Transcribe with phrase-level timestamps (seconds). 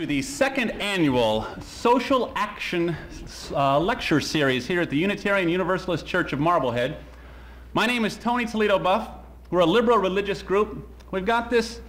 [0.00, 2.96] to the second annual Social Action
[3.52, 6.96] uh, Lecture Series here at the Unitarian Universalist Church of Marblehead.
[7.74, 9.10] My name is Tony Toledo Buff.
[9.50, 10.88] We're a liberal religious group.
[11.10, 11.82] We've got this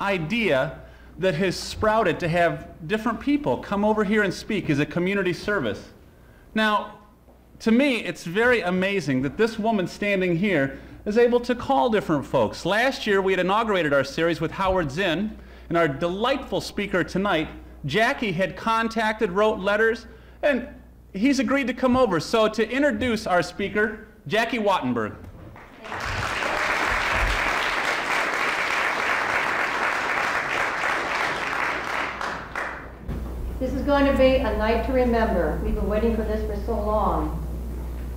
[0.00, 0.80] idea
[1.18, 5.34] that has sprouted to have different people come over here and speak as a community
[5.34, 5.90] service.
[6.54, 7.00] Now,
[7.58, 12.24] to me, it's very amazing that this woman standing here is able to call different
[12.24, 12.64] folks.
[12.64, 15.36] Last year, we had inaugurated our series with Howard Zinn,
[15.70, 17.48] and our delightful speaker tonight,
[17.86, 20.06] Jackie, had contacted, wrote letters,
[20.42, 20.66] and
[21.12, 22.18] he's agreed to come over.
[22.18, 25.14] So, to introduce our speaker, Jackie Wattenberg.
[33.60, 35.60] This is going to be a night to remember.
[35.62, 37.46] We've been waiting for this for so long.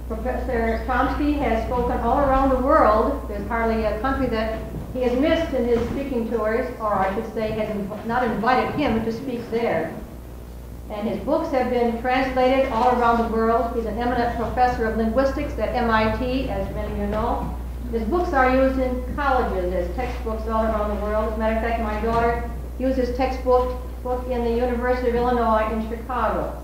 [0.08, 3.28] Professor Chomsky has spoken all around the world.
[3.30, 7.34] There's hardly a country that he has missed in his speaking tours, or I should
[7.34, 9.94] say, has inv not invited him to speak there.
[10.90, 13.76] And his books have been translated all around the world.
[13.76, 17.58] He's an eminent professor of linguistics at MIT, as many of you know.
[17.92, 21.32] His books are used in colleges as textbooks all around the world.
[21.32, 25.72] As a matter of fact, my daughter uses textbook book in the University of Illinois
[25.72, 26.62] in Chicago.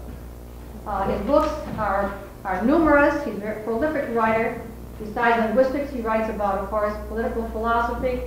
[0.86, 3.24] Uh, his books are, are numerous.
[3.24, 4.62] He's a very prolific writer.
[5.00, 8.22] Besides linguistics, he writes about, of course, political philosophy,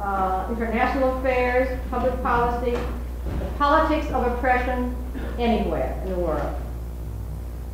[0.00, 2.72] uh, international affairs, public policy,
[3.38, 4.94] the politics of oppression
[5.38, 6.54] anywhere in the world.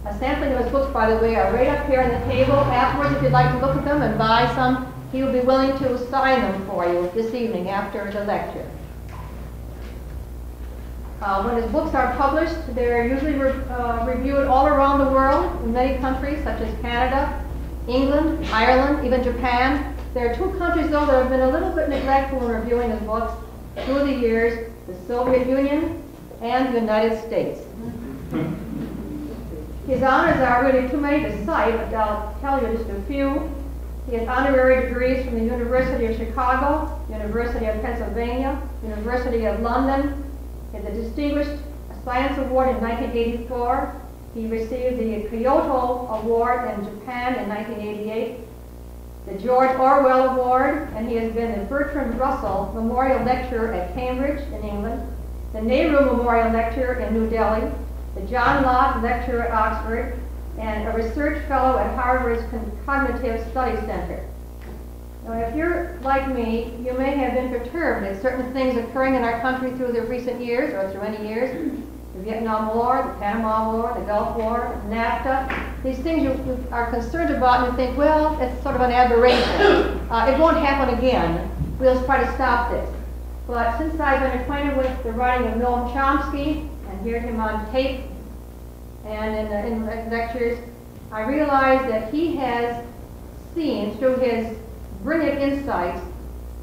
[0.06, 2.54] A sampling of his books, by the way, are right up here on the table.
[2.54, 5.76] Afterwards, if you'd like to look at them and buy some, he will be willing
[5.78, 8.68] to sign them for you this evening after the lecture.
[11.20, 15.62] Uh, when his books are published, they're usually re uh, reviewed all around the world
[15.64, 17.44] in many countries, such as Canada,
[17.90, 19.96] England, Ireland, even Japan.
[20.14, 23.00] There are two countries, though, that have been a little bit neglectful in reviewing his
[23.02, 23.32] books
[23.84, 26.02] through the years, the Soviet Union
[26.40, 27.60] and the United States.
[29.86, 33.50] His honors are really too many to cite, but I'll tell you just a few.
[34.08, 40.24] He has honorary degrees from the University of Chicago, University of Pennsylvania, University of London,
[40.74, 41.60] in the Distinguished
[42.04, 44.00] Science Award in 1984.
[44.34, 48.38] He received the Kyoto Award in Japan in 1988,
[49.26, 54.40] the George Orwell Award, and he has been the Bertrand Russell Memorial Lecturer at Cambridge
[54.52, 55.02] in England,
[55.52, 57.70] the Nehru Memorial Lecturer in New Delhi,
[58.14, 60.16] the John Locke Lecturer at Oxford,
[60.58, 62.42] and a research fellow at Harvard's
[62.86, 64.24] Cognitive Studies Center.
[65.24, 69.24] Now, if you're like me, you may have been perturbed at certain things occurring in
[69.24, 71.80] our country through the recent years, or through any years.
[72.20, 75.82] The Vietnam War, the Panama War, the Gulf War, NAFTA.
[75.82, 78.92] These things you, you are concerned about and you think, well, it's sort of an
[78.92, 79.96] aberration.
[80.10, 81.48] Uh, it won't happen again.
[81.78, 82.90] We'll try to stop this.
[83.46, 87.70] But since I've been acquainted with the writing of Noam Chomsky and heard him on
[87.70, 88.00] tape
[89.04, 90.58] and in, the, in lectures,
[91.12, 92.84] I realize that he has
[93.54, 94.58] seen through his
[95.04, 96.00] brilliant insights,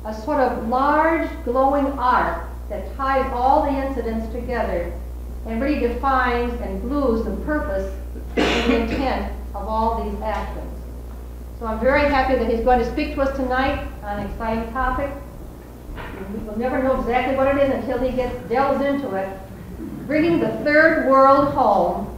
[0.04, 4.92] a sort of large glowing arc that ties all the incidents together
[5.48, 7.94] and really defines and glues the purpose
[8.36, 10.72] and the intent of all these actions.
[11.60, 14.72] So I'm very happy that he's going to speak to us tonight on an exciting
[14.74, 15.10] topic.
[16.46, 19.28] We'll never know exactly what it is until he gets delves into it.
[20.06, 22.16] Bringing the third world home,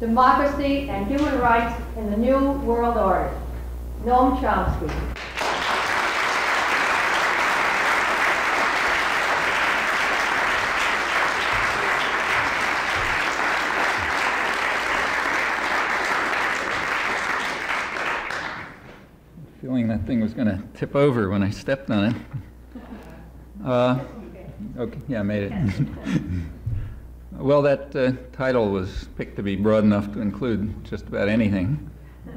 [0.00, 3.30] democracy and human rights in the new world order.
[4.04, 4.90] Noam Chomsky.
[20.02, 22.16] That thing was going to tip over when I stepped on it.
[23.64, 24.02] Uh,
[24.76, 25.86] okay, yeah, I made it.
[27.32, 31.88] well, that uh, title was picked to be broad enough to include just about anything.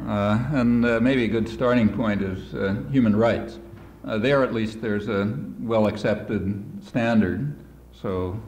[0.08, 3.58] Uh, and uh, maybe a good starting point is uh, human rights.
[4.06, 7.58] Uh, there, at least, there's a well accepted standard.
[7.92, 8.40] So,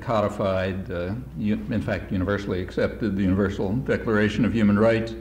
[0.00, 0.88] codified,
[1.40, 5.12] in fact, universally accepted, the Universal Declaration of Human Rights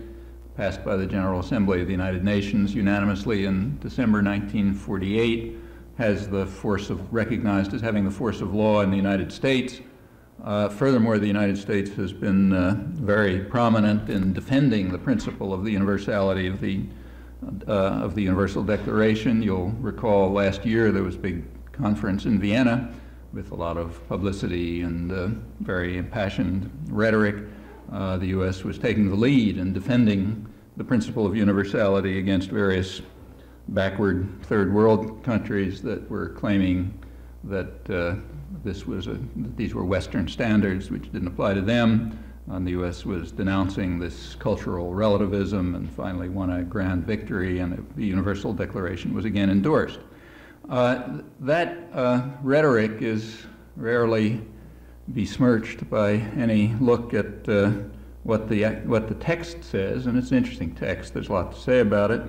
[0.59, 5.55] passed by the General Assembly of the United Nations unanimously in December 1948,
[5.97, 9.79] has the force of, recognized as having the force of law in the United States.
[10.43, 15.63] Uh, furthermore, the United States has been uh, very prominent in defending the principle of
[15.63, 16.83] the universality of the,
[17.65, 19.41] uh, of the Universal Declaration.
[19.41, 22.93] You'll recall last year there was a big conference in Vienna
[23.31, 25.29] with a lot of publicity and uh,
[25.61, 27.45] very impassioned rhetoric.
[27.91, 28.63] Uh, the U.S.
[28.63, 30.47] was taking the lead in defending
[30.77, 33.01] the principle of universality against various
[33.69, 36.93] backward third world countries that were claiming
[37.43, 38.15] that uh,
[38.63, 39.19] this was a,
[39.55, 42.17] these were Western standards which didn't apply to them.
[42.47, 43.05] And the U.S.
[43.05, 49.13] was denouncing this cultural relativism and finally won a grand victory, and the Universal Declaration
[49.13, 49.99] was again endorsed.
[50.67, 53.45] Uh, that uh, rhetoric is
[53.75, 54.41] rarely
[55.13, 57.71] besmirched by any look at uh,
[58.23, 61.13] what, the, what the text says, and it's an interesting text.
[61.13, 62.21] There's a lot to say about it.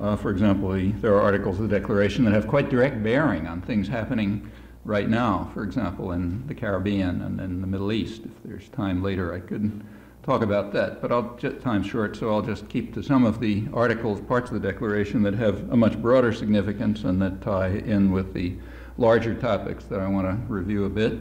[0.00, 3.46] Uh, for example, the, there are articles of the Declaration that have quite direct bearing
[3.46, 4.50] on things happening
[4.84, 8.22] right now, for example, in the Caribbean and in the Middle East.
[8.24, 9.82] If there's time later, I could
[10.22, 13.40] talk about that, but I'll just, time's short, so I'll just keep to some of
[13.40, 17.68] the articles, parts of the Declaration that have a much broader significance and that tie
[17.68, 18.56] in with the
[18.98, 21.20] larger topics that I want to review a bit.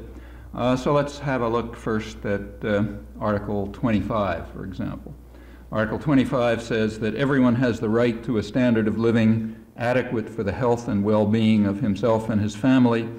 [0.55, 2.85] Uh, so let's have a look first at uh,
[3.19, 5.13] Article 25, for example.
[5.69, 10.43] Article 25 says that everyone has the right to a standard of living adequate for
[10.43, 13.09] the health and well-being of himself and his family,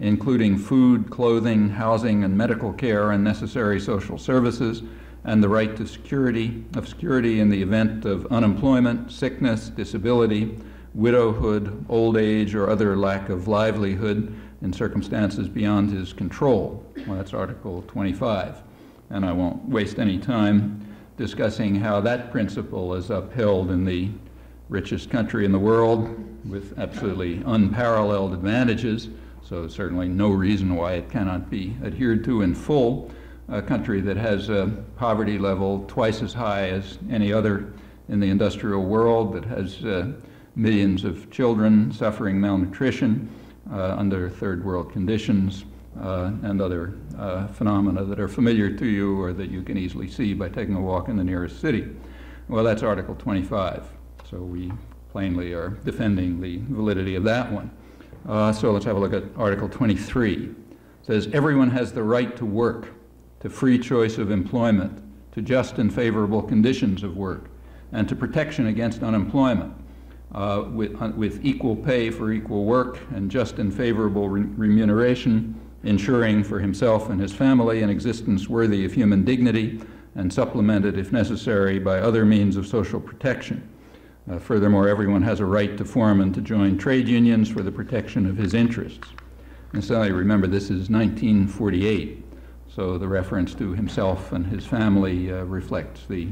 [0.00, 4.82] including food, clothing, housing, and medical care and necessary social services,
[5.24, 10.56] and the right to security of security in the event of unemployment, sickness, disability,
[10.94, 16.84] widowhood, old age, or other lack of livelihood in circumstances beyond his control.
[17.06, 18.62] Well, that's Article 25.
[19.10, 20.86] And I won't waste any time
[21.16, 24.10] discussing how that principle is upheld in the
[24.68, 26.08] richest country in the world
[26.48, 29.08] with absolutely unparalleled advantages,
[29.42, 33.10] so certainly no reason why it cannot be adhered to in full.
[33.48, 37.72] A country that has a poverty level twice as high as any other
[38.08, 40.12] in the industrial world, that has uh,
[40.56, 43.28] millions of children suffering malnutrition
[43.70, 45.64] under third world conditions,
[46.00, 50.08] uh, and other uh, phenomena that are familiar to you or that you can easily
[50.08, 51.88] see by taking a walk in the nearest city.
[52.48, 53.82] Well, that's Article 25.
[54.30, 54.72] So we
[55.10, 57.70] plainly are defending the validity of that one.
[58.28, 60.34] Uh, so let's have a look at Article 23.
[60.34, 60.50] It
[61.02, 62.92] says everyone has the right to work,
[63.40, 65.02] to free choice of employment,
[65.32, 67.48] to just and favorable conditions of work,
[67.92, 69.72] and to protection against unemployment.
[70.34, 75.58] Uh, with, uh, with equal pay for equal work and just and favorable re remuneration
[75.84, 79.80] ensuring for himself and his family an existence worthy of human dignity
[80.16, 83.66] and supplemented, if necessary, by other means of social protection.
[84.30, 87.70] Uh, furthermore, everyone has a right to form and to join trade unions for the
[87.70, 89.08] protection of his interests.
[89.72, 92.24] And so I remember this is 1948,
[92.74, 96.28] so the reference to himself and his family uh, reflects the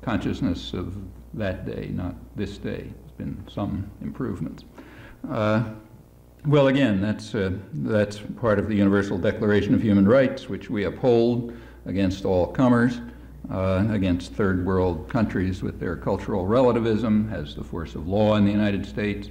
[0.00, 0.96] consciousness of
[1.34, 2.92] that day, not this day.
[3.00, 4.64] There's been some improvements.
[5.28, 5.64] Uh,
[6.46, 10.84] well, again, that's, uh, that's part of the Universal Declaration of Human Rights, which we
[10.84, 11.54] uphold
[11.86, 13.00] against all comers,
[13.50, 18.44] uh, against third world countries with their cultural relativism, has the force of law in
[18.44, 19.28] the United States.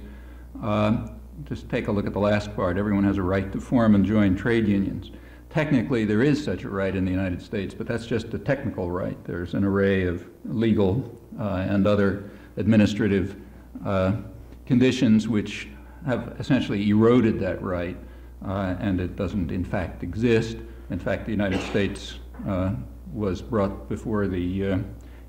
[0.62, 1.08] Uh,
[1.44, 2.78] just take a look at the last part.
[2.78, 5.10] Everyone has a right to form and join trade unions.
[5.50, 8.90] Technically, there is such a right in the United States, but that's just a technical
[8.90, 9.22] right.
[9.24, 13.36] There's an array of legal and other administrative
[13.84, 14.16] uh,
[14.66, 15.68] conditions which
[16.06, 17.96] have essentially eroded that right,
[18.46, 20.56] uh, and it doesn't in fact exist.
[20.90, 22.74] In fact, the United States uh,
[23.12, 24.78] was brought before the uh,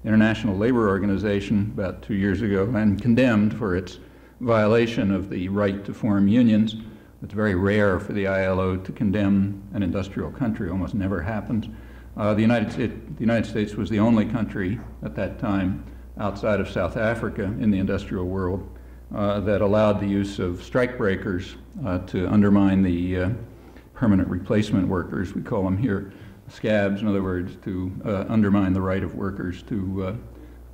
[0.03, 3.99] International Labor Organization about two years ago and condemned for its
[4.41, 6.75] violation of the right to form unions.
[7.21, 11.67] It's very rare for the ILO to condemn an industrial country, almost never happens.
[12.17, 15.85] Uh, the, United States, the United States was the only country at that time
[16.19, 18.69] outside of South Africa in the industrial world
[19.13, 21.55] uh, that allowed the use of strikebreakers
[21.85, 23.29] uh, to undermine the uh,
[23.93, 26.11] permanent replacement workers, we call them here
[26.49, 30.17] scabs, in other words, to uh, undermine the right of workers to,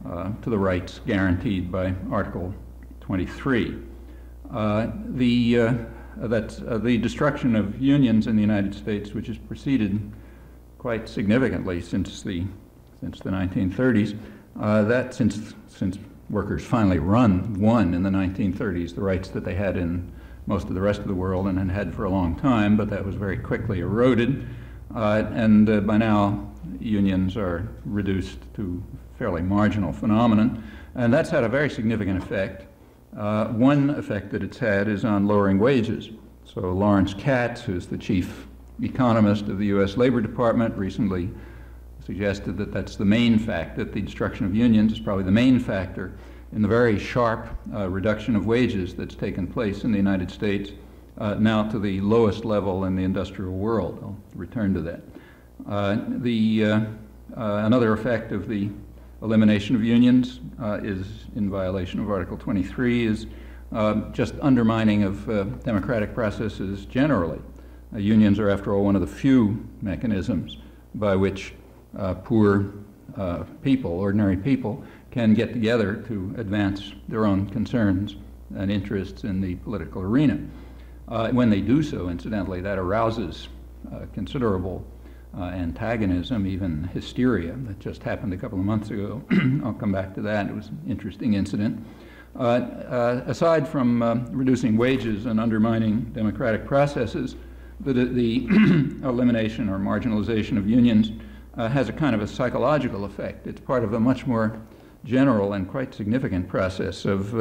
[0.05, 2.53] uh, to the rights guaranteed by Article
[3.01, 3.77] 23.
[5.09, 5.77] the,
[6.17, 10.11] that's, the destruction of unions in the United States, which has proceeded
[10.79, 12.45] quite significantly since the,
[12.99, 14.17] since the 1930s,
[14.59, 15.97] that since, since
[16.29, 20.11] workers finally run, won in the 1930s the rights that they had in
[20.45, 22.89] most of the rest of the world and had had for a long time, but
[22.89, 24.47] that was very quickly eroded.
[24.95, 28.83] Uh, and uh, by now, unions are reduced to
[29.17, 30.63] fairly marginal phenomenon.
[30.95, 32.65] And that's had a very significant effect.
[33.15, 36.09] Uh, one effect that it's had is on lowering wages.
[36.45, 38.47] So Lawrence Katz, who's the chief
[38.81, 39.97] economist of the U.S.
[39.97, 41.29] Labor Department, recently
[42.09, 45.59] suggested that that's the main fact, that the destruction of unions is probably the main
[45.59, 46.11] factor
[46.53, 50.71] in the very sharp uh, reduction of wages that's taken place in the United States,
[51.19, 53.99] uh, now to the lowest level in the industrial world.
[54.01, 55.01] I'll return to that.
[55.69, 56.67] Uh, the, uh,
[57.37, 58.71] uh, another effect of the
[59.21, 63.27] elimination of unions uh, is in violation of Article 23 is
[64.13, 65.27] just undermining of
[65.63, 67.39] democratic processes generally.
[67.95, 70.57] Unions are, after all, one of the few mechanisms
[70.95, 71.53] by which
[71.97, 72.73] uh, poor
[73.17, 78.15] uh, people, ordinary people, can get together to advance their own concerns
[78.55, 80.39] and interests in the political arena.
[81.07, 83.49] Uh, when they do so, incidentally, that arouses
[83.91, 84.85] uh, considerable
[85.37, 87.53] uh, antagonism, even hysteria.
[87.53, 89.23] That just happened a couple of months ago.
[89.63, 90.47] I'll come back to that.
[90.47, 91.83] It was an interesting incident.
[92.35, 97.35] Uh, aside from reducing wages and undermining democratic processes,
[97.79, 98.45] the, the
[99.03, 101.11] elimination or marginalization of unions
[101.67, 103.45] has a kind of a psychological effect.
[103.47, 104.61] It's part of a much more
[105.03, 107.33] general and quite significant process of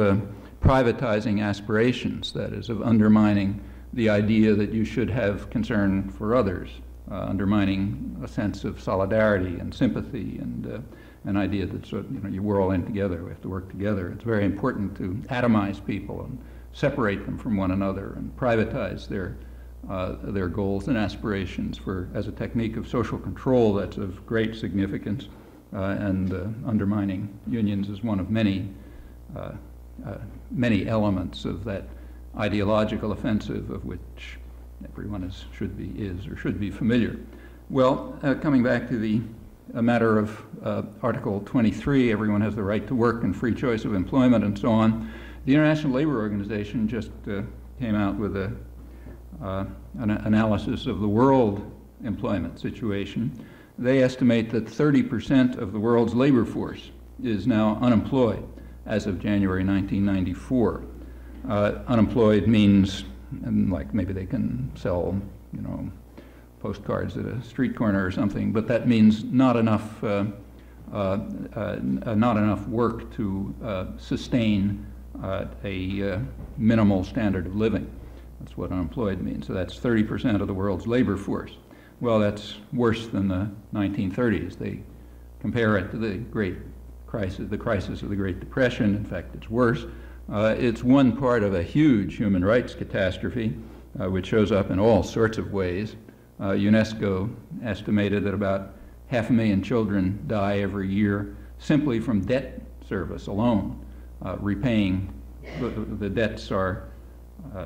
[0.61, 3.61] privatizing aspirations, that is, of undermining
[3.93, 6.69] the idea that you should have concern for others,
[7.11, 10.79] uh, undermining a sense of solidarity and sympathy and uh,
[11.25, 13.69] an idea that sort of, you know, we're all in together, we have to work
[13.69, 14.11] together.
[14.11, 16.37] It's very important to atomize people and
[16.71, 19.37] separate them from one another and privatize their,
[19.89, 24.55] uh, their goals and aspirations for, as a technique of social control that's of great
[24.55, 25.27] significance.
[25.71, 28.67] Uh, and uh, undermining unions is one of many
[29.35, 29.51] uh,
[30.51, 31.87] many elements of that
[32.37, 34.37] ideological offensive of which
[34.83, 37.19] everyone is, should be, is or should be familiar.
[37.69, 39.21] Well, coming back to the
[39.73, 43.93] matter of uh, Article 23, everyone has the right to work and free choice of
[43.93, 45.11] employment and so on.
[45.45, 47.41] The International Labor Organization just uh,
[47.79, 48.51] came out with a,
[49.43, 49.65] uh,
[49.99, 51.71] an analysis of the world
[52.03, 53.31] employment situation.
[53.77, 56.91] They estimate that 30% of the world's labor force
[57.23, 58.45] is now unemployed
[58.85, 60.83] as of January 1994.
[61.47, 63.05] Uh, unemployed means,
[63.41, 65.19] like maybe they can sell,
[65.53, 65.89] you know,
[66.59, 70.25] postcards at a street corner or something, but that means not enough, uh,
[70.91, 71.19] uh,
[71.55, 71.77] uh
[72.15, 74.85] not enough work to uh, sustain
[75.23, 76.19] uh, a
[76.57, 77.89] minimal standard of living.
[78.39, 79.47] That's what unemployed means.
[79.47, 81.51] So that's 30% of the world's labor force.
[81.99, 84.57] Well, that's worse than the 1930s.
[84.57, 84.81] They
[85.41, 86.57] compare it to the Great
[87.07, 88.95] crisis, the crisis of the Great Depression.
[88.95, 89.85] In fact, it's worse.
[90.31, 93.57] Uh, it's one part of a huge human rights catastrophe,
[93.99, 95.95] uh, which shows up in all sorts of ways.
[96.39, 98.75] Uh, UNESCO estimated that about
[99.07, 103.83] half a million children die every year simply from debt service alone.
[104.23, 105.13] Uh, repaying
[105.59, 106.89] the, the, debts are,
[107.55, 107.65] uh,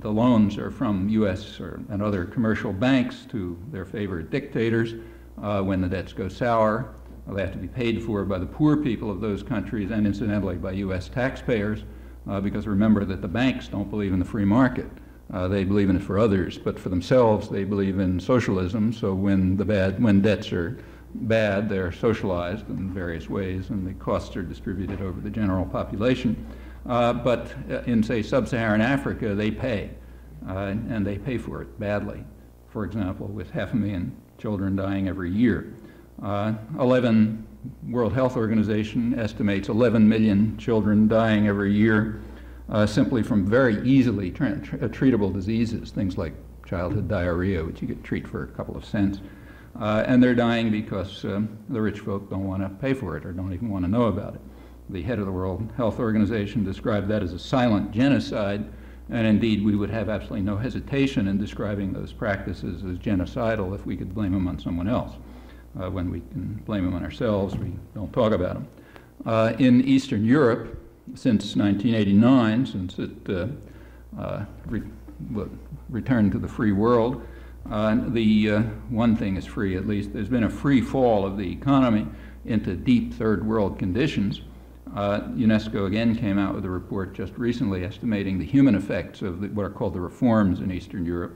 [0.00, 1.60] the loans are from U.S.
[1.60, 4.94] Or, and other commercial banks to their favorite dictators.
[5.42, 6.94] Uh, when the debts go sour,
[7.26, 10.56] they have to be paid for by the poor people of those countries and incidentally
[10.56, 11.08] by U.S.
[11.08, 11.84] taxpayers
[12.28, 14.86] uh, because remember that the banks don't believe in the free market.
[15.32, 18.92] Uh, they believe in it for others, but for themselves they believe in socialism.
[18.92, 20.78] So when the bad, when debts are
[21.14, 26.46] bad, they're socialized in various ways, and the costs are distributed over the general population.
[26.86, 29.90] Uh, but uh, in say sub-Saharan Africa, they pay,
[30.48, 32.24] uh, and they pay for it badly.
[32.70, 35.74] For example, with half a million children dying every year.
[36.22, 37.46] Uh, 11
[37.88, 42.20] World Health Organization estimates 11 million children dying every year
[42.68, 46.32] uh, simply from very easily treatable diseases, things like
[46.66, 49.20] childhood diarrhea, which you could treat for a couple of cents.
[49.78, 53.32] Uh, and they're dying because the rich folk don't want to pay for it or
[53.32, 54.40] don't even want to know about it.
[54.92, 58.62] The head of the World Health Organization described that as a silent genocide,
[59.08, 63.86] and indeed we would have absolutely no hesitation in describing those practices as genocidal if
[63.86, 65.14] we could blame them on someone else.
[65.80, 68.68] Uh, when we can blame them on ourselves, we don't talk about them.
[69.24, 70.78] Uh, in Eastern Europe,
[71.14, 73.46] since 1989, since it uh,
[74.20, 74.82] uh, re-
[75.88, 77.26] returned to the free world,
[77.70, 78.58] uh, the
[78.90, 80.12] one thing is free at least.
[80.12, 82.06] There's been a free fall of the economy
[82.44, 84.42] into deep third world conditions.
[84.94, 89.40] Uh, UNESCO again came out with a report just recently estimating the human effects of
[89.40, 91.34] the, what are called the reforms in Eastern Europe.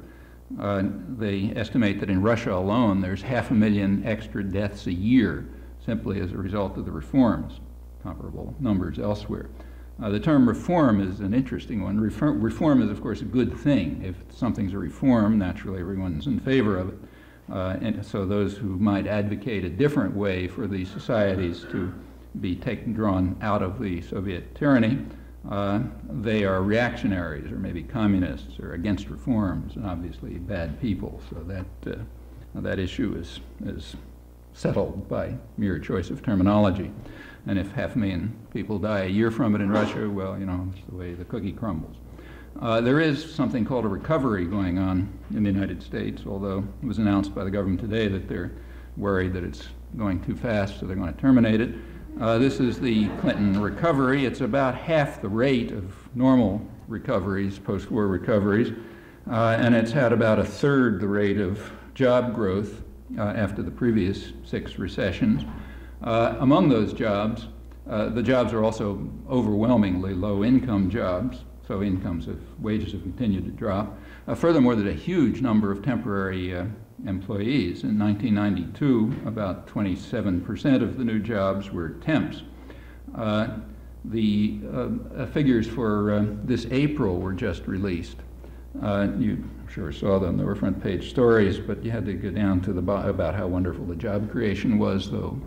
[0.61, 0.83] Uh,
[1.17, 5.49] they estimate that in Russia alone, there's half a million extra deaths a year
[5.85, 7.61] simply as a result of the reforms,
[8.03, 9.49] comparable numbers elsewhere.
[10.03, 11.99] Uh, the term reform is an interesting one.
[11.99, 14.03] Reform, reform, is, of course, a good thing.
[14.05, 16.99] If something's a reform, naturally everyone's in favor of it.
[17.51, 21.95] Uh, and so those who might advocate a different way for these societies to
[22.40, 24.99] be taken, drawn out of the Soviet tyranny
[25.50, 31.21] uh, they are reactionaries or maybe communists or against reforms and obviously bad people.
[31.31, 32.00] So that, uh,
[32.57, 33.95] that issue is, is
[34.55, 36.90] settled by mere choice of terminology.
[37.47, 40.47] And if half a million people die a year from it in Russia, well, you
[40.47, 41.97] know, it's the way the cookie crumbles.
[42.61, 46.87] Uh, there is something called a recovery going on in the United States, although it
[46.87, 48.50] was announced by the government today that they're
[48.97, 51.75] worried that it's going too fast, so they're going to terminate it.
[52.18, 54.25] Uh, this is the Clinton recovery.
[54.25, 58.73] It's about half the rate of normal recoveries, post war recoveries.
[59.30, 62.82] uh, and it's had about a third the rate of job growth
[63.18, 65.44] uh, after the previous six recessions.
[66.02, 67.49] Uh, among those jobs,
[67.90, 73.50] uh, the jobs are also overwhelmingly low-income jobs, so incomes of wages have continued to
[73.50, 73.99] drop.
[74.26, 76.54] Uh, furthermore, there's a huge number of temporary
[77.05, 77.83] employees.
[77.83, 82.43] In 1992, about 27% of the new jobs were temps.
[83.15, 83.59] Uh,
[84.05, 88.17] the uh, figures for uh, this April were just released.
[88.83, 90.37] Uh, you sure saw them.
[90.37, 93.47] They were front page stories, but you had to go down to the about how
[93.47, 95.41] wonderful the job creation was, though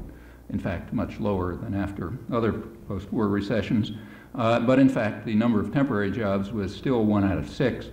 [0.50, 2.54] in fact much lower than after other
[2.88, 3.92] post-war recessions.
[4.36, 7.90] Uh, but in fact, the number of temporary jobs was still one out of six,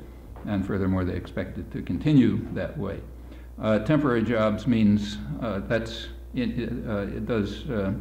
[0.47, 3.01] and furthermore, they expect it to continue that way.
[3.61, 7.93] Uh, temporary jobs means uh, that's it, uh, it does uh,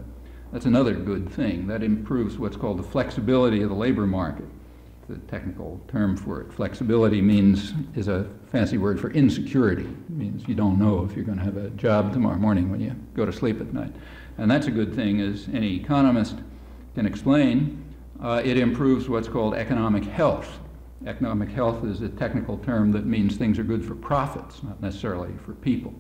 [0.51, 1.67] that's another good thing.
[1.67, 4.45] That improves what's called the flexibility of the labor market.
[5.09, 6.51] The technical term for it.
[6.51, 9.83] Flexibility means is a fancy word for insecurity.
[9.83, 12.79] It means you don't know if you're going to have a job tomorrow morning when
[12.79, 13.93] you go to sleep at night.
[14.37, 16.37] And that's a good thing, as any economist
[16.95, 17.83] can explain.
[18.21, 20.59] Uh, it improves what's called economic health.
[21.05, 25.31] Economic health is a technical term that means things are good for profits, not necessarily
[25.45, 25.93] for people.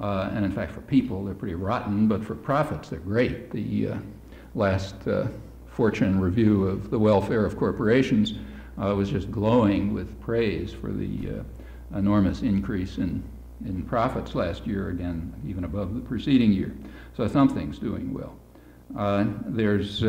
[0.00, 3.50] Uh, and in fact, for people, they're pretty rotten, but for profits, they're great.
[3.52, 3.98] The uh,
[4.54, 5.28] last uh,
[5.68, 8.34] Fortune review of the welfare of corporations
[8.82, 13.22] uh, was just glowing with praise for the uh, enormous increase in,
[13.64, 16.74] in profits last year, again, even above the preceding year.
[17.16, 18.36] So something's doing well.
[18.96, 20.02] Uh, there's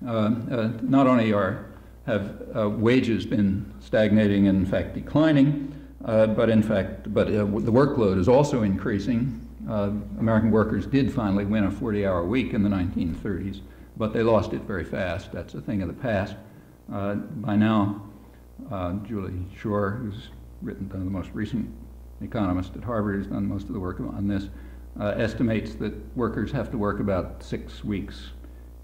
[0.00, 1.67] not only are
[2.08, 5.74] have wages been stagnating and in fact declining,
[6.04, 9.46] uh, but in fact, but uh, the workload is also increasing.
[9.68, 13.60] Uh, American workers did finally win a 40-hour week in the 1930s,
[13.98, 15.32] but they lost it very fast.
[15.32, 16.36] That's a thing of the past.
[16.90, 18.08] Uh, by now,
[18.70, 20.30] uh, Juliet Schor, who's
[20.62, 21.68] written the most recent
[22.22, 24.48] economist at Harvard, who's done most of the work on this,
[24.98, 28.30] estimates that workers have to work about six weeks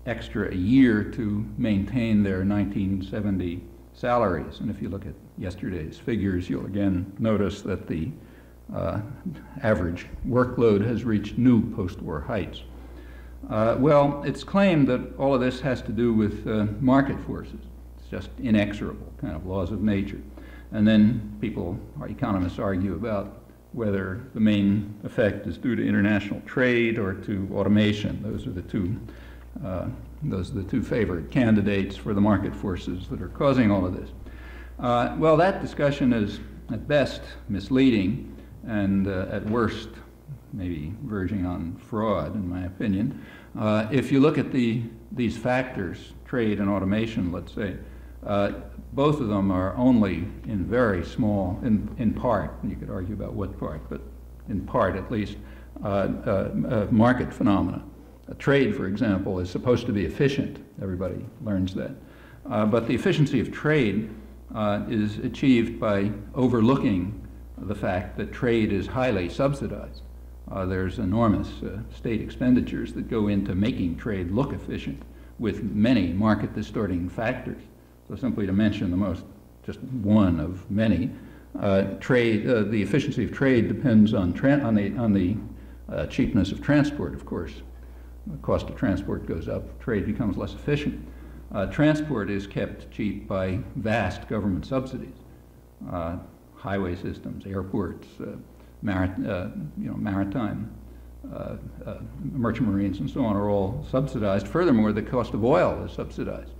[0.06, 3.62] extra a year to maintain their 1970
[3.94, 4.60] salaries.
[4.60, 8.10] And if you look at yesterday's figures, you'll again notice that the
[8.74, 9.00] uh,
[9.62, 12.62] average workload has reached new post-war heights.
[13.50, 17.60] Uh, well, it's claimed that all of this has to do with uh, market forces.
[17.98, 20.20] It's just inexorable, kind of laws of nature.
[20.72, 23.40] And then people, our economists argue about
[23.72, 28.22] whether the main effect is due to international trade or to automation.
[28.22, 28.98] Those are the two,
[29.64, 29.86] uh,
[30.22, 33.94] those are the two favorite candidates for the market forces that are causing all of
[33.94, 34.10] this.
[34.78, 36.40] Uh, well, that discussion is
[36.72, 38.34] at best misleading
[38.66, 39.88] and uh, at worst
[40.52, 43.24] maybe verging on fraud, in my opinion.
[43.58, 47.76] Uh, if you look at the, these factors, trade and automation, let's say,
[48.24, 48.52] uh,
[48.92, 53.32] both of them are only in very small, in, in part, you could argue about
[53.32, 54.00] what part, but
[54.48, 55.36] in part at least,
[55.82, 57.82] uh, market phenomena.
[58.28, 60.64] A trade, for example, is supposed to be efficient.
[60.80, 61.92] Everybody learns that.
[62.44, 64.10] but the efficiency of trade
[64.54, 67.20] uh, is achieved by overlooking
[67.58, 70.02] the fact that trade is highly subsidized.
[70.50, 75.02] Uh, there's enormous uh, state expenditures that go into making trade look efficient
[75.38, 77.62] with many market distorting factors.
[78.08, 79.24] So simply to mention the most,
[79.64, 81.10] just one of many,
[81.58, 85.36] uh, trade, uh, the efficiency of trade depends on, on the, on the
[85.88, 87.62] uh, cheapness of transport, of course.
[88.26, 91.06] The cost of transport goes up, trade becomes less efficient.
[91.52, 95.14] Uh, transport is kept cheap by vast government subsidies.
[95.90, 96.16] Uh,
[96.64, 98.36] highway systems, airports, uh,
[98.90, 100.74] uh, you know, maritime,
[101.32, 101.56] uh,
[101.86, 101.98] uh,
[102.32, 104.48] merchant marines, and so on are all subsidized.
[104.48, 106.52] Furthermore, the cost of oil is subsidized.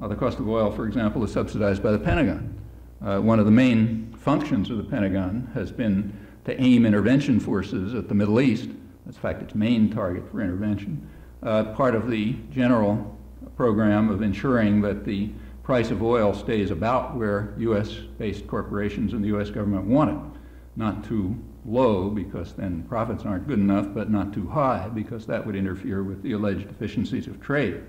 [0.00, 2.58] the cost of oil, for example, is subsidized by the Pentagon.
[3.00, 6.12] one of the main functions of the Pentagon has been
[6.46, 8.68] to aim intervention forces at the Middle East.
[9.06, 11.08] In fact, its main target for intervention.
[11.42, 13.18] part of the general
[13.56, 15.30] program of ensuring that the
[15.62, 19.50] price of oil stays about where U.S.-based corporations and the U.S.
[19.50, 20.40] government want it.
[20.76, 25.44] Not too low because then profits aren't good enough, but not too high because that
[25.46, 27.82] would interfere with the alleged efficiencies of trade.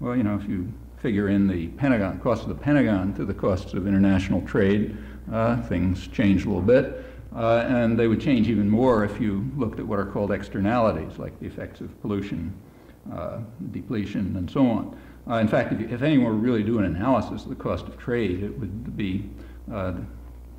[0.00, 3.34] Well, you know, if you figure in the Pentagon, cost of the Pentagon to the
[3.34, 4.96] costs of international trade,
[5.30, 7.04] uh, things change a little bit.
[7.34, 11.18] Uh, and they would change even more if you looked at what are called externalities,
[11.18, 12.52] like the effects of pollution,
[13.12, 13.38] uh,
[13.70, 14.98] depletion, and so on.
[15.28, 17.98] Uh, in fact, if, if, anyone were really doing an analysis of the cost of
[17.98, 19.28] trade, it would be,
[19.72, 19.92] uh,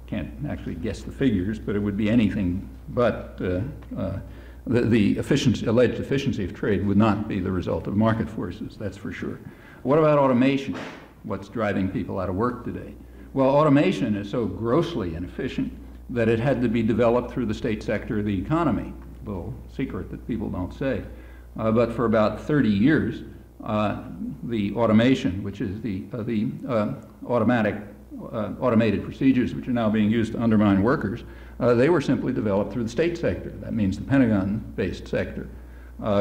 [0.06, 3.62] can't actually guess the figures, but it would be anything but uh,
[4.00, 4.20] uh,
[4.68, 8.78] the, the efficiency, alleged efficiency of trade would not be the result of market forces,
[8.78, 9.40] that's for sure.
[9.82, 10.78] What about automation?
[11.24, 12.94] What's driving people out of work today?
[13.34, 15.74] Well, automation is so grossly inefficient
[16.10, 18.94] that it had to be developed through the state sector of the economy.
[19.26, 21.04] A little secret that people don't say.
[21.58, 23.24] Uh, but for about 30 years,
[23.64, 24.04] uh,
[24.44, 26.94] the automation, which is the, uh, the uh,
[27.28, 27.76] automatic,
[28.32, 31.24] uh, automated procedures which are now being used to undermine workers,
[31.60, 33.50] uh, they were simply developed through the state sector.
[33.50, 35.50] That means the Pentagon-based sector,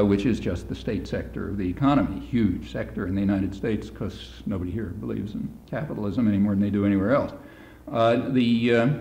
[0.04, 3.88] which is just the state sector of the economy, huge sector in the United States
[3.88, 7.32] because nobody here believes in capitalism any more than they do anywhere else.
[7.86, 8.98] the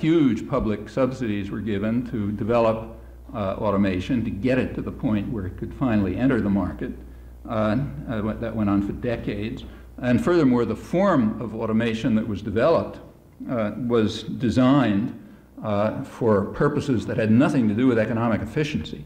[0.00, 2.96] huge public subsidies were given to develop
[3.34, 6.92] uh, automation to get it to the point where it could finally enter the market.
[7.48, 7.78] Uh,
[8.10, 9.64] uh, that went on for decades.
[10.02, 12.98] And furthermore, the form of automation that was developed
[13.48, 15.18] uh, was designed
[15.64, 19.02] uh, for purposes that had nothing to do with economic efficiency.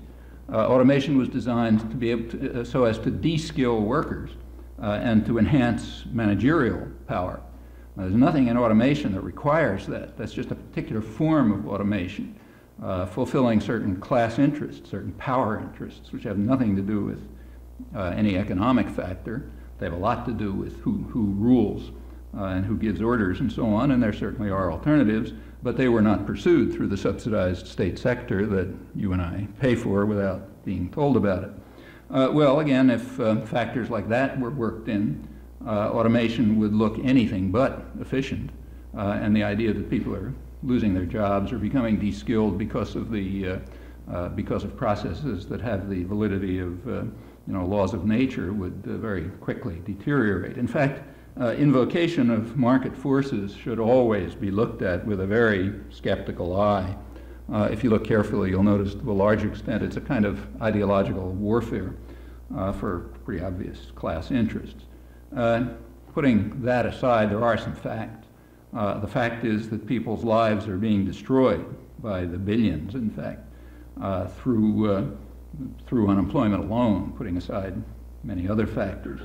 [0.52, 4.30] Uh, automation was designed to be able to, so as to de-skill workers
[4.80, 7.40] and to enhance managerial power.
[7.96, 10.16] There's nothing in automation that requires that.
[10.16, 12.38] That's just a particular form of automation
[12.82, 17.28] uh, fulfilling certain class interests, certain power interests, which have nothing to do with
[17.94, 19.50] uh, any economic factor.
[19.78, 21.90] They have a lot to do with who, who rules
[22.36, 25.88] uh, and who gives orders and so on, and there certainly are alternatives, but they
[25.88, 30.64] were not pursued through the subsidized state sector that you and I pay for without
[30.64, 31.50] being told about it.
[32.10, 35.28] Uh, well, again, if uh, factors like that were worked in,
[35.66, 38.50] uh, automation would look anything but efficient,
[38.94, 43.48] and the idea that people are losing their jobs or becoming de-skilled because of the
[43.48, 43.58] uh,
[44.10, 48.52] uh, because of processes that have the validity of uh, you know laws of nature
[48.52, 50.56] would uh, very quickly deteriorate.
[50.56, 51.02] In fact,
[51.40, 56.94] uh, invocation of market forces should always be looked at with a very skeptical eye.
[57.52, 60.46] Uh, if you look carefully, you'll notice to a large extent it's a kind of
[60.60, 61.94] ideological warfare
[62.78, 64.84] for pretty obvious class interests.
[66.14, 68.26] Putting that aside, there are some facts.
[68.74, 71.64] Uh, the fact is that people's lives are being destroyed
[72.02, 73.40] by the billions, in fact,
[74.00, 75.04] uh, through, uh,
[75.86, 77.74] through unemployment alone, putting aside
[78.24, 79.20] many other factors.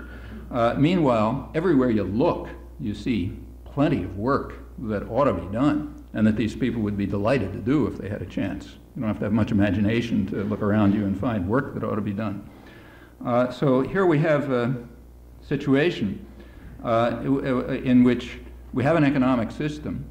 [0.52, 5.94] Uh, meanwhile, everywhere you look, you see plenty of work that ought to be done
[6.14, 8.76] and that these people would be delighted to do if they had a chance.
[8.96, 11.84] You don't have to have much imagination to look around you and find work that
[11.84, 12.50] ought to be done.
[13.24, 14.78] Uh, so here we have
[15.48, 16.26] situation
[16.84, 18.40] uh, in which
[18.74, 20.06] we have an economic system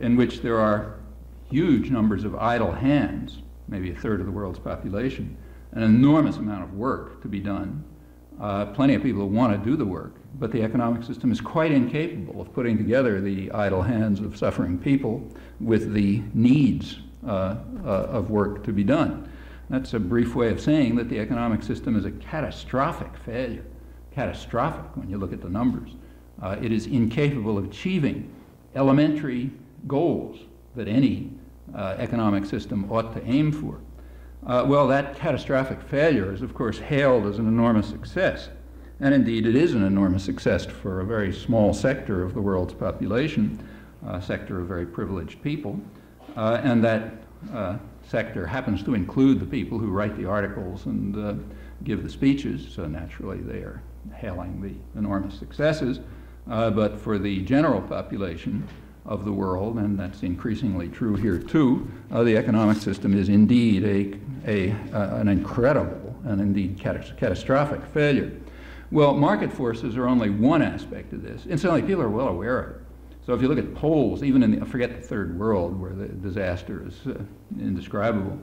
[0.00, 1.00] in which there are
[1.50, 5.36] huge numbers of idle hands, maybe a third of the world's population,
[5.72, 7.84] an enormous amount of work to be done,
[8.40, 11.40] uh, plenty of people who want to do the work, but the economic system is
[11.40, 15.22] quite incapable of putting together the idle hands of suffering people
[15.60, 19.30] with the needs uh, uh, of work to be done.
[19.68, 23.64] That's a brief way of saying that the economic system is a catastrophic failure.
[24.20, 25.92] Catastrophic when you look at the numbers.
[26.42, 28.30] Uh, it is incapable of achieving
[28.74, 29.50] elementary
[29.86, 30.40] goals
[30.76, 31.30] that any
[31.74, 33.80] uh, economic system ought to aim for.
[34.46, 38.50] Uh, well, that catastrophic failure is, of course, hailed as an enormous success.
[39.00, 42.74] And indeed, it is an enormous success for a very small sector of the world's
[42.74, 43.66] population,
[44.06, 45.80] a sector of very privileged people.
[46.36, 47.14] Uh, and that
[47.54, 51.32] uh, sector happens to include the people who write the articles and uh,
[51.84, 53.82] give the speeches, so naturally they are
[54.14, 56.00] hailing the enormous successes.
[56.50, 58.66] Uh, but for the general population
[59.06, 63.84] of the world, and that's increasingly true here too, uh, the economic system is indeed
[63.84, 64.18] a,
[64.50, 68.32] a, uh, an incredible and indeed catastrophic failure.
[68.90, 71.46] Well, market forces are only one aspect of this.
[71.46, 72.76] Incidentally, people are well aware of it.
[73.24, 76.08] So if you look at polls, even in the, forget the third world where the
[76.08, 77.22] disaster is uh,
[77.60, 78.38] indescribable,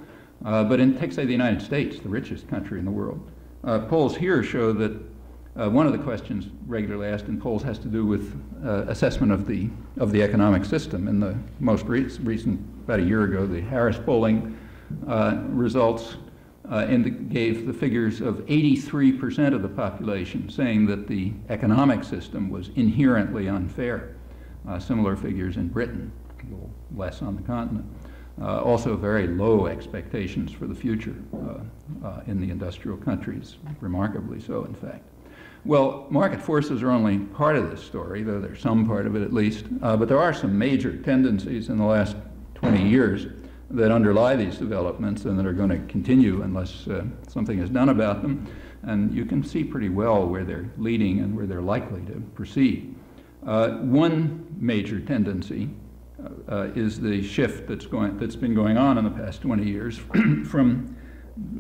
[0.46, 3.20] uh, but in, take say the United States, the richest country in the world,
[3.64, 4.98] uh, polls here show that
[5.58, 9.32] uh, one of the questions regularly asked in polls has to do with uh, assessment
[9.32, 11.08] of the, of the economic system.
[11.08, 14.58] In the most re recent, about a year ago, the Harris polling
[15.08, 16.18] uh, results
[16.70, 22.70] uh, gave the figures of 83% of the population saying that the economic system was
[22.76, 24.16] inherently unfair.
[24.68, 27.86] Uh, similar figures in Britain, a little less on the continent.
[28.40, 31.16] Uh, also very low expectations for the future
[32.28, 35.04] in the industrial countries, remarkably so, in fact.
[35.68, 39.22] Well, market forces are only part of this story, though there's some part of it
[39.22, 39.66] at least.
[39.82, 42.16] Uh, but there are some major tendencies in the last
[42.56, 43.28] 20 years
[43.72, 47.90] that underlie these developments and that are going to continue unless uh, something is done
[47.90, 48.48] about them.
[48.84, 52.96] And you can see pretty well where they're leading and where they're likely to proceed.
[53.46, 55.70] Uh, one major tendency
[56.48, 59.98] uh, is the shift that's, going, that's been going on in the past 20 years
[60.46, 60.97] from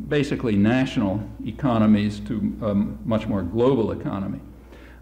[0.07, 4.39] basically national economies to a much more global economy.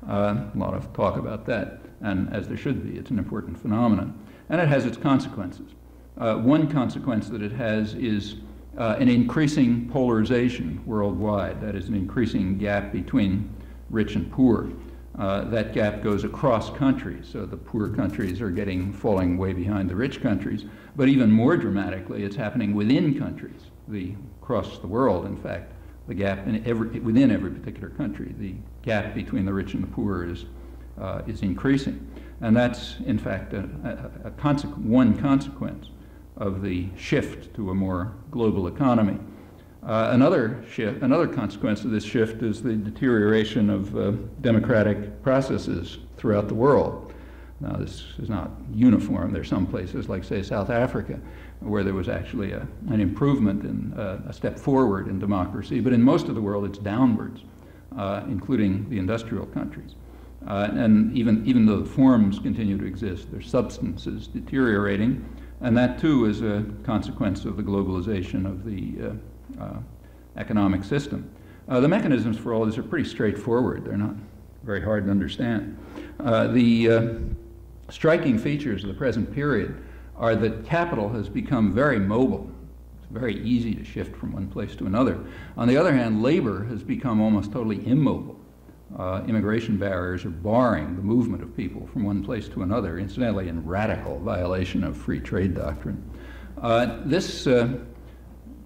[0.08, 1.82] Uh, a lot of talk about that.
[2.02, 4.14] and as there should be, it's an important phenomenon.
[4.50, 5.72] And it has its consequences.
[6.18, 8.36] Uh, one consequence that it has is
[8.78, 13.50] uh, an increasing polarization worldwide, that is, an increasing gap between
[13.90, 14.70] rich and poor.
[15.18, 19.90] Uh, that gap goes across countries, so the poor countries are getting falling way behind
[19.90, 20.66] the rich countries.
[20.96, 24.14] But even more dramatically, it's happening within countries, the
[24.46, 25.26] across the world.
[25.26, 25.72] In fact,
[26.08, 28.54] the gap in every, within every particular country, the
[28.84, 30.46] gap between the rich and the poor is
[31.02, 32.00] uh, is increasing,
[32.42, 33.68] and that's in fact a,
[34.24, 35.90] a, a one consequence
[36.38, 39.18] of the shift to a more global economy.
[39.84, 45.98] Uh, another shift, another consequence of this shift is the deterioration of uh, democratic processes
[46.18, 47.14] throughout the world.
[47.60, 49.32] Now, this is not uniform.
[49.32, 51.20] There are some places, like say South Africa,
[51.66, 55.94] where there was actually a, an improvement and uh, a step forward in democracy, but
[55.94, 57.42] in most of the world it's downwards,
[57.98, 59.96] uh, including the industrial countries.
[60.48, 65.26] Uh, and even, even though the forms continue to exist, their substance is deteriorating,
[65.62, 69.18] and that too is a consequence of the globalization of the
[69.60, 69.80] uh, uh,
[70.38, 71.28] economic system.
[71.68, 73.84] Uh, the mechanisms for all this are pretty straightforward.
[73.84, 74.14] They're not
[74.64, 75.78] very hard to understand.
[76.20, 77.26] The
[77.90, 79.76] striking features of the present period
[80.18, 82.50] are that capital has become very mobile.
[82.98, 85.20] It's very easy to shift from one place to another.
[85.58, 88.40] On the other hand, labor has become almost totally immobile.
[88.98, 93.50] Uh, immigration barriers are barring the movement of people from one place to another, incidentally,
[93.50, 96.02] in radical violation of free trade doctrine.
[96.62, 97.78] Uh, this uh,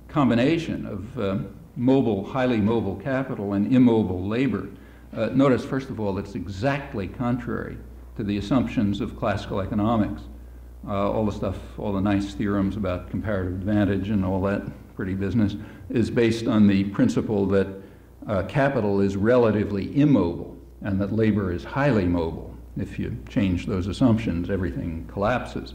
[0.08, 1.38] combination of uh,
[1.76, 4.68] mobile, highly mobile capital and immobile labor,
[5.16, 7.78] uh, notice, first of all, it's exactly contrary
[8.16, 10.24] to the assumptions of classical economics.
[10.88, 14.64] Uh, all the stuff, all the nice theorems about comparative advantage and all that
[14.96, 15.56] pretty business
[15.90, 17.68] is based on the principle that
[18.28, 22.56] uh, capital is relatively immobile and that labor is highly mobile.
[22.78, 25.74] If you change those assumptions, everything collapses.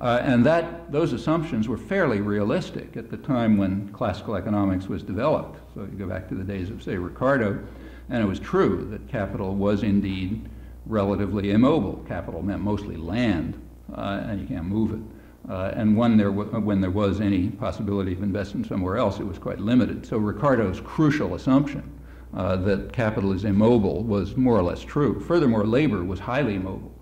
[0.00, 5.02] Uh, and that, those assumptions were fairly realistic at the time when classical economics was
[5.02, 5.58] developed.
[5.74, 7.58] So you go back to the days of, say, Ricardo,
[8.08, 10.48] and it was true that capital was indeed
[10.86, 12.04] relatively immobile.
[12.06, 13.60] Capital meant mostly land,
[13.94, 15.00] and you can't move it.
[15.48, 19.38] Uh, and when there, when there was any possibility of investing somewhere else, it was
[19.38, 20.04] quite limited.
[20.04, 21.90] So Ricardo's crucial assumption
[22.34, 25.18] uh, that capital is immobile was more or less true.
[25.20, 26.92] Furthermore, labor was highly mobile.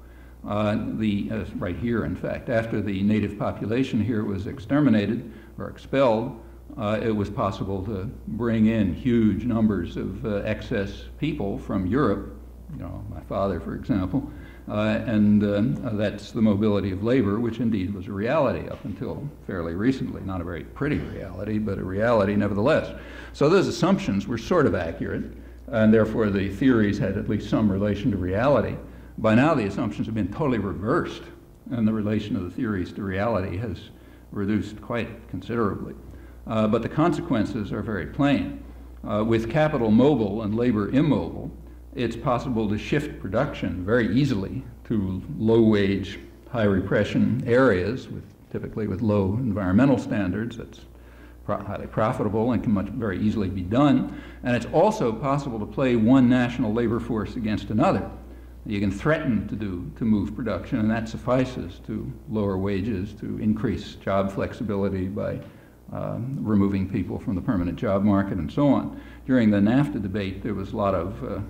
[0.46, 5.68] Uh, the, uh, right here, in fact, after the native population here was exterminated or
[5.68, 6.40] expelled,
[6.78, 12.36] uh, it was possible to bring in huge numbers of uh, excess people from Europe,
[12.72, 14.30] you know, my father, for example,
[14.68, 19.28] uh, and uh, that's the mobility of labor, which indeed was a reality up until
[19.46, 20.20] fairly recently.
[20.22, 22.92] Not a very pretty reality, but a reality nevertheless.
[23.32, 25.24] So those assumptions were sort of accurate,
[25.68, 28.76] and therefore the theories had at least some relation to reality.
[29.18, 31.22] By now, the assumptions have been totally reversed,
[31.70, 33.90] and the relation of the theories to reality has
[34.32, 35.94] reduced quite considerably.
[36.46, 38.62] Uh, but the consequences are very plain.
[39.08, 41.50] Uh, with capital mobile and labor immobile,
[41.96, 46.18] it's possible to shift production very easily to low wage,
[46.50, 50.58] high repression areas, with, typically with low environmental standards.
[50.58, 50.80] That's
[51.44, 54.20] pro highly profitable and can much, very easily be done.
[54.42, 58.10] And it's also possible to play one national labor force against another.
[58.66, 63.38] You can threaten to do to move production, and that suffices to lower wages, to
[63.38, 65.40] increase job flexibility by
[65.92, 69.00] um, removing people from the permanent job market, and so on.
[69.24, 71.40] During the NAFTA debate, there was a lot of uh,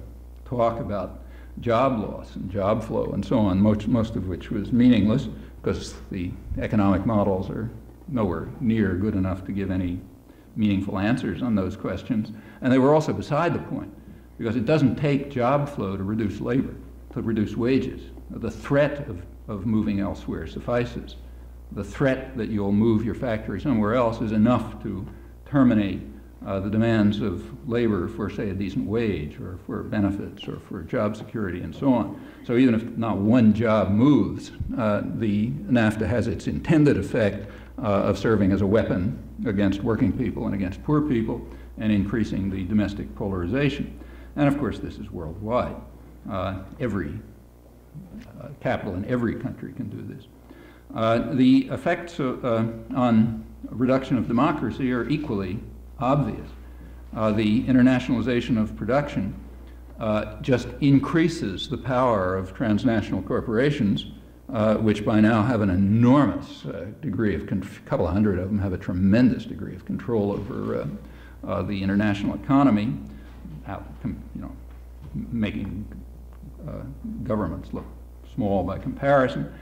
[0.49, 1.21] talk about
[1.61, 5.29] job loss and job flow and so on, most, most of which was meaningless
[5.63, 7.71] because the economic models are
[8.09, 9.99] nowhere near good enough to give any
[10.55, 12.31] meaningful answers on those questions.
[12.61, 13.93] And they were also beside the point
[14.39, 16.75] because it doesn't take job flow to reduce labor,
[17.13, 18.03] to reduce wages.
[18.31, 21.17] The threat of, of moving elsewhere suffices.
[21.73, 25.07] The threat that you'll move your factory somewhere else is enough to
[25.47, 26.01] terminate
[26.45, 30.83] uh, the demands of labor for, say, a decent wage or for benefits or for
[30.83, 32.21] job security and so on.
[32.45, 37.87] So even if not one job moves, uh, the NAFTA has its intended effect uh,
[37.87, 41.47] of serving as a weapon against working people and against poor people
[41.79, 43.99] and increasing the domestic polarization.
[44.37, 45.77] And of course, this is worldwide.
[46.31, 47.19] Uh, every
[48.41, 50.27] uh, capital in every country can do this.
[50.95, 55.59] Uh, the effects on reduction of democracy are equally
[55.99, 56.49] obvious.
[57.15, 59.35] Uh, the internationalization of production
[59.99, 64.07] uh, just increases the power of transnational corporations,
[64.53, 67.57] uh, which by now have an enormous uh, degree of, a
[67.87, 70.87] couple of hundred of them have a tremendous degree of control over uh,
[71.47, 72.93] uh, the international economy,
[73.67, 74.53] out, you know,
[75.15, 75.87] making
[77.23, 77.87] governments look
[78.35, 79.53] small by comparison.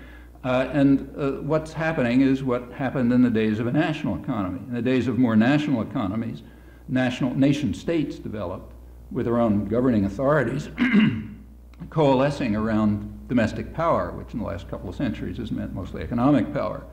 [0.44, 4.60] Uh, and uh, what's happening is what happened in the days of a national economy.
[4.68, 6.42] In the days of more national economies,
[6.86, 8.72] national nation states developed
[9.10, 10.68] with their own governing authorities,
[11.90, 16.52] coalescing around domestic power, which in the last couple of centuries has meant mostly economic
[16.52, 16.84] power.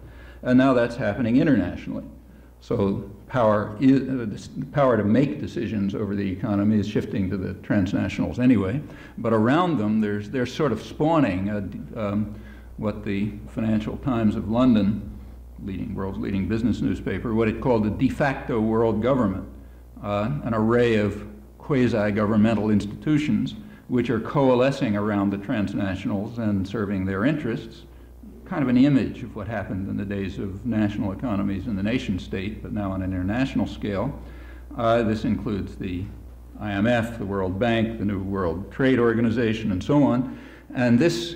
[0.43, 2.05] And now that's happening internationally.
[2.61, 7.55] So power, is, uh, power to make decisions over the economy is shifting to the
[7.55, 8.81] transnationals anyway.
[9.17, 12.35] But around them, there's, they're sort of spawning a, um,
[12.77, 15.19] what the Financial Times of London,
[15.63, 19.47] leading world's leading business newspaper, what it called the de facto world government,
[20.03, 23.55] uh, an array of quasi-governmental institutions
[23.87, 27.83] which are coalescing around the transnationals and serving their interests.
[28.45, 31.83] Kind of an image of what happened in the days of national economies and the
[31.83, 34.17] nation state, but now on an international scale.
[34.77, 36.05] Uh, this includes the
[36.61, 40.39] IMF, the World Bank, the New World Trade Organization, and so on.
[40.73, 41.35] And this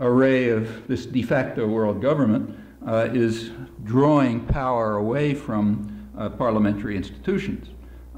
[0.00, 2.56] array of this de facto world government
[2.86, 3.50] uh, is
[3.84, 7.68] drawing power away from uh, parliamentary institutions.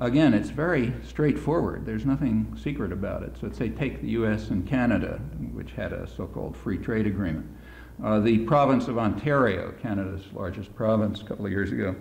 [0.01, 1.85] Again, it's very straightforward.
[1.85, 3.37] There's nothing secret about it.
[3.41, 5.21] So let's say take the US and Canada,
[5.53, 7.47] which had a so-called free trade agreement.
[8.03, 11.97] Uh, the province of Ontario, Canada's largest province a couple of years ago,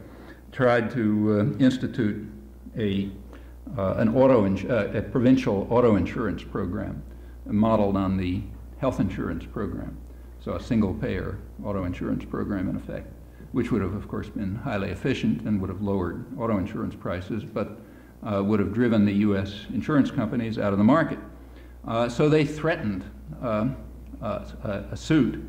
[0.52, 2.28] tried to uh, institute
[2.78, 3.10] a,
[3.76, 7.02] uh, an auto uh, a provincial auto insurance program
[7.46, 8.44] modeled on the
[8.80, 9.98] health insurance program.
[10.40, 13.12] So a single payer auto insurance program in effect,
[13.52, 17.44] which would have, of course, been highly efficient and would have lowered auto insurance prices,
[17.44, 17.80] but
[18.24, 19.66] uh, would have driven the U.S.
[19.74, 21.20] insurance companies out of the market.
[21.88, 23.04] Uh, so they threatened
[23.42, 23.70] uh,
[24.22, 24.44] uh
[24.92, 25.44] a, suit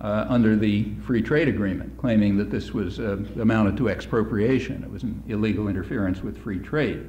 [0.00, 4.82] uh, under the free trade agreement, claiming that this was uh, amounted to expropriation.
[4.82, 7.08] It was an illegal interference with free trade.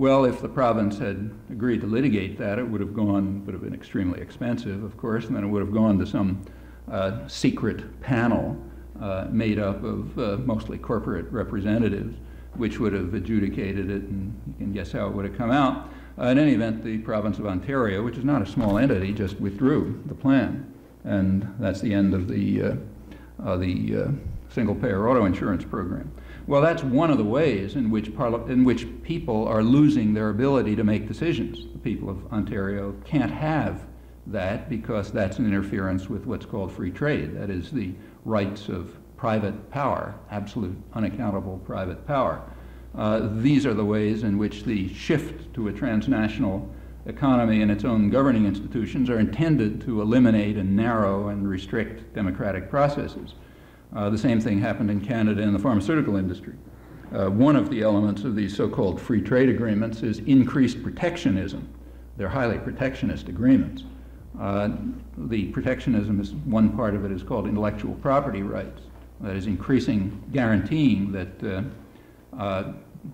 [0.00, 3.62] Well, if the province had agreed to litigate that, it would have gone, would have
[3.62, 6.40] been extremely expensive, of course, and then it would have gone to some
[6.90, 8.56] uh, secret panel
[8.98, 12.16] uh, made up of uh, mostly corporate representatives,
[12.54, 15.90] which would have adjudicated it, and you can guess how it would have come out.
[16.18, 19.38] Uh, in any event, the province of Ontario, which is not a small entity, just
[19.38, 20.72] withdrew the plan,
[21.04, 24.10] and that's the end of the, uh, the uh,
[24.48, 26.10] single-payer auto insurance program.
[26.50, 30.74] Well, that's one of the ways in which, in which people are losing their ability
[30.74, 31.72] to make decisions.
[31.72, 33.86] The people of Ontario can't have
[34.26, 37.36] that because that's an interference with what's called free trade.
[37.36, 37.92] That is the
[38.24, 42.42] rights of private power, absolute unaccountable private power.
[42.98, 46.68] Uh, these are the ways in which the shift to a transnational
[47.06, 52.68] economy and its own governing institutions are intended to eliminate and narrow and restrict democratic
[52.68, 53.34] processes.
[53.94, 56.54] Uh, the same thing happened in Canada in the pharmaceutical industry.
[57.12, 61.68] Uh, one of the elements of these so-called free trade agreements is increased protectionism.
[62.16, 63.82] They're highly protectionist agreements.
[64.40, 64.70] Uh,
[65.16, 68.82] the protectionism is one part of it is called intellectual property rights.
[69.20, 71.40] That is increasing, guaranteeing that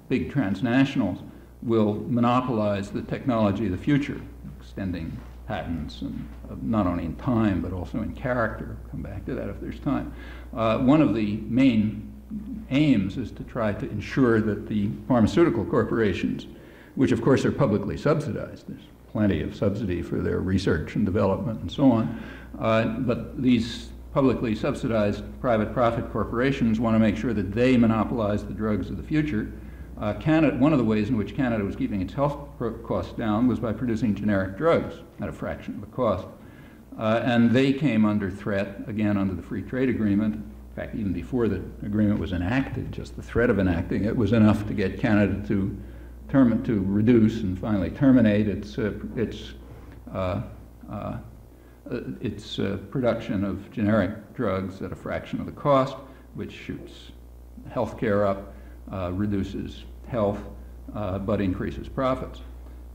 [0.08, 1.22] big transnationals
[1.62, 4.20] will monopolize the technology of the future,
[4.60, 8.76] extending patents, and uh, not only in time but also in character.
[8.90, 10.12] Come back to that if there's time.
[10.54, 12.12] Uh, one of the main
[12.70, 16.46] aims is to try to ensure that the pharmaceutical corporations,
[16.96, 21.60] which of course are publicly subsidized, there's plenty of subsidy for their research and development
[21.60, 22.22] and so on,
[22.60, 28.44] uh, but these publicly subsidized private profit corporations want to make sure that they monopolize
[28.44, 29.52] the drugs of the future
[29.98, 32.48] uh, Canada, one of the ways in which Canada was keeping its health
[32.84, 36.26] costs down was by producing generic drugs at a fraction of the cost.
[36.98, 40.34] Uh, and they came under threat, again, under the free trade agreement.
[40.34, 44.32] In fact, even before the agreement was enacted, just the threat of enacting it was
[44.32, 45.76] enough to get Canada to,
[46.28, 49.52] term, to reduce and finally terminate its, uh, its,
[50.12, 50.42] uh,
[50.90, 51.18] uh,
[52.20, 55.96] its uh, production of generic drugs at a fraction of the cost,
[56.34, 57.12] which shoots
[57.70, 58.52] health care up
[58.90, 60.38] reduces health,
[60.94, 62.40] uh, but increases profits.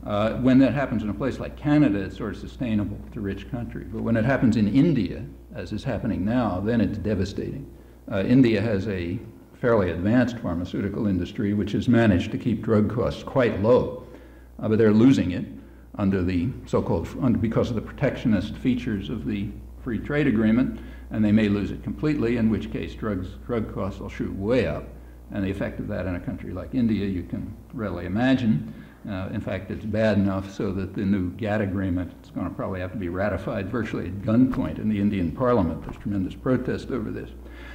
[0.04, 2.98] Uh, when that happens in a place like Canada, it's sort of sustainable.
[3.14, 3.84] A rich country.
[3.84, 5.24] But when it happens in India,
[5.54, 7.70] as is happening now, then it's devastating.
[8.10, 9.18] Uh, India has a
[9.60, 14.04] fairly advanced pharmaceutical industry which has managed to keep drug costs quite low,
[14.60, 15.44] uh, but they're losing it
[15.98, 19.50] under the so-called, because of the protectionist features of the
[19.84, 20.80] free trade agreement,
[21.10, 24.66] and they may lose it completely, in which case drugs, drug costs will shoot way
[24.66, 24.88] up.
[25.32, 28.74] And the effect of that in a country like India, you can readily imagine.
[29.08, 32.54] Uh, in fact, it's bad enough so that the new GATT agreement is going to
[32.54, 35.82] probably have to be ratified virtually at gunpoint in the Indian parliament.
[35.82, 37.30] There's tremendous protest over this.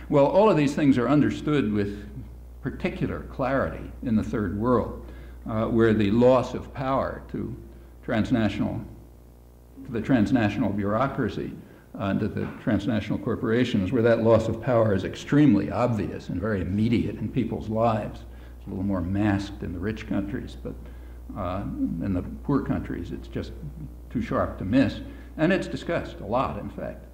[0.08, 2.08] Well, all of these things are understood with
[2.62, 5.06] particular clarity in the third world,
[5.50, 7.56] uh, where the loss of power to
[8.04, 8.82] transnational,
[9.86, 11.52] to the transnational bureaucracy
[11.98, 16.62] uh, to the transnational corporations, where that loss of power is extremely obvious and very
[16.62, 18.22] immediate in people's lives.
[18.58, 20.76] It's a little more masked in the rich countries, but
[21.38, 21.64] uh,
[22.02, 23.52] in the poor countries, it's just
[24.10, 25.02] too sharp to miss.
[25.38, 27.06] And it's discussed a lot, in fact.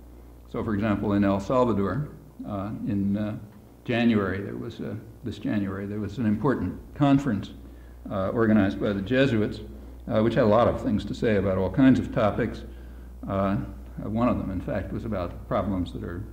[0.51, 2.09] So, for example, in El Salvador,
[2.47, 3.37] uh, in uh,
[3.85, 7.51] January, there was a, this January, there was an important conference
[8.09, 9.61] uh, organized by the Jesuits,
[10.07, 12.63] uh, which had a lot of things to say about all kinds of topics.
[13.97, 16.23] One of them, in fact, was about problems that are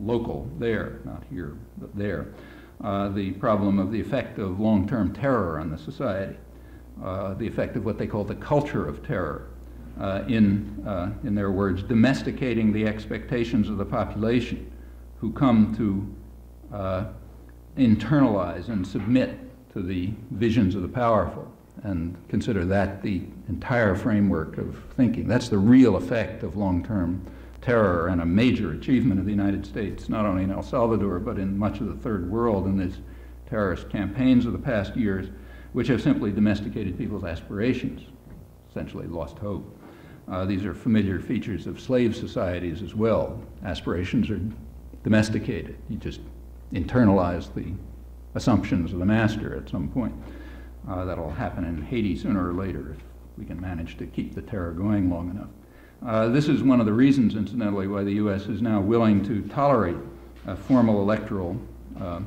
[0.00, 2.34] local there, not here, but there.
[2.82, 6.36] Uh, the problem of the effect of long-term terror on the society,
[7.02, 9.48] uh, the effect of what they call the culture of terror,
[10.00, 14.70] uh, in, uh, in their words, domesticating the expectations of the population
[15.18, 17.04] who come to uh,
[17.76, 19.38] internalize and submit
[19.72, 21.50] to the visions of the powerful
[21.82, 25.26] and consider that the entire framework of thinking.
[25.26, 27.24] That's the real effect of long term
[27.62, 31.38] terror and a major achievement of the United States, not only in El Salvador, but
[31.38, 32.98] in much of the third world in these
[33.48, 35.28] terrorist campaigns of the past years,
[35.72, 38.02] which have simply domesticated people's aspirations,
[38.70, 39.76] essentially lost hope.
[40.30, 43.42] Uh, these are familiar features of slave societies as well.
[43.64, 44.40] Aspirations are
[45.02, 45.76] domesticated.
[45.88, 46.20] You just
[46.72, 47.72] internalize the
[48.34, 50.14] assumptions of the master at some point.
[50.88, 53.02] Uh, that'll happen in Haiti sooner or later if
[53.38, 55.50] we can manage to keep the terror going long enough.
[56.04, 58.46] Uh, this is one of the reasons, incidentally, why the U.S.
[58.46, 59.96] is now willing to tolerate
[60.56, 61.60] formal electoral
[62.00, 62.20] uh,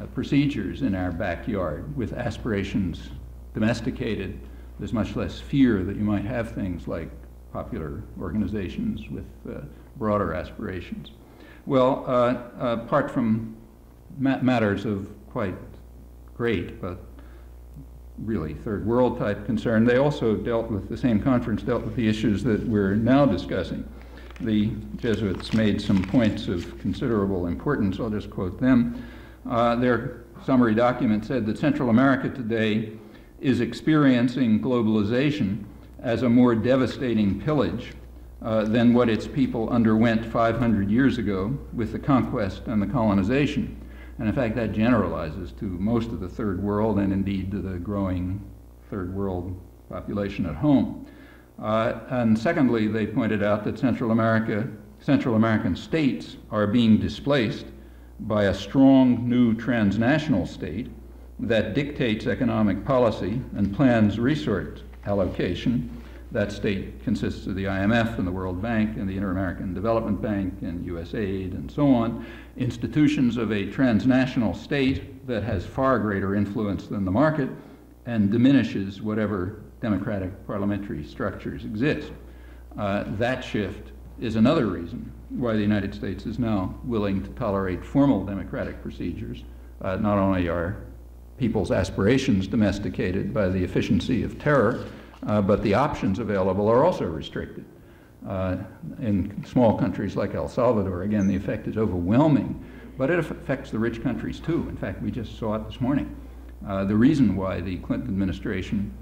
[0.00, 3.08] uh, procedures in our backyard with aspirations
[3.54, 4.38] domesticated.
[4.78, 7.10] There's much less fear that you might have things like
[7.52, 9.62] popular organizations with uh,
[9.96, 11.10] broader aspirations.
[11.66, 12.04] Well,
[12.58, 13.56] apart from
[14.18, 15.54] ma matters of quite
[16.34, 16.98] great but
[18.24, 19.84] really third world type concern.
[19.84, 23.88] They also dealt with, the same conference dealt with the issues that we're now discussing.
[24.40, 28.00] The Jesuits made some points of considerable importance.
[28.00, 29.04] I'll just quote them.
[29.48, 32.92] Uh, their summary document said that Central America today
[33.40, 35.64] is experiencing globalization
[36.02, 37.92] as a more devastating pillage
[38.42, 43.79] uh, than what its people underwent 500 years ago with the conquest and the colonization.
[44.20, 47.78] And in fact, that generalizes to most of the third world and indeed to the
[47.78, 48.44] growing
[48.90, 49.58] third world
[49.88, 51.06] population at home.
[51.58, 54.68] Uh, and secondly, they pointed out that Central America,
[55.00, 57.64] Central American states are being displaced
[58.20, 60.90] by a strong new transnational state
[61.38, 65.99] that dictates economic policy and plans resource allocation.
[66.32, 70.22] That state consists of the IMF and the World Bank and the Inter American Development
[70.22, 72.24] Bank and USAID and so on
[72.56, 77.48] institutions of a transnational state that has far greater influence than the market
[78.06, 82.12] and diminishes whatever democratic parliamentary structures exist.
[82.78, 87.84] Uh, that shift is another reason why the United States is now willing to tolerate
[87.84, 89.42] formal democratic procedures.
[89.80, 90.76] Uh, not only are
[91.38, 94.84] people's aspirations domesticated by the efficiency of terror,
[95.26, 97.64] uh, but the options available are also restricted.
[98.28, 98.56] Uh,
[99.00, 102.62] in small countries like El Salvador, again, the effect is overwhelming,
[102.98, 104.68] but it affects the rich countries too.
[104.68, 106.14] In fact, we just saw it this morning.
[106.66, 108.92] Uh, the reason why the Clinton administration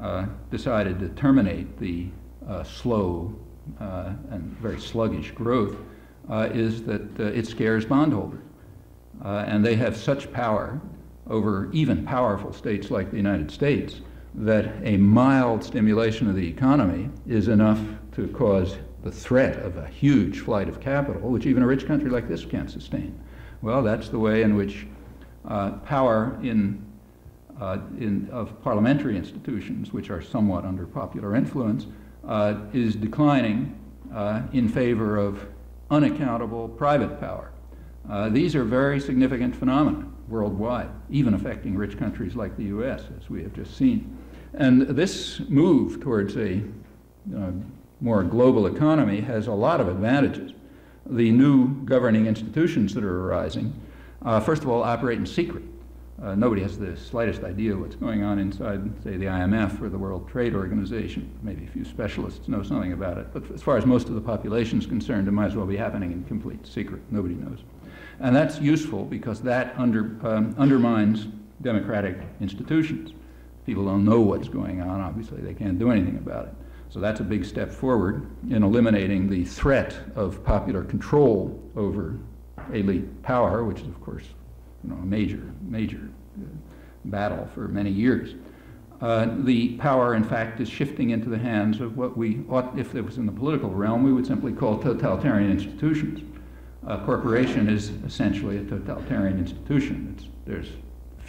[0.00, 2.08] uh, decided to terminate the
[2.48, 3.34] uh, slow
[3.78, 5.76] uh, and very sluggish growth
[6.30, 8.40] is that it scares bondholders.
[9.22, 10.80] and they have such power
[11.28, 14.00] over even powerful states like the United States
[14.34, 17.80] that a mild stimulation of the economy is enough
[18.12, 22.08] to cause the threat of a huge flight of capital, which even a rich country
[22.08, 23.18] like this can't sustain.
[23.60, 24.86] Well, that's the way in which
[25.46, 26.84] uh, power in,
[27.60, 31.86] uh, in, of parliamentary institutions, which are somewhat under popular influence,
[32.26, 33.78] uh, is declining
[34.14, 35.46] uh, in favor of
[35.90, 37.52] unaccountable private power.
[38.08, 43.28] Uh, these are very significant phenomena worldwide, even affecting rich countries like the US, as
[43.28, 44.18] we have just seen.
[44.54, 46.62] And this move towards a
[47.34, 47.52] uh,
[48.00, 50.52] more global economy has a lot of advantages.
[51.06, 53.72] The new governing institutions that are arising,
[54.22, 55.62] uh, first of all, operate in secret.
[56.22, 59.98] Uh, nobody has the slightest idea what's going on inside, say, the IMF or the
[59.98, 61.28] World Trade Organization.
[61.42, 63.28] Maybe a few specialists know something about it.
[63.32, 65.76] But as far as most of the population is concerned, it might as well be
[65.76, 67.02] happening in complete secret.
[67.10, 67.58] Nobody knows.
[68.20, 71.26] And that's useful because that under, um, undermines
[71.60, 73.12] democratic institutions.
[73.66, 76.54] People don't know what's going on, obviously, they can't do anything about it.
[76.88, 82.18] So that's a big step forward in eliminating the threat of popular control over
[82.72, 84.24] elite power, which is, of course,
[84.84, 86.44] you know, a major, major uh,
[87.04, 88.34] battle for many years.
[89.02, 92.94] uh, the power, in fact, is shifting into the hands of what we ought, if
[92.94, 96.20] it was in the political realm, we would simply call totalitarian institutions.
[96.86, 100.14] A corporation is essentially a totalitarian institution.
[100.16, 100.68] It's, there's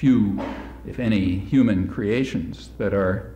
[0.03, 0.37] few,
[0.85, 3.33] if any, human creations that are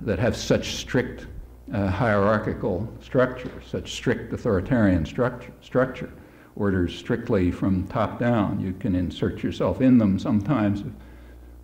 [0.00, 1.26] that have such strict
[1.74, 6.10] uh, hierarchical structure, such strict authoritarian structure, structure,
[6.54, 8.58] orders strictly from top down.
[8.58, 10.84] You can insert yourself in them sometimes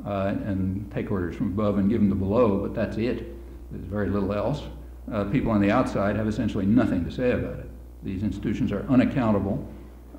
[0.04, 3.34] uh, and take orders from above and give them to below, but that's it.
[3.70, 4.64] There's very little else.
[5.10, 7.70] Uh, people on the outside have essentially nothing to say about it.
[8.02, 9.66] These institutions are unaccountable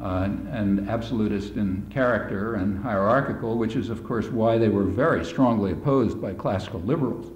[0.01, 5.23] uh, and absolutist in character and hierarchical, which is, of course, why they were very
[5.23, 7.31] strongly opposed by classical liberals.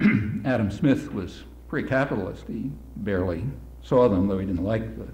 [0.44, 2.44] Adam Smith was pre-capitalist.
[2.48, 3.44] He barely
[3.82, 5.08] saw them, though he didn't like the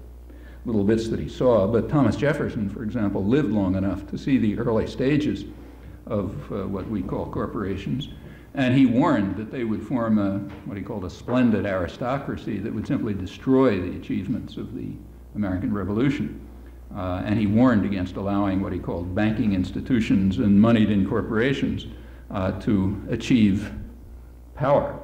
[0.65, 1.67] little bits that he saw.
[1.67, 5.45] But Thomas Jefferson, for example, lived long enough to see the early stages
[6.05, 8.09] of uh, what we call corporations.
[8.53, 12.73] And he warned that they would form a, what he called a splendid aristocracy that
[12.73, 14.93] would simply destroy the achievements of the
[15.35, 16.39] American Revolution.
[16.93, 21.87] Uh, and he warned against allowing what he called banking institutions and moneyed corporations
[22.31, 23.71] uh, to achieve
[24.55, 24.99] power.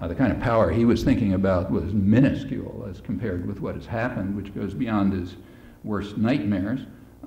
[0.00, 3.74] Uh, the kind of power he was thinking about was minuscule as compared with what
[3.74, 5.36] has happened, which goes beyond his
[5.84, 6.80] worst nightmares.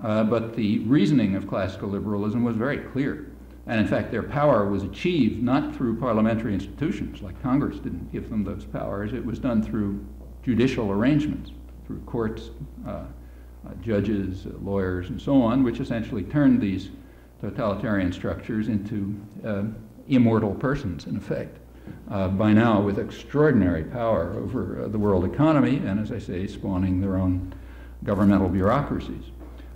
[0.04, 3.32] Uh, but the reasoning of classical liberalism was very clear.
[3.68, 8.30] And in fact, their power was achieved not through parliamentary institutions, like Congress didn't give
[8.30, 9.14] them those powers.
[9.14, 10.06] It was done through
[10.44, 11.52] judicial arrangements,
[11.86, 12.52] through courts,
[12.88, 13.04] uh,
[13.82, 16.90] judges, uh, lawyers, and so on, which essentially turned these
[17.42, 19.64] totalitarian structures into uh,
[20.08, 21.58] immortal persons, in effect
[22.10, 26.48] uh, by now with extraordinary power over uh, the world economy, and as I say,
[26.48, 27.54] spawning their own
[28.04, 29.26] governmental bureaucracies.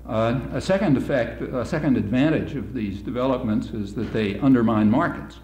[0.08, 5.40] Uh, a second effect, a second advantage of these developments is that they undermine markets.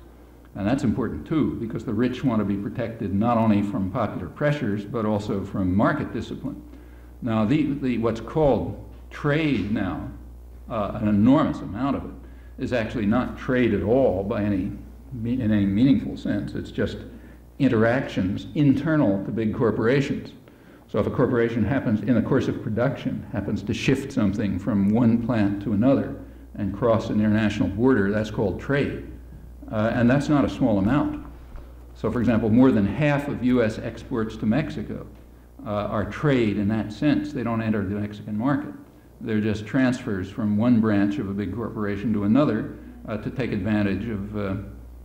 [0.56, 4.28] And that's important too, because the rich want to be protected not only from popular
[4.28, 6.62] pressures, but also from market discipline.
[7.22, 10.10] Now, the, the, what's called trade now,
[10.70, 12.12] uh, an enormous amount of it,
[12.64, 14.72] is actually not trade at all by any
[15.24, 16.54] in any meaningful sense.
[16.54, 16.98] It's just
[17.60, 20.34] interactions internal to big corporations.
[20.90, 24.90] So if a corporation happens, in the course of production, happens to shift something from
[24.90, 26.16] one plant to another
[26.56, 29.06] and cross an international border, that's called trade.
[29.72, 31.26] Uh, and that's not a small amount.
[31.94, 33.80] So for example, more than half of U.S.
[33.80, 35.06] exports to Mexico
[35.68, 37.34] uh, are trade in that sense.
[37.34, 38.74] They don't enter the Mexican market.
[39.20, 43.52] They're just transfers from one branch of a big corporation to another uh, to take
[43.52, 44.56] advantage of uh,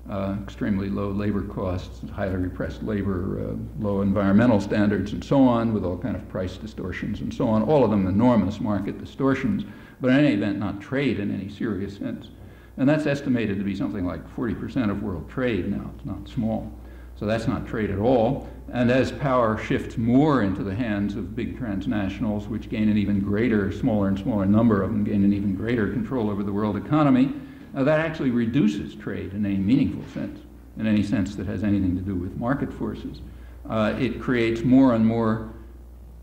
[0.08, 5.72] uh, extremely low labor costs, highly repressed labor, uh, low environmental standards, and so on,
[5.72, 7.62] with all kind of price distortions and so on.
[7.62, 9.64] All of them enormous market distortions,
[10.00, 12.28] but in any event, not trade in any serious sense.
[12.76, 15.90] And that's estimated to be something like 40% of world trade now.
[15.96, 16.72] It's not small.
[17.16, 18.48] So that's not trade at all.
[18.72, 23.20] And as power shifts more into the hands of big transnationals, which gain an even
[23.20, 26.76] greater, smaller and smaller number of them gain an even greater control over the world
[26.76, 27.34] economy,
[27.74, 30.40] now, that actually reduces trade in any meaningful sense,
[30.78, 33.22] in any sense that has anything to do with market forces.
[33.68, 35.52] Uh, it creates more and more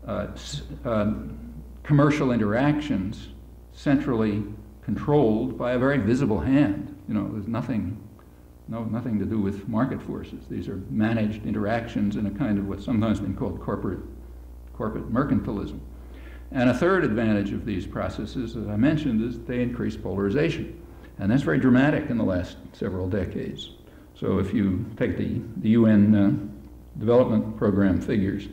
[0.06, 0.28] uh,
[0.84, 1.12] uh,
[1.82, 3.28] commercial interactions
[3.72, 4.44] centrally
[4.82, 6.96] controlled by a very visible hand.
[7.08, 8.00] You know, there's nothing,
[8.70, 10.46] no, nothing to do with market forces.
[10.48, 13.98] These are managed interactions in a kind of what's sometimes been called corporate,
[14.74, 15.80] corporate mercantilism.
[16.52, 20.80] And a third advantage of these processes, as I mentioned, is they increase polarization.
[21.18, 23.72] And that's very dramatic in the last several decades.
[24.14, 28.48] So if you take the, the UN uh, Development Program figures,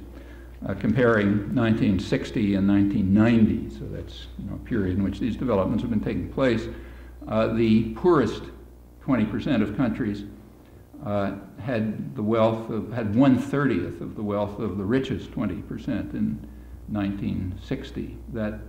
[0.68, 5.84] uh, comparing 1960 and 1990, so that's you know, a period in which these developments
[5.84, 6.68] have been taking place,
[7.28, 8.43] uh, the poorest
[9.07, 10.25] 20% of countries
[11.05, 16.13] uh, had the wealth of, had one thirtieth of the wealth of the richest 20%
[16.13, 16.47] in
[16.89, 18.17] 1960.
[18.33, 18.59] That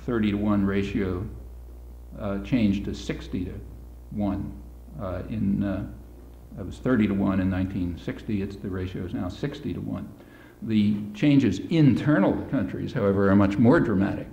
[0.00, 1.26] 30 to 1 ratio
[2.18, 3.60] uh, changed to 60 to
[4.10, 4.62] 1
[5.00, 5.86] uh, in, uh,
[6.58, 10.08] it was 30 to 1 in 1960, it's, the ratio is now 60 to 1.
[10.62, 14.26] The changes internal to countries, however, are much more dramatic.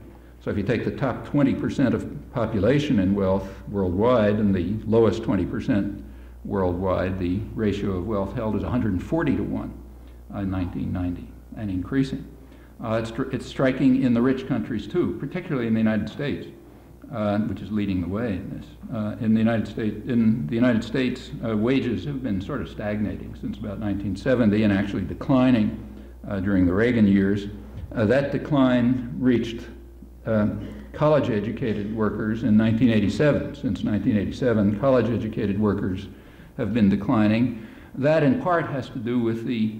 [0.44, 5.24] So if you take the top 20% of population in wealth worldwide and the lowest
[5.24, 6.04] 20%
[6.44, 9.64] worldwide, the ratio of wealth held is 140 to 1
[10.36, 12.28] in 1990 and increasing.
[12.84, 16.48] Uh, it's, it's striking in the rich countries too, particularly in the United States
[17.14, 18.66] uh, which is leading the way in this.
[18.94, 22.70] Uh, in the United States, in the United States, uh, wages have been sort of
[22.70, 25.78] stagnating since about 1970 and actually declining
[26.28, 27.48] uh, during the Reagan years.
[27.96, 29.62] Uh, that decline reached
[30.26, 30.48] uh,
[30.94, 33.56] college-educated workers in 1987.
[33.56, 36.08] Since 1987, college-educated workers
[36.58, 37.66] have been declining.
[37.96, 39.76] That in part has to do with the,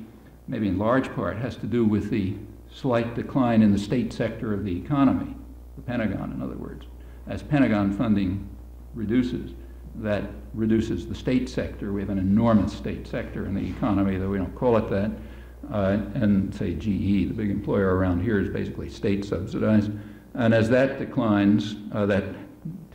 [0.48, 2.36] maybe in large part, has to do with the
[2.72, 5.36] slight decline in the state sector of the economy,
[5.76, 6.86] the Pentagon, in other words.
[7.28, 8.50] As Pentagon funding
[8.94, 9.52] reduces,
[9.96, 10.24] that
[10.54, 11.94] reduces the state sector.
[11.94, 15.12] We have an enormous state sector in the economy, though we don't call it that.
[15.72, 19.92] Uh, and say GE, the big employer around here, is basically state subsidized.
[20.36, 22.24] And as that declines, uh, that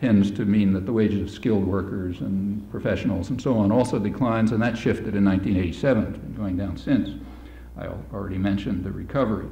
[0.01, 3.99] tends to mean that the wages of skilled workers and professionals and so on also
[3.99, 6.07] declines, and that shifted in 1987.
[6.07, 7.11] It's been going down since.
[7.76, 9.49] I already mentioned the recovery.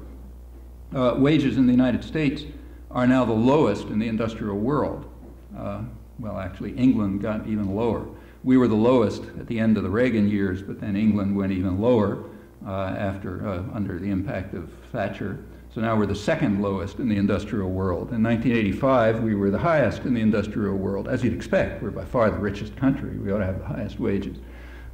[0.95, 2.45] Uh, wages in the United States
[2.91, 5.11] are now the lowest in the industrial world.
[5.57, 5.82] Uh,
[6.18, 8.07] well, actually, England got even lower.
[8.43, 11.53] We were the lowest at the end of the Reagan years, but then England went
[11.53, 12.24] even lower
[12.66, 15.45] uh, after, uh, under the impact of Thatcher.
[15.77, 18.11] So now we're the second lowest in the industrial world.
[18.11, 21.07] In 1985, we were the highest in the industrial world.
[21.07, 23.18] As you'd expect, we're by far the richest country.
[23.18, 24.39] We ought to have the highest wages.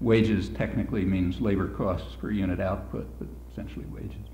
[0.00, 4.26] Wages technically means labor costs per unit output, but essentially wages.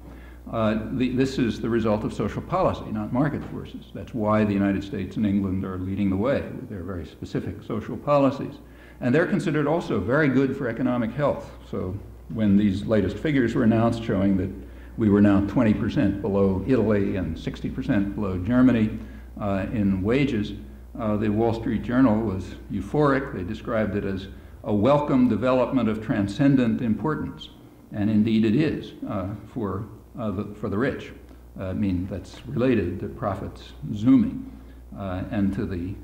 [0.50, 3.84] Uh, the, this is the result of social policy, not market forces.
[3.92, 7.62] That's why the United States and England are leading the way with their very specific
[7.62, 8.54] social policies.
[9.02, 11.50] And they're considered also very good for economic health.
[11.70, 11.94] So
[12.30, 14.50] when these latest figures were announced showing that
[14.98, 18.98] we were now 20% below Italy and 60% below Germany
[19.40, 20.54] uh, in wages,
[20.98, 23.32] uh, the Wall Street Journal was euphoric.
[23.32, 24.26] They described it as
[24.64, 27.50] a welcome development of transcendent importance.
[27.92, 29.86] And indeed it is uh, for
[30.18, 31.12] uh, the, for the rich.
[31.58, 34.50] Uh, I mean, that's related to profits zooming
[34.98, 35.94] uh, and to the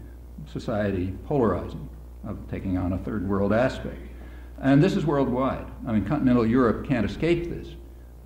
[0.47, 1.89] society polarizing,
[2.25, 4.01] of taking on a third world aspect.
[4.61, 5.67] And this is worldwide.
[5.85, 7.75] I mean, continental Europe can't escape this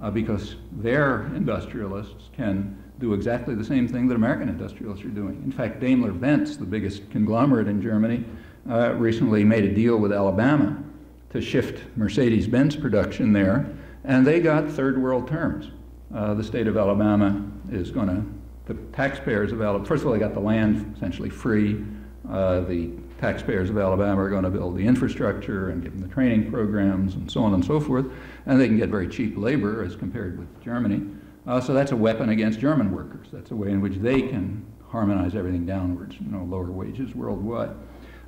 [0.01, 5.41] uh, because their industrialists can do exactly the same thing that American industrialists are doing.
[5.45, 8.25] In fact, Daimler Benz, the biggest conglomerate in Germany,
[8.69, 10.83] uh, recently made a deal with Alabama
[11.31, 13.71] to shift Mercedes Benz production there,
[14.05, 15.71] and they got third world terms
[16.15, 18.25] uh, the state of Alabama is going to,
[18.73, 21.85] the taxpayers of Alabama, first of all, they got the land essentially free.
[22.31, 26.09] Uh, the taxpayers of Alabama are going to build the infrastructure and give them the
[26.09, 28.07] training programs and so on and so forth.
[28.47, 31.07] And they can get very cheap labor as compared with Germany.
[31.47, 33.29] Uh, so that's a weapon against German workers.
[33.33, 37.71] That's a way in which they can harmonize everything downwards, you know, lower wages worldwide.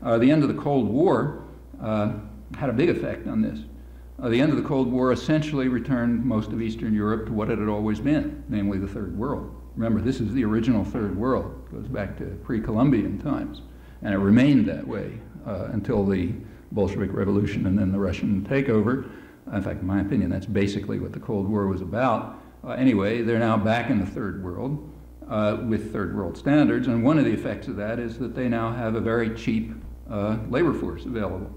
[0.02, 1.44] Uh, the end of the Cold War
[1.82, 2.12] uh,
[2.58, 3.60] had a big effect on this.
[4.20, 7.50] Uh, the end of the Cold War essentially returned most of Eastern Europe to what
[7.50, 9.54] it had always been, namely the Third World.
[9.76, 11.62] Remember, this is the original Third World.
[11.66, 13.62] It goes back to pre-Columbian times.
[14.02, 16.32] And it remained that way uh, until the
[16.72, 19.10] Bolshevik Revolution and then the Russian takeover.
[19.52, 22.40] In fact, in my opinion, that's basically what the Cold War was about.
[22.62, 24.92] Uh, anyway, they're now back in the Third World
[25.28, 28.48] uh, with Third World standards, and one of the effects of that is that they
[28.48, 29.72] now have a very cheap
[30.10, 31.50] uh, labor force available.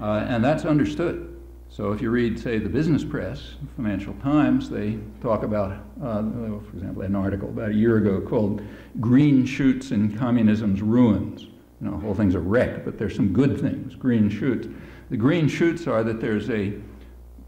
[0.00, 1.30] Uh, and that's understood.
[1.68, 6.70] So if you read, say, the business press, Financial Times, they talk about, uh, for
[6.74, 8.62] example, an article about a year ago called
[9.00, 11.48] Green Shoots in Communism's Ruins.
[11.84, 14.66] You know, the whole thing's a wreck, but there's some good things, green shoots.
[15.10, 16.72] The green shoots are that there's a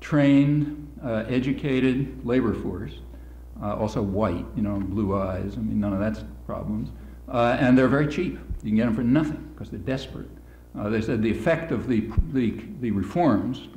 [0.02, 2.92] trained, uh, educated labor force,
[3.62, 6.90] uh, also white, you know, blue eyes, I mean, none of that's problems.
[7.26, 8.38] Uh, and they're very cheap.
[8.62, 10.28] You can get them for nothing because they're desperate.
[10.78, 13.68] Uh, they said the effect of the, the, the reforms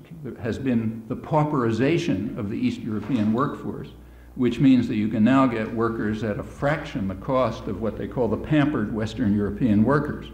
[0.41, 3.91] has been the pauperization of the East European workforce,
[4.35, 7.97] which means that you can now get workers at a fraction the cost of what
[7.97, 10.27] they call the pampered Western European workers.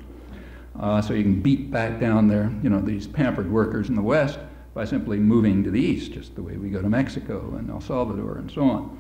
[0.80, 4.02] Uh, so you can beat back down there, you know, these pampered workers in the
[4.02, 4.40] West
[4.74, 7.80] by simply moving to the East, just the way we go to Mexico and El
[7.80, 9.00] Salvador and so on.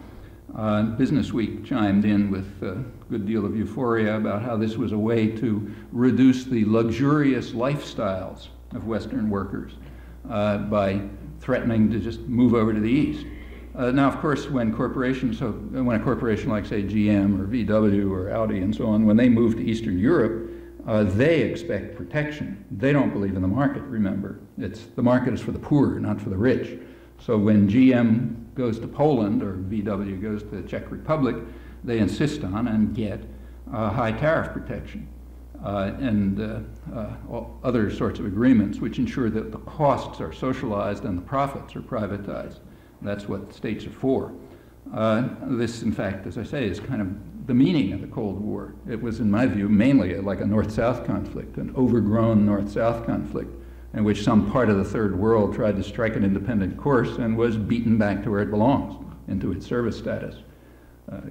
[0.55, 2.75] Uh, Business Week chimed in with a
[3.09, 8.47] good deal of euphoria about how this was a way to reduce the luxurious lifestyles
[8.73, 9.73] of Western workers
[10.29, 11.01] uh, by
[11.41, 13.25] threatening to just move over to the east.
[13.75, 18.09] Uh, now, of course, when corporations, so when a corporation like, say, GM or VW
[18.09, 20.49] or Audi and so on, when they move to Eastern Europe,
[20.87, 22.63] uh, they expect protection.
[22.71, 24.39] They don't believe in the market, remember.
[24.57, 26.79] It's, the market is for the poor, not for the rich.
[27.19, 31.37] So when GM goes to Poland or VW goes to the Czech Republic,
[31.83, 33.23] they insist on and get
[33.71, 35.07] uh, high tariff protection
[35.63, 36.59] uh, and uh,
[36.95, 41.75] uh, other sorts of agreements which ensure that the costs are socialized and the profits
[41.75, 42.59] are privatized.
[43.01, 44.33] That's what states are for.
[44.93, 47.07] Uh, this, in fact, as I say, is kind of
[47.45, 48.73] the meaning of the Cold War.
[48.89, 53.05] It was, in my view, mainly like a North South conflict, an overgrown North South
[53.05, 53.53] conflict,
[53.93, 57.37] in which some part of the Third World tried to strike an independent course and
[57.37, 58.95] was beaten back to where it belongs,
[59.27, 60.35] into its service status.
[61.11, 61.21] Uh,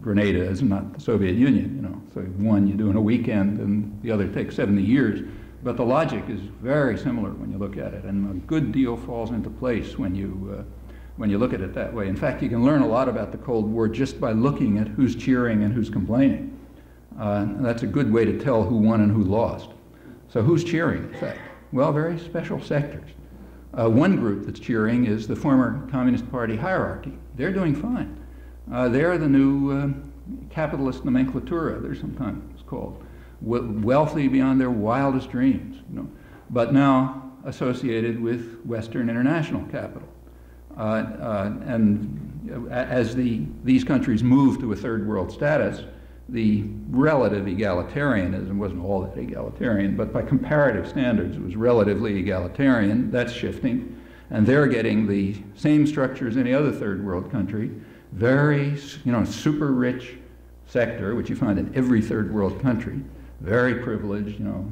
[0.00, 2.02] Grenada is not the Soviet Union, you know.
[2.12, 5.26] So one you do in a weekend and the other takes 70 years.
[5.62, 8.98] But the logic is very similar when you look at it, and a good deal
[8.98, 10.62] falls into place when you, uh,
[11.16, 12.08] when you look at it that way.
[12.08, 14.88] In fact, you can learn a lot about the Cold War just by looking at
[14.88, 16.58] who's cheering and who's complaining.
[17.18, 19.70] Uh, that's a good way to tell who won and who lost.
[20.28, 21.38] So who's cheering, in fact?
[21.72, 23.10] Well, very special sectors.
[23.72, 27.16] Uh, one group that's cheering is the former Communist Party hierarchy.
[27.36, 28.20] They're doing fine.
[28.72, 29.88] Uh, they're the new uh,
[30.50, 33.04] capitalist nomenclatura, they're sometimes called
[33.40, 36.08] wealthy beyond their wildest dreams, you know,
[36.50, 40.08] but now associated with Western international capital.
[40.76, 45.82] Uh, uh, and as the, these countries move to a third world status,
[46.28, 53.10] the relative egalitarianism wasn't all that egalitarian, but by comparative standards, it was relatively egalitarian.
[53.10, 54.00] That's shifting.
[54.30, 57.70] And they're getting the same structure as any other third world country,
[58.12, 60.16] very, you know, super rich
[60.66, 63.00] sector, which you find in every third world country,
[63.40, 64.70] very privileged, you know,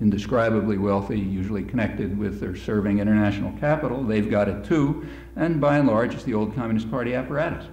[0.00, 4.02] indescribably wealthy, usually connected with their serving international capital.
[4.02, 7.66] They've got it too, and by and large, it's the old Communist Party apparatus.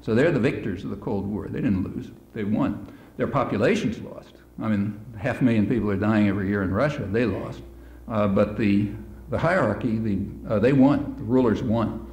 [0.00, 1.48] So they're the victors of the Cold War.
[1.48, 2.86] They didn't lose, they won.
[3.16, 4.34] Their populations lost.
[4.60, 7.08] I mean, half a million people are dying every year in Russia.
[7.10, 7.62] They lost.
[8.08, 8.90] Uh, but the,
[9.30, 10.18] the hierarchy, the,
[10.48, 11.14] uh, they won.
[11.16, 12.06] The rulers won.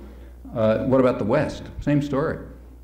[0.55, 1.63] Uh, what about the West?
[1.81, 2.39] Same story.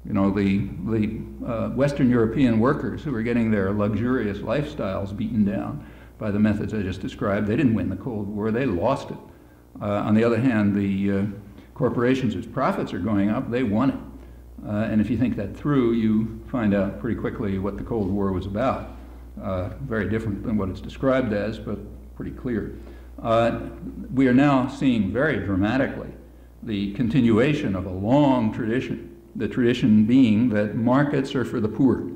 [0.06, 5.44] You know, the, the uh, Western European workers who were getting their luxurious lifestyles beaten
[5.44, 5.86] down
[6.18, 9.18] by the methods I just described, they didn't win the Cold War, they lost it.
[9.82, 11.26] Uh, on the other hand, the uh,
[11.76, 14.68] corporations whose profits are going up, they won it.
[14.68, 18.10] Uh, and if you think that through, you find out pretty quickly what the Cold
[18.10, 18.98] War was about.
[19.42, 21.78] Uh, very different than what it's described as, but
[22.16, 22.76] pretty clear.
[23.22, 23.60] Uh,
[24.12, 26.10] we are now seeing very dramatically
[26.64, 29.08] the continuation of a long tradition
[29.38, 32.10] the tradition being that markets are for the poor.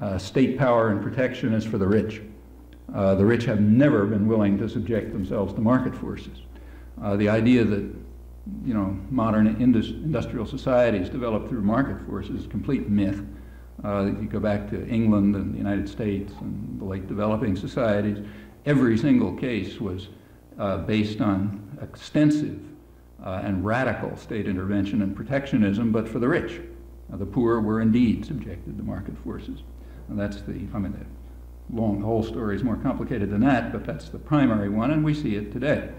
[0.00, 2.22] Uh, state power and protection is for the rich.
[2.94, 6.38] Uh, the rich have never been willing to subject themselves to market forces.
[7.02, 7.82] Uh, the idea that
[8.64, 13.22] you know, modern indus industrial societies developed through market forces is a complete myth.
[13.84, 17.56] Uh, if you go back to England and the United States and the late developing
[17.56, 18.18] societies,
[18.66, 20.08] every single case was
[20.58, 22.60] uh, based on extensive
[23.24, 26.60] uh, and radical state intervention and protectionism, but for the rich.
[27.12, 29.60] Uh, the poor were indeed subjected to market forces.
[30.08, 31.06] And that's the, I mean, the
[31.72, 35.14] long, whole story is more complicated than that, but that's the primary one, and we
[35.14, 35.90] see it today.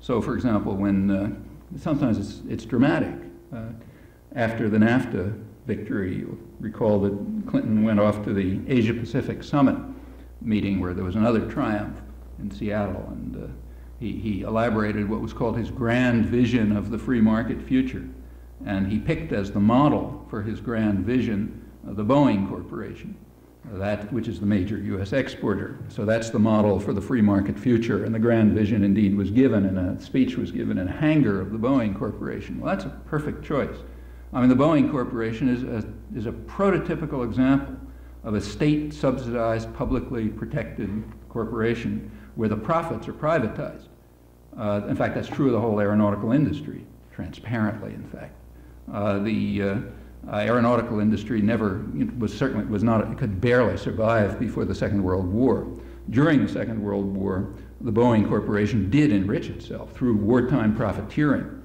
[0.00, 3.14] So, for example, when uh, sometimes it's, it's dramatic.
[3.54, 3.68] Uh,
[4.34, 9.76] after the NAFTA victory, you'll recall that Clinton went off to the Asia Pacific Summit
[10.40, 12.00] meeting where there was another triumph
[12.38, 13.46] in Seattle, and uh,
[13.98, 18.06] he, he elaborated what was called his grand vision of the free market future.
[18.66, 23.16] And he picked as the model for his grand vision uh, the Boeing Corporation,
[23.72, 25.12] that, which is the major U.S.
[25.12, 25.78] exporter.
[25.88, 28.04] So that's the model for the free market future.
[28.04, 31.40] And the grand vision indeed was given, and a speech was given in a hangar
[31.40, 32.60] of the Boeing Corporation.
[32.60, 33.76] Well, that's a perfect choice.
[34.32, 37.76] I mean, the Boeing Corporation is a, is a prototypical example
[38.24, 43.86] of a state subsidized, publicly protected corporation where the profits are privatized.
[44.58, 48.34] Uh, in fact, that's true of the whole aeronautical industry, transparently, in fact.
[48.92, 49.76] Uh, the uh,
[50.30, 51.84] uh aeronautical industry never
[52.18, 55.66] was certainly was not it could barely survive before the Second World War.
[56.10, 61.62] During the Second World War, the Boeing Corporation did enrich itself through wartime profiteering.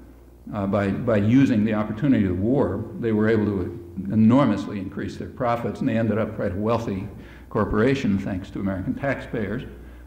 [0.52, 5.28] Uh, by, by using the opportunity of war, they were able to enormously increase their
[5.28, 7.06] profits, and they ended up quite a wealthy
[7.50, 9.62] corporation thanks to American taxpayers.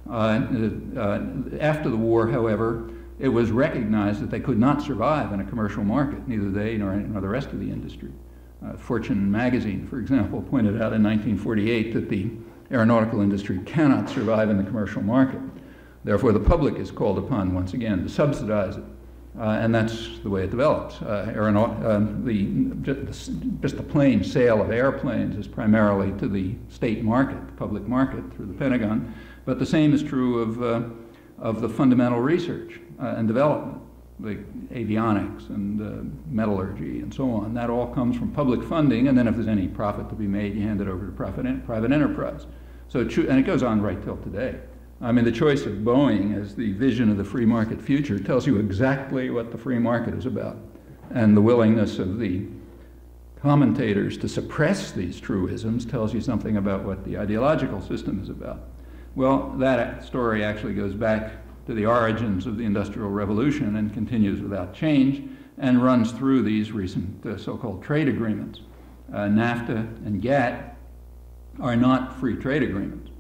[0.10, 0.42] Uh,
[0.98, 1.22] uh,
[1.60, 2.90] after the war, however,
[3.20, 6.94] it was recognized that they could not survive in a commercial market, neither they nor,
[6.96, 8.12] nor the rest of the industry.
[8.66, 12.32] Uh, Fortune magazine, for example, pointed out in 1948 that the
[12.72, 15.40] aeronautical industry cannot survive in the commercial market.
[16.04, 18.84] Therefore, the public is called upon once again to subsidize it.
[19.38, 21.02] Uh, and that's the way it develops.
[21.02, 22.46] Uh, uh, the,
[23.62, 28.22] just the plain sale of airplanes is primarily to the state market, the public market,
[28.36, 29.14] through the Pentagon.
[29.46, 30.84] But the same is true of, uh,
[31.40, 33.82] of the fundamental research uh, and development,
[34.24, 37.54] like avionics and uh, metallurgy and so on.
[37.54, 40.56] That all comes from public funding, and then if there's any profit to be made,
[40.56, 42.48] you hand it over to private, private enterprise.
[42.88, 44.60] So, and it goes on right till today.
[45.02, 48.48] I mean, the choice of Boeing as the vision of the free market future tells
[48.48, 50.58] you exactly what the free market is about.
[51.14, 52.46] And the willingness of the
[53.42, 58.62] commentators to suppress these truisms tells you something about what the ideological system is about.
[59.16, 61.34] Well, that story actually goes back
[61.66, 66.72] to the origins of the Industrial Revolution and continues without change and runs through these
[66.72, 68.62] recent uh, so-called trade agreements.
[69.14, 70.76] Uh, NAFTA and GATT
[71.60, 73.12] are not free trade agreements.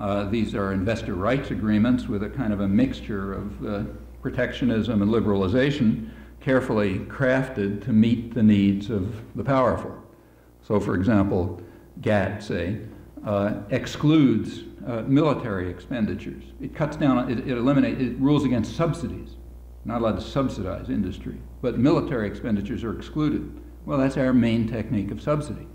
[0.00, 3.82] Uh, these are investor rights agreements with a kind of a mixture of uh,
[4.22, 6.10] protectionism and liberalization,
[6.40, 9.96] carefully crafted to meet the needs of the powerful.
[10.62, 11.60] So, for example,
[12.00, 12.80] GATT, say,
[13.24, 16.44] uh, excludes uh, military expenditures.
[16.60, 19.36] It cuts down, it, it eliminates, it rules against subsidies.
[19.84, 23.60] Not allowed to subsidize industry, but military expenditures are excluded.
[23.86, 25.66] Well, that's our main technique of subsidy.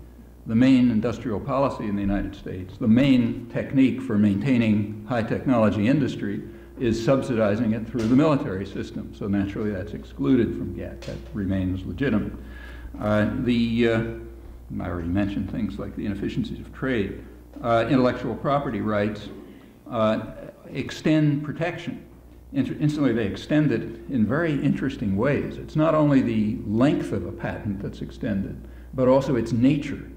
[0.46, 5.88] The main industrial policy in the United States, the main technique for maintaining high technology
[5.88, 6.42] industry
[6.78, 9.14] is subsidizing it through the military system.
[9.14, 11.00] So naturally, that's excluded from GATT.
[11.02, 12.32] That remains legitimate.
[13.00, 14.02] Uh, the, uh,
[14.80, 17.24] I already mentioned things like the inefficiencies of trade.
[17.64, 19.30] Uh, intellectual property rights
[19.90, 20.20] uh,
[20.70, 22.04] extend protection.
[22.52, 25.56] instantly, they extend it in very interesting ways.
[25.56, 30.10] It's not only the length of a patent that's extended, but also its nature.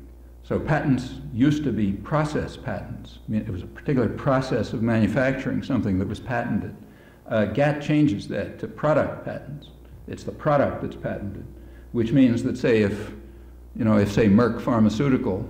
[0.43, 3.19] So patents used to be process patents.
[3.25, 6.75] I mean, it was a particular process of manufacturing something that was patented.
[7.27, 9.69] Uh, GATT changes that to product patents.
[10.09, 11.45] It's the product that's patented,
[11.93, 13.13] which means that, say, if,
[13.73, 15.47] you know, if, say, Merck Pharmaceutical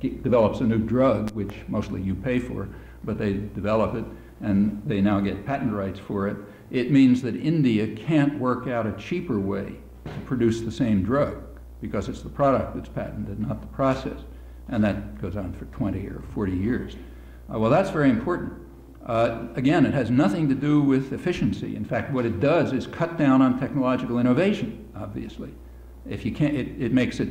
[0.00, 2.68] develops a new drug, which mostly you pay for,
[3.04, 4.04] but they develop it
[4.42, 6.36] and they now get patent rights for it,
[6.70, 11.42] it means that India can't work out a cheaper way to produce the same drug
[11.80, 14.20] because it's the product that's patented, not the process.
[14.68, 16.96] And that goes on for 20 or 40 years.
[17.52, 18.52] Uh, well, that's very important.
[19.04, 21.74] Uh, again, it has nothing to do with efficiency.
[21.74, 25.52] In fact, what it does is cut down on technological innovation, obviously.
[26.08, 27.30] If you can't, it, it makes it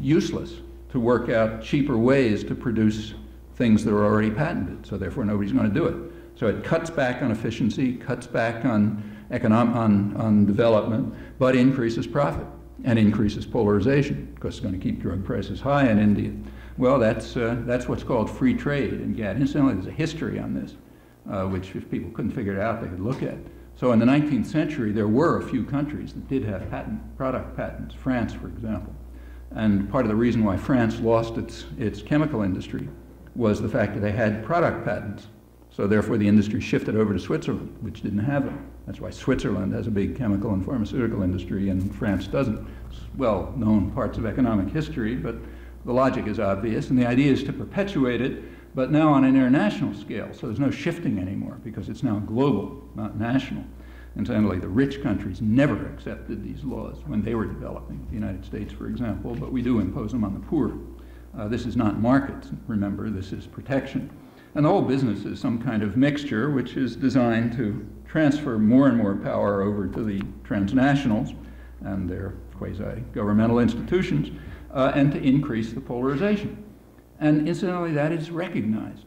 [0.00, 0.54] useless
[0.90, 3.14] to work out cheaper ways to produce
[3.56, 6.12] things that are already patented, so therefore nobody's going to do it.
[6.36, 12.06] So it cuts back on efficiency, cuts back on, economic, on, on development, but increases
[12.06, 12.46] profit
[12.84, 16.32] and increases polarization because it's going to keep drug prices high in India.
[16.76, 19.38] Well, that's, uh, that's what's called free trade in GATT.
[19.38, 20.74] Incidentally, there's a history on this,
[21.30, 23.38] uh, which if people couldn't figure it out, they could look at.
[23.76, 27.56] So in the 19th century, there were a few countries that did have patent, product
[27.56, 28.94] patents, France, for example.
[29.56, 32.88] And part of the reason why France lost its, its chemical industry
[33.34, 35.28] was the fact that they had product patents.
[35.70, 38.70] So therefore, the industry shifted over to Switzerland, which didn't have them.
[38.86, 42.66] That's why Switzerland has a big chemical and pharmaceutical industry and France doesn't.
[42.90, 45.36] It's well known parts of economic history, but
[45.86, 48.42] the logic is obvious, and the idea is to perpetuate it,
[48.74, 50.28] but now on an international scale.
[50.32, 53.64] So there's no shifting anymore because it's now global, not national.
[54.16, 58.72] Incidentally, the rich countries never accepted these laws when they were developing, the United States,
[58.72, 60.72] for example, but we do impose them on the poor.
[61.38, 64.10] Uh, this is not markets, remember, this is protection.
[64.54, 68.88] And the whole business is some kind of mixture which is designed to transfer more
[68.88, 71.36] and more power over to the transnationals
[71.82, 74.30] and their quasi-governmental institutions
[74.72, 76.64] uh, and to increase the polarization.
[77.20, 79.04] And incidentally, that is recognized.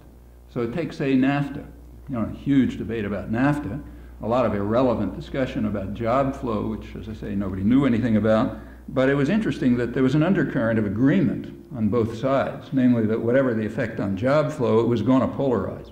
[0.53, 1.65] So take, say, NAFTA.
[2.09, 3.81] You know, a huge debate about NAFTA,
[4.21, 8.17] a lot of irrelevant discussion about job flow, which, as I say, nobody knew anything
[8.17, 8.57] about.
[8.89, 13.05] But it was interesting that there was an undercurrent of agreement on both sides, namely
[13.05, 15.91] that whatever the effect on job flow, it was going to polarize,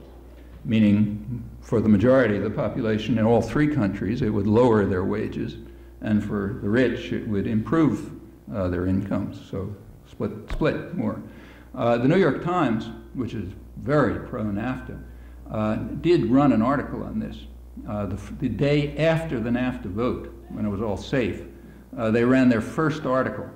[0.66, 5.04] meaning for the majority of the population in all three countries, it would lower their
[5.04, 5.58] wages,
[6.02, 8.12] and for the rich, it would improve
[8.54, 9.76] uh, their incomes, so
[10.10, 11.22] split, split more.
[11.76, 15.00] Uh, the New York Times, which is very pro NAFTA,
[15.52, 17.38] uh, did run an article on this.
[17.88, 21.44] Uh, the, the day after the NAFTA vote, when it was all safe,
[21.98, 23.50] uh, they ran their first article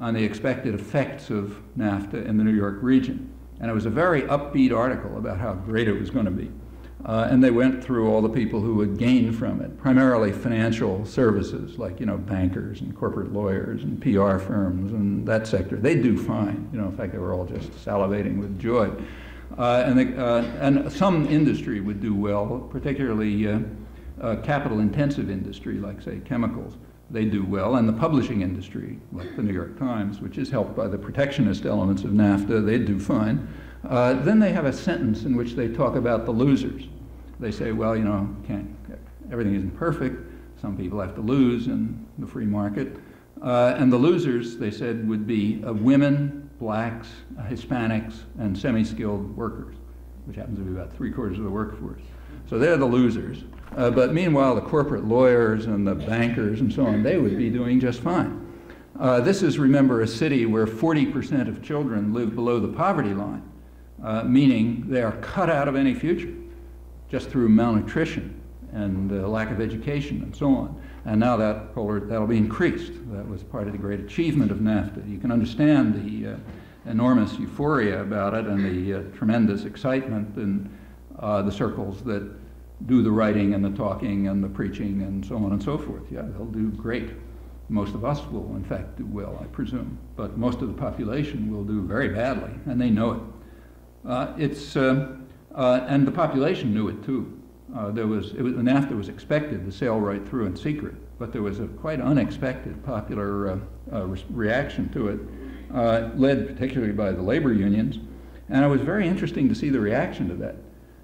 [0.00, 3.32] on the expected effects of NAFTA in the New York region.
[3.60, 6.50] And it was a very upbeat article about how great it was going to be.
[7.04, 11.04] Uh, and they went through all the people who would gain from it, primarily financial
[11.06, 15.76] services, like you know bankers and corporate lawyers and PR firms and that sector.
[15.76, 16.68] They do fine.
[16.72, 18.90] You know, in fact, they were all just salivating with joy.
[19.56, 23.60] Uh, and, uh, and some industry would do well, particularly uh,
[24.20, 26.76] uh, capital-intensive industry, like say chemicals
[27.10, 30.76] they do well, and the publishing industry, like the New York Times, which is helped
[30.76, 33.48] by the protectionist elements of NAFTA, they do fine.
[33.82, 36.82] Then they have a sentence in which they talk about the losers.
[37.40, 38.28] They say, well, you know,
[39.32, 40.20] everything isn't perfect.
[40.60, 42.96] Some people have to lose in the free market.
[43.42, 47.08] Uh, and the losers, they said, would be uh, women, blacks,
[47.48, 49.76] Hispanics, and semi-skilled workers,
[50.26, 52.02] which happens to be about three quarters of the workforce.
[52.48, 53.44] So they're the losers.
[53.76, 57.50] Uh, but meanwhile, the corporate lawyers and the bankers and so on, they would be
[57.50, 58.46] doing just fine.
[58.98, 63.42] Uh, this is, remember, a city where 40% of children live below the poverty line,
[64.02, 66.34] uh, meaning they are cut out of any future
[67.08, 68.40] just through malnutrition
[68.72, 70.82] and uh, lack of education and so on.
[71.08, 72.92] And now that polar, that'll be increased.
[73.12, 75.10] That was part of the great achievement of NAFTA.
[75.10, 76.36] You can understand the uh,
[76.84, 80.70] enormous euphoria about it and the uh, tremendous excitement in
[81.18, 82.30] uh, the circles that
[82.84, 86.02] do the writing and the talking and the preaching and so on and so forth.
[86.10, 87.12] Yeah, they'll do great.
[87.70, 89.98] Most of us will, in fact, do well, I presume.
[90.14, 93.20] But most of the population will do very badly, and they know it.
[94.06, 95.16] Uh, it's, uh,
[95.54, 97.37] uh, and the population knew it too.
[97.76, 101.32] Uh, there was, it was, NAFTA was expected to sail right through in secret, but
[101.32, 103.58] there was a quite unexpected popular uh,
[103.92, 107.98] uh, re reaction to it, led particularly by the labor unions.
[108.48, 110.56] And it was very interesting to see the reaction to that.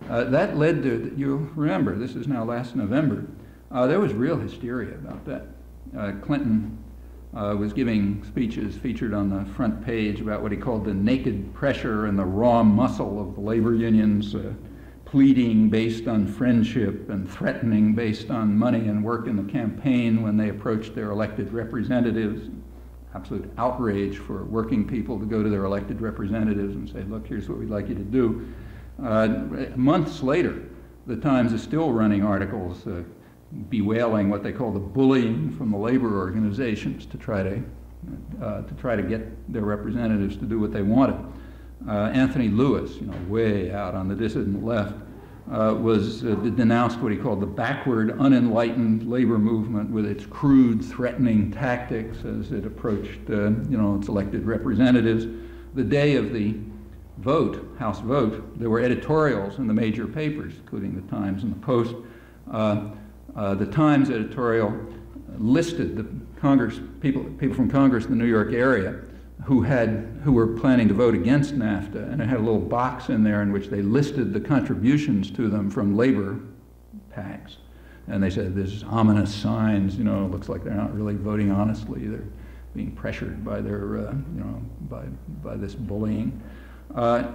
[0.09, 3.27] Uh, that led to, you remember, this is now last November,
[3.71, 5.47] uh, there was real hysteria about that.
[5.97, 6.79] Uh, Clinton
[7.35, 11.53] uh, was giving speeches featured on the front page about what he called the naked
[11.55, 14.53] pressure and the raw muscle of the labor unions, uh,
[15.15, 20.37] pleading based on friendship and threatening based on money and work in the campaign when
[20.37, 22.51] they approached their elected representatives.
[23.15, 27.49] Absolute outrage for working people to go to their elected representatives and say, look, here's
[27.49, 28.53] what we'd like you to do.
[29.05, 29.29] Uh,
[29.77, 30.65] months later,
[31.07, 33.05] the Times is still running articles uh,
[33.69, 37.63] bewailing what they call the bullying from the labor organizations to try to,
[38.43, 41.24] uh, to try to get their representatives to do what they wanted.
[41.87, 44.95] Uh, Anthony Lewis, you know, way out on the dissident left,
[45.53, 50.83] uh, was uh, denounced what he called the backward, unenlightened labor movement with its crude,
[50.83, 55.27] threatening tactics as it approached, you know, its elected representatives.
[55.75, 56.57] The day of the
[57.19, 61.61] vote, House vote, there were editorials in the major papers, including the Times and the
[61.61, 61.95] Post.
[62.51, 62.89] Uh,
[63.37, 64.75] uh, the Times editorial
[65.37, 66.07] listed the
[66.41, 69.03] Congress people, people from Congress in the New York area
[69.43, 73.09] who had who were planning to vote against NAFTA, and it had a little box
[73.09, 76.41] in there in which they listed the contributions to them from labor
[77.15, 77.57] PACs.
[78.07, 81.51] And they said there's ominous signs, you know, it looks like they're not really voting
[81.51, 82.07] honestly.
[82.07, 82.25] They're
[82.75, 85.05] being pressured by their, uh, you know, by,
[85.43, 86.43] by this bullying.
[86.95, 87.31] Uh,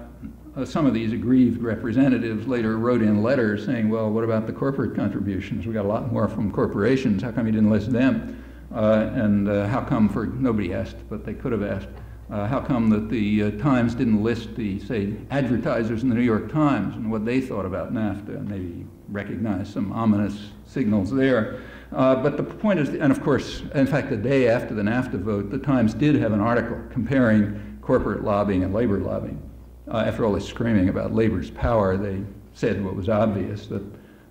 [0.65, 4.95] some of these aggrieved representatives later wrote in letters saying, well, what about the corporate
[4.95, 5.65] contributions?
[5.65, 7.23] We got a lot more from corporations.
[7.23, 8.38] How come you didn't list them?
[8.73, 11.87] Uh, and uh, how come for, nobody asked, but they could have asked,
[12.29, 16.51] uh, how come that the Times didn't list the, say, advertisers in the New York
[16.51, 21.61] Times and what they thought about NAFTA and maybe recognize some ominous signals there.
[21.91, 25.19] Uh, but the point is, and of course, in fact, the day after the NAFTA
[25.19, 29.41] vote, the Times did have an article comparing corporate lobbying and labor lobbying.
[29.91, 32.21] Uh, after all this screaming about labor's power, they
[32.53, 33.81] said what was obvious that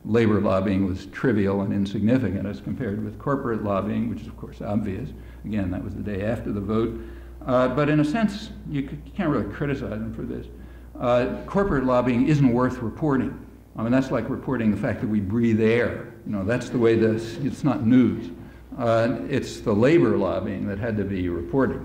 [0.09, 4.63] labor lobbying was trivial and insignificant as compared with corporate lobbying, which is, of course,
[4.63, 5.11] obvious.
[5.45, 6.99] Again, that was the day after the vote.
[7.47, 10.47] Uh, but in a sense, you, you, can't really criticize them for this.
[10.99, 13.39] Uh, corporate lobbying isn't worth reporting.
[13.77, 16.13] I mean, that's like reporting the fact that we breathe air.
[16.27, 18.31] You know, that's the way this, it's not news.
[18.79, 21.85] Uh, it's the labor lobbying that had to be reported.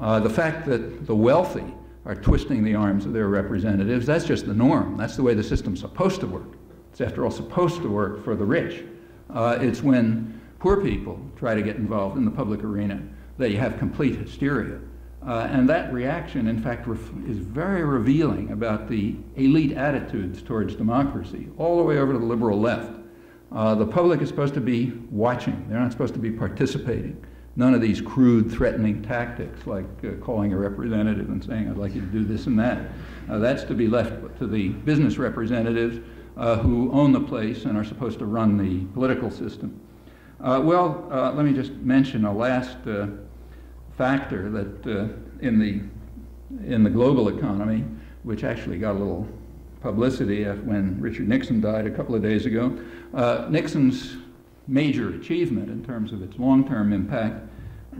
[0.00, 1.74] Uh, the fact that the wealthy
[2.06, 4.96] are twisting the arms of their representatives, that's just the norm.
[4.96, 6.56] That's the way the system's supposed to work.
[6.94, 8.84] It's, after all, supposed to work for the rich.
[9.28, 13.02] Uh, it's when poor people try to get involved in the public arena
[13.36, 14.78] that you have complete hysteria.
[15.26, 16.86] Uh, and that reaction, in fact,
[17.26, 22.24] is very revealing about the elite attitudes towards democracy, all the way over to the
[22.24, 22.92] liberal left.
[23.50, 27.20] Uh, the public is supposed to be watching, they're not supposed to be participating.
[27.56, 31.96] None of these crude, threatening tactics like uh, calling a representative and saying, I'd like
[31.96, 32.86] you to do this and that.
[33.28, 35.98] Uh, that's to be left to the business representatives
[36.36, 39.80] uh, who own the place and are supposed to run the political system.
[40.40, 43.06] Uh, well, uh, let me just mention a last uh,
[43.96, 45.80] factor that in, the,
[46.66, 47.84] in the global economy,
[48.24, 49.28] which actually got a little
[49.80, 52.78] publicity when Richard Nixon died a couple of days ago.
[53.48, 54.16] Nixon's
[54.66, 57.42] major achievement in terms of its long-term impact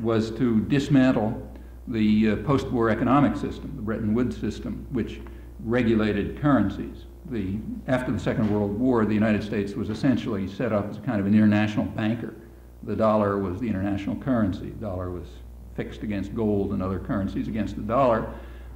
[0.01, 1.41] was to dismantle
[1.89, 5.21] the uh, post-war economic system, the Bretton Woods system, which
[5.63, 7.05] regulated currencies.
[7.31, 11.21] The, after the Second World War, the United States was essentially set up as kind
[11.21, 12.35] of an international banker.
[12.83, 14.71] The dollar was the international currency.
[14.71, 15.27] The dollar was
[15.75, 18.29] fixed against gold and other currencies against the dollar.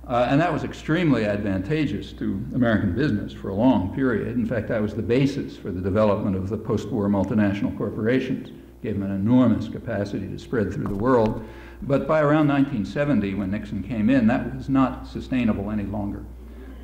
[0.06, 4.28] Uh, and that was extremely advantageous to American business for a long period.
[4.28, 8.48] In fact, that was the basis for the development of the post-war multinational corporations.
[8.82, 11.46] Gave them an enormous capacity to spread through the world.
[11.82, 16.24] But by around 1970, when Nixon came in, that was not sustainable any longer.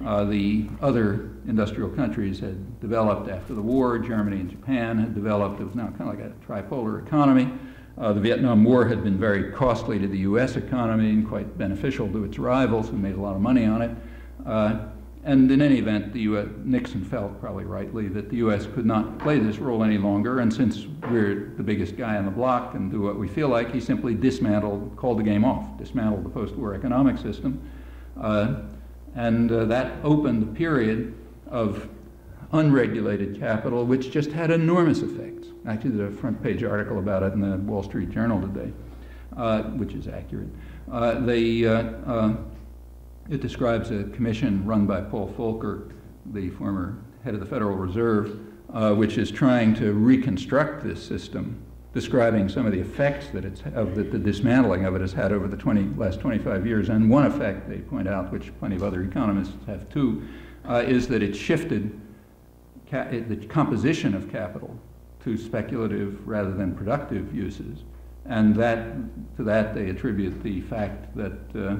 [0.04, 3.98] Uh, the other industrial countries had developed after the war.
[3.98, 5.60] Germany and Japan had developed.
[5.60, 7.50] It was now kind of like a tripolar economy.
[7.96, 10.56] Uh, the Vietnam War had been very costly to the U.S.
[10.56, 13.90] economy and quite beneficial to its rivals who made a lot of money on it.
[14.44, 14.86] Uh,
[15.22, 18.66] and in any event, the US, Nixon felt, probably rightly, that the U.S.
[18.66, 20.40] could not play this role any longer.
[20.40, 23.72] And since we're the biggest guy on the block and do what we feel like,
[23.72, 27.62] he simply dismantled, called the game off, dismantled the post-war economic system.
[28.20, 28.56] Uh,
[29.14, 31.14] and uh, that opened a period
[31.48, 31.88] of
[32.52, 35.48] unregulated capital, which just had enormous effects.
[35.66, 38.72] Actually, there's a front page article about it in the Wall Street Journal today,
[39.36, 40.48] uh, which is accurate.
[40.90, 42.36] Uh, they, uh, uh,
[43.30, 45.90] it describes a commission run by Paul Volcker,
[46.26, 48.38] the former head of the Federal Reserve,
[48.72, 51.63] uh, which is trying to reconstruct this system,
[51.94, 55.32] describing some of the effects that it's of the, the dismantling of it has had
[55.32, 56.88] over the 20, last 25 years.
[56.88, 60.26] And one effect they point out, which plenty of other economists have too,
[60.68, 61.98] uh, is that it shifted
[62.90, 64.76] the composition of capital
[65.22, 67.84] to speculative rather than productive uses.
[68.26, 68.94] And that,
[69.36, 71.76] to that they attribute the fact that uh,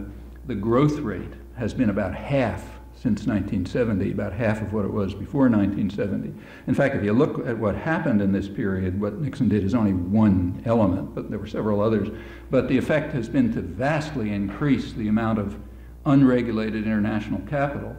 [0.46, 2.64] the growth rate has been about half
[3.04, 6.32] since 1970, about half of what it was before 1970.
[6.66, 9.74] In fact, if you look at what happened in this period, what Nixon did is
[9.74, 12.08] only one element, but there were several others.
[12.50, 15.54] But the effect has been to vastly increase the amount of
[16.06, 17.94] unregulated international capital.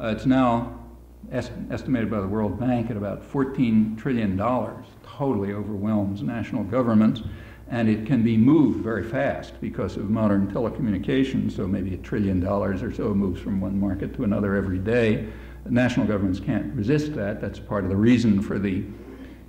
[0.00, 0.80] Uh, it's now
[1.30, 4.38] est estimated by the World Bank at about $14 trillion,
[5.06, 7.20] totally overwhelms national governments,
[7.68, 12.38] and it can be moved very fast because of modern telecommunications, so maybe a trillion
[12.38, 15.26] dollars or so moves from one market to another every day.
[15.68, 17.40] National governments can't resist that.
[17.40, 18.84] That's part of the reason for the,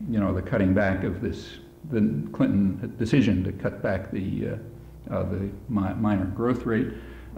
[0.09, 1.57] you know, the cutting back of this,
[1.91, 6.87] the Clinton decision to cut back the, uh, uh, the mi minor growth rate.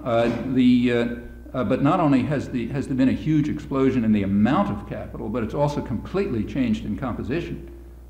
[0.01, 1.07] Uh, the, uh,
[1.53, 4.69] uh, but not only has, the, has there been a huge explosion in the amount
[4.71, 7.69] of capital, but it's also completely changed in composition.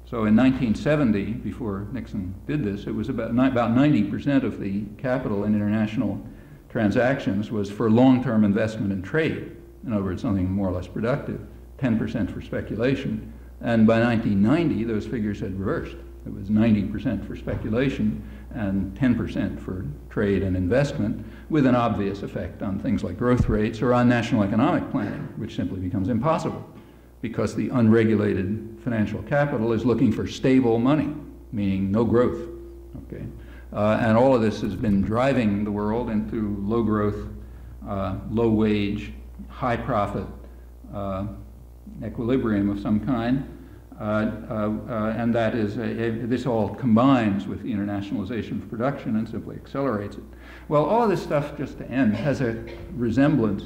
[0.10, 5.44] So in 1970, before Nixon did this, it was about, about 90% of the capital
[5.44, 6.20] in international
[6.68, 9.56] transactions was for long-term investment and trade.
[9.86, 11.40] In other words, something more or less productive,
[11.78, 13.32] 10% for speculation.
[13.62, 15.98] And by 1990, those figures had reversed.
[16.26, 22.64] It was 90% for speculation and 10% for trade and investment, with an obvious effect
[22.64, 26.68] on things like growth rates or on national economic planning, which simply becomes impossible
[27.22, 31.14] because the unregulated financial capital is looking for stable money,
[31.52, 32.48] meaning no growth.
[33.08, 33.26] Okay?
[33.74, 37.28] Uh, and all of this has been driving the world into low growth,
[37.88, 39.14] uh, low wage,
[39.48, 40.26] high profit
[40.94, 41.28] uh,
[42.04, 43.48] equilibrium of some kind.
[44.00, 44.04] Uh,
[44.50, 49.18] uh, uh, and that is, a, a, this all combines with the internationalization of production
[49.18, 50.24] and simply accelerates it.
[50.70, 52.64] Well, all this stuff, just to end, has a
[52.94, 53.64] resemblance,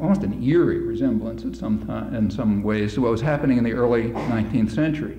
[0.00, 3.64] almost an eerie resemblance in some, time, in some ways to what was happening in
[3.64, 5.18] the early 19th century.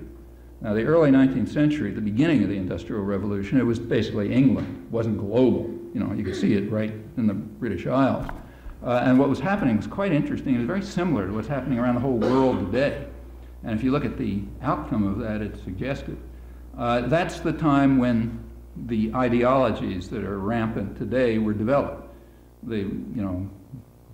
[0.60, 4.84] Now, the early 19th century, the beginning of the Industrial Revolution, it was basically England.
[4.86, 5.70] It wasn't global.
[5.94, 8.26] You know, you could see it right in the British Isles.
[8.84, 10.54] Uh, and what was happening was quite interesting.
[10.54, 13.06] It was very similar to what's happening around the whole world today.
[13.62, 16.18] And if you look at the outcome of that, it's suggestive.
[16.76, 18.42] Uh, that's the time when
[18.86, 22.08] the ideologies that are rampant today were developed.
[22.62, 23.50] The, you know,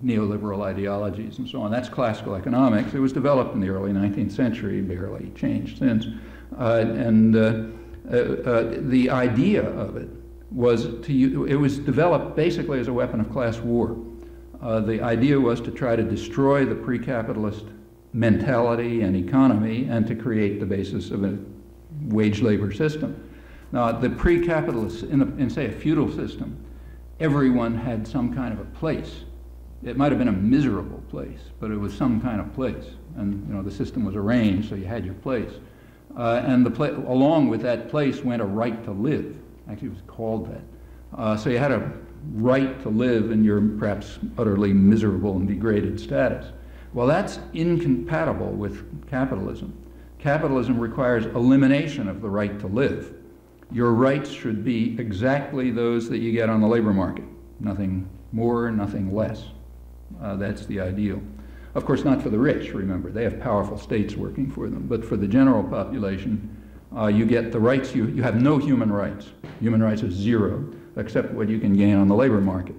[0.05, 1.71] neoliberal ideologies and so on.
[1.71, 2.95] That's classical economics.
[2.95, 6.07] It was developed in the early 19th century, barely changed since.
[6.59, 7.65] Uh, and uh,
[8.11, 10.09] uh, uh the idea of it
[10.51, 13.97] was to, it was developed basically as a weapon of class war.
[14.61, 17.67] The idea was to try to destroy the pre-capitalist
[18.13, 21.39] mentality and economy and to create the basis of a
[22.07, 23.23] wage labor system.
[23.73, 26.57] Now, the pre capitalist, in, in say a feudal system,
[27.21, 29.26] everyone had some kind of a place.
[29.87, 32.85] It might have been a miserable place, but it was some kind of place.
[33.17, 35.53] And you know, the system was arranged so you had your place.
[36.17, 39.37] Uh, and the pla along with that place went a right to live.
[39.71, 40.63] Actually, it was called that.
[41.17, 41.93] Uh, so you had a
[42.33, 46.53] right to live in your perhaps utterly miserable and degraded status.
[46.93, 49.73] Well, that's incompatible with capitalism.
[50.19, 53.15] Capitalism requires elimination of the right to live.
[53.71, 57.25] Your rights should be exactly those that you get on the labor market.
[57.61, 59.45] Nothing more, nothing less.
[60.23, 61.21] Uh, that's the ideal.
[61.75, 63.11] Of course, not for the rich, remember.
[63.11, 64.87] They have powerful states working for them.
[64.87, 66.57] But for the general population,
[66.97, 69.31] uh, you get the rights, you, you have no human rights.
[69.61, 70.65] Human rights are zero
[70.97, 72.77] except what you can gain on the labor market.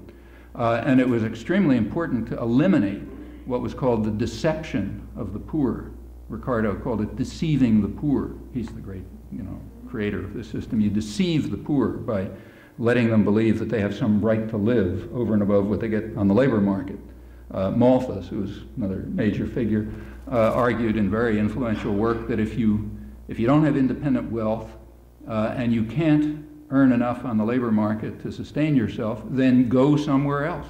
[0.55, 3.03] Uh, and it was extremely important to eliminate
[3.45, 5.91] what was called the deception of the poor.
[6.30, 8.34] Ricardo called it deceiving the poor.
[8.53, 10.81] He's the great, you know, creator of this system.
[10.81, 12.30] You deceive the poor by
[12.80, 15.88] letting them believe that they have some right to live over and above what they
[15.88, 16.99] get on the labor market.
[17.53, 19.88] Uh, Malthus, who was another major figure,
[20.30, 22.91] uh, argued in very influential work that if you,
[23.30, 24.69] if you don't have independent wealth
[25.28, 29.95] uh, and you can't earn enough on the labor market to sustain yourself, then go
[29.95, 30.68] somewhere else.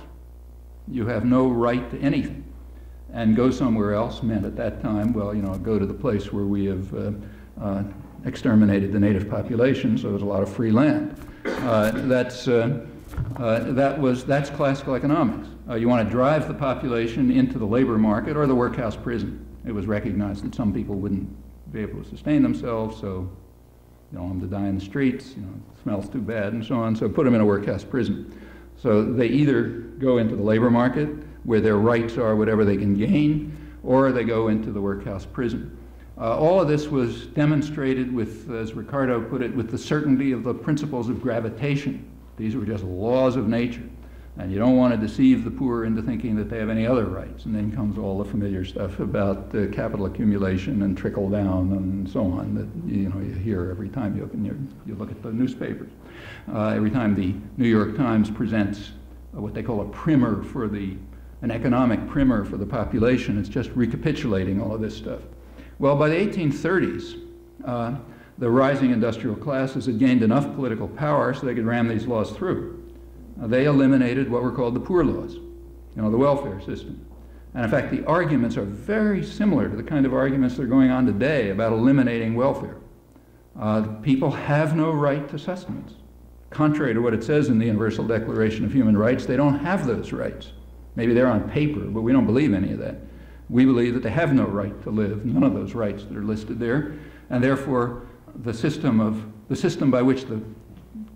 [0.88, 2.44] You have no right to anything.
[3.12, 6.32] And go somewhere else meant at that time, well, you know, go to the place
[6.32, 7.12] where we have uh,
[7.60, 7.84] uh,
[8.26, 11.20] exterminated the native population, so there's a lot of free land.
[11.46, 15.48] Uh, that's, that was, that's classical economics.
[15.70, 19.46] Uh, you want to drive the population into the labor market or the workhouse prison.
[19.66, 21.28] It was recognized that some people wouldn't
[21.74, 23.30] be able to sustain themselves, so
[24.12, 26.54] you don't want them to die in the streets, you know, it smells too bad
[26.54, 28.34] and so on, so put them in a workhouse prison.
[28.78, 29.68] So they either
[30.00, 31.10] go into the labor market
[31.44, 35.78] where their rights are whatever they can gain, or they go into the workhouse prison.
[36.18, 40.44] Uh, all of this was demonstrated with, as Ricardo put it, with the certainty of
[40.44, 42.10] the principles of gravitation.
[42.38, 43.84] These were just laws of nature.
[44.40, 47.06] And you don't want to deceive the poor into thinking that they have any other
[47.06, 47.46] rights.
[47.46, 52.08] And then comes all the familiar stuff about uh, capital accumulation and trickle down and
[52.08, 54.56] so on that you know you hear every time you open your,
[54.86, 55.90] you look at the newspapers.
[56.54, 58.92] Uh, every time the New York Times presents
[59.32, 60.96] what they call a primer for the
[61.42, 65.22] an economic primer for the population, it's just recapitulating all of this stuff.
[65.78, 67.22] Well, by the 1830s,
[67.64, 67.96] uh,
[68.40, 72.32] the rising industrial classes had gained enough political power so they could ram these laws
[72.32, 72.87] through.
[73.40, 77.06] They eliminated what were called the poor laws, you know, the welfare system.
[77.54, 80.68] And in fact, the arguments are very similar to the kind of arguments that are
[80.68, 82.78] going on today about eliminating welfare.
[83.60, 85.94] Uh, people have no right to sustenance.
[86.50, 89.86] Contrary to what it says in the Universal Declaration of Human Rights, they don't have
[89.86, 90.52] those rights.
[90.96, 92.98] Maybe they're on paper, but we don't believe any of that.
[93.50, 96.24] We believe that they have no right to live, none of those rights that are
[96.24, 96.96] listed there,
[97.30, 98.08] and therefore
[98.44, 100.42] the system of the system by which the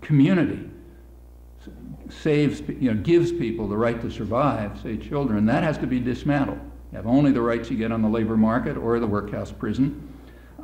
[0.00, 0.68] community
[2.20, 6.00] saves, you know, gives people the right to survive, say children, that has to be
[6.00, 6.60] dismantled.
[6.90, 10.08] You have only the rights you get on the labor market or the workhouse prison,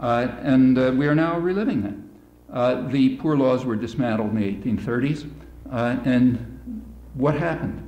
[0.01, 2.55] uh, and uh, we are now reliving that.
[2.55, 5.31] Uh, the poor laws were dismantled in the 1830s,
[5.71, 6.85] uh, and
[7.15, 7.85] what happened?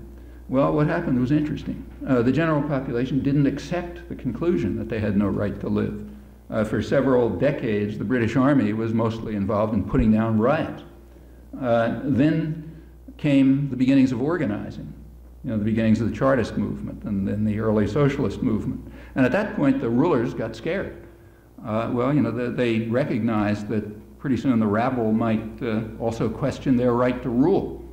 [0.49, 1.85] Well, what happened was interesting.
[2.07, 6.09] Uh, the general population didn't accept the conclusion that they had no right to live.
[6.51, 10.82] Uh, for several decades, the British Army was mostly involved in putting down riots.
[11.53, 12.69] Then
[13.20, 14.92] came the beginnings of organizing,
[15.44, 18.80] you know, the beginnings of the Chartist movement and then the early socialist movement.
[19.14, 21.06] And at that point, the rulers got scared.
[21.64, 26.30] Uh, well, you know, they, they recognized that pretty soon the rabble might uh, also
[26.30, 27.84] question their right to rule.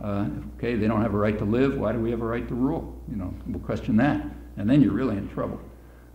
[0.00, 1.76] Uh, okay, they don't have a right to live.
[1.76, 2.96] Why do we have a right to rule?
[3.10, 4.24] You know, we'll question that,
[4.56, 5.60] and then you're really in trouble.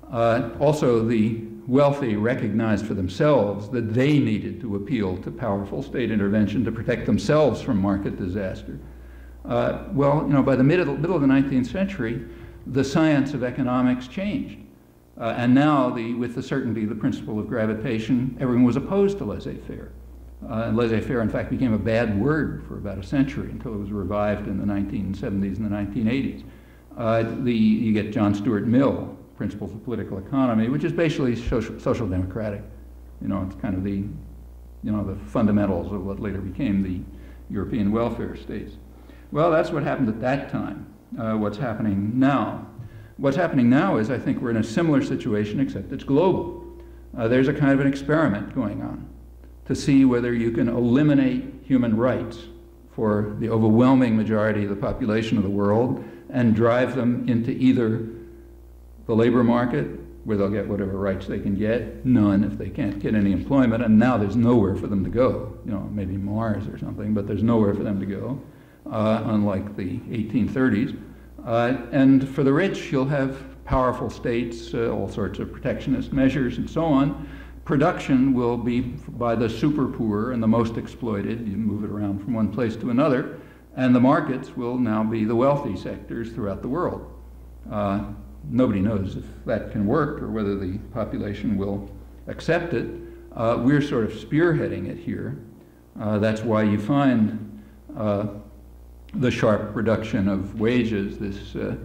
[0.10, 6.12] Uh, also, the wealthy recognized for themselves that they needed to appeal to powerful state
[6.12, 8.80] intervention to protect themselves from market disaster.
[9.46, 12.26] Uh, well, you know, by the middle, middle of the 19th century,
[12.68, 14.60] the science of economics changed.
[15.20, 19.26] Uh, and now, the, with the certainty the principle of gravitation, everyone was opposed to
[19.26, 19.92] laissez-faire.
[20.50, 23.92] Uh, laissez-faire, in fact, became a bad word for about a century until it was
[23.92, 26.44] revived in the 1970s and the 1980s.
[26.98, 31.80] Uh, the, you get John Stuart Mill, Principles of Political Economy, which is basically social,
[31.80, 32.62] social democratic.
[33.22, 34.04] You know, it's kind of the,
[34.84, 37.02] you know, the fundamentals of what later became the
[37.54, 38.74] European welfare states.
[39.32, 40.86] Well, that's what happened at that time.
[41.18, 42.68] Uh, what's happening now?
[43.18, 46.64] What's happening now is I think we're in a similar situation, except it's global.
[47.18, 49.08] Uh, there's a kind of an experiment going on
[49.66, 52.40] to see whether you can eliminate human rights
[52.92, 58.08] for the overwhelming majority of the population of the world and drive them into either
[59.06, 59.88] the labor market,
[60.24, 63.84] where they'll get whatever rights they can get, none if they can't get any employment,
[63.84, 65.58] and now there's nowhere for them to go.
[65.66, 68.42] You know, maybe Mars or something, but there's nowhere for them to go,
[68.90, 70.98] uh, unlike the 1830s.
[71.46, 76.58] Uh, and for the rich, you'll have powerful states, uh, all sorts of protectionist measures
[76.58, 77.28] and so on,
[77.66, 81.48] production will be by the super poor and the most exploited.
[81.48, 83.40] You move it around from one place to another.
[83.76, 87.12] And the markets will now be the wealthy sectors throughout the world.
[87.72, 88.12] Uh,
[88.50, 91.90] nobody knows if that can work or whether the population will
[92.28, 92.90] accept it.
[93.36, 95.38] Uh, we're sort of spearheading it here.
[96.00, 97.64] Uh, that's why you find
[97.98, 98.28] uh,
[99.16, 101.76] the sharp reduction of wages, this uh,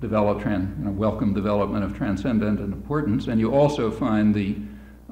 [0.00, 4.56] develop, you know, welcome development of transcendent importance, and you also find the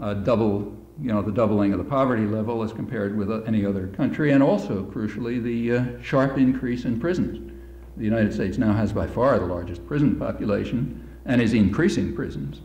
[0.00, 3.64] uh, double, you know, the doubling of the poverty level as compared with uh, any
[3.66, 7.52] other country, and also, crucially, the sharp increase in prisons.
[7.96, 12.60] The United States now has by far the largest prison population and is increasing prisons.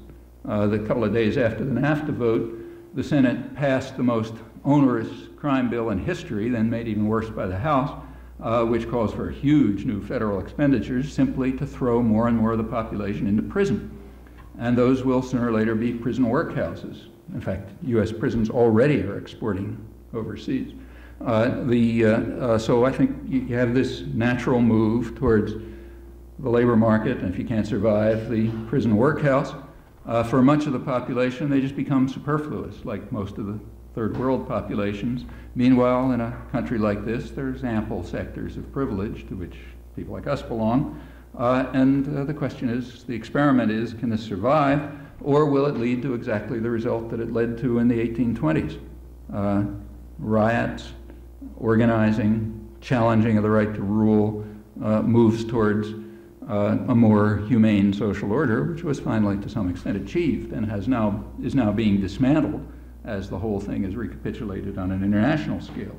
[0.47, 2.57] Uh, the couple of days after the NAFTA vote,
[2.95, 4.33] the Senate passed the most
[4.65, 7.97] onerous crime bill in history, then made even worse by the House,
[8.41, 12.57] uh, which calls for huge new federal expenditures simply to throw more and more of
[12.57, 13.97] the population into prison.
[14.59, 17.05] And those will sooner or later be prison workhouses.
[17.33, 18.11] In fact, U.S.
[18.11, 19.77] prisons already are exporting
[20.13, 20.73] overseas.
[21.25, 25.53] Uh, the, uh, uh, so I think you have this natural move towards
[26.39, 29.53] the labor market, and if you can't survive, the prison workhouse.
[30.07, 33.59] Uh, for much of the population, they just become superfluous, like most of the
[33.93, 35.25] third world populations.
[35.53, 39.57] Meanwhile, in a country like this, there's ample sectors of privilege to which
[39.95, 40.99] people like us belong.
[41.37, 44.91] Uh, and the question is, the experiment is, can this survive,
[45.21, 48.79] or will it lead to exactly the result that it led to in the 1820s?
[49.31, 49.63] Uh,
[50.21, 50.93] riots,
[51.61, 54.43] organizing, challenging of the right to rule,
[54.83, 55.89] uh, moves towards
[56.49, 60.87] uh, a more humane social order, which was finally to some extent achieved and has
[60.87, 62.65] now, is now being dismantled
[63.05, 65.95] as the whole thing is recapitulated on an international scale.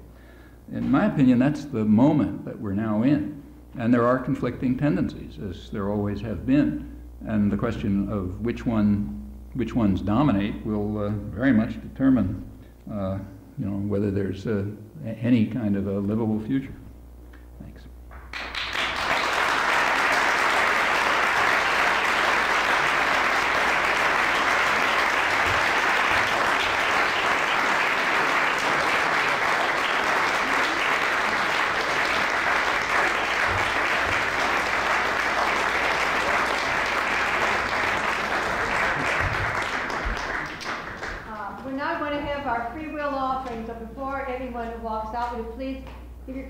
[0.73, 3.43] In my opinion, that's the moment that we're now in.
[3.79, 6.97] And there are conflicting tendencies, as there always have been.
[7.27, 12.45] And the question of which, one, which ones dominate will uh, very much determine
[12.93, 13.19] uh,
[13.59, 14.65] you know, whether there's uh,
[15.05, 16.75] any kind of a livable future.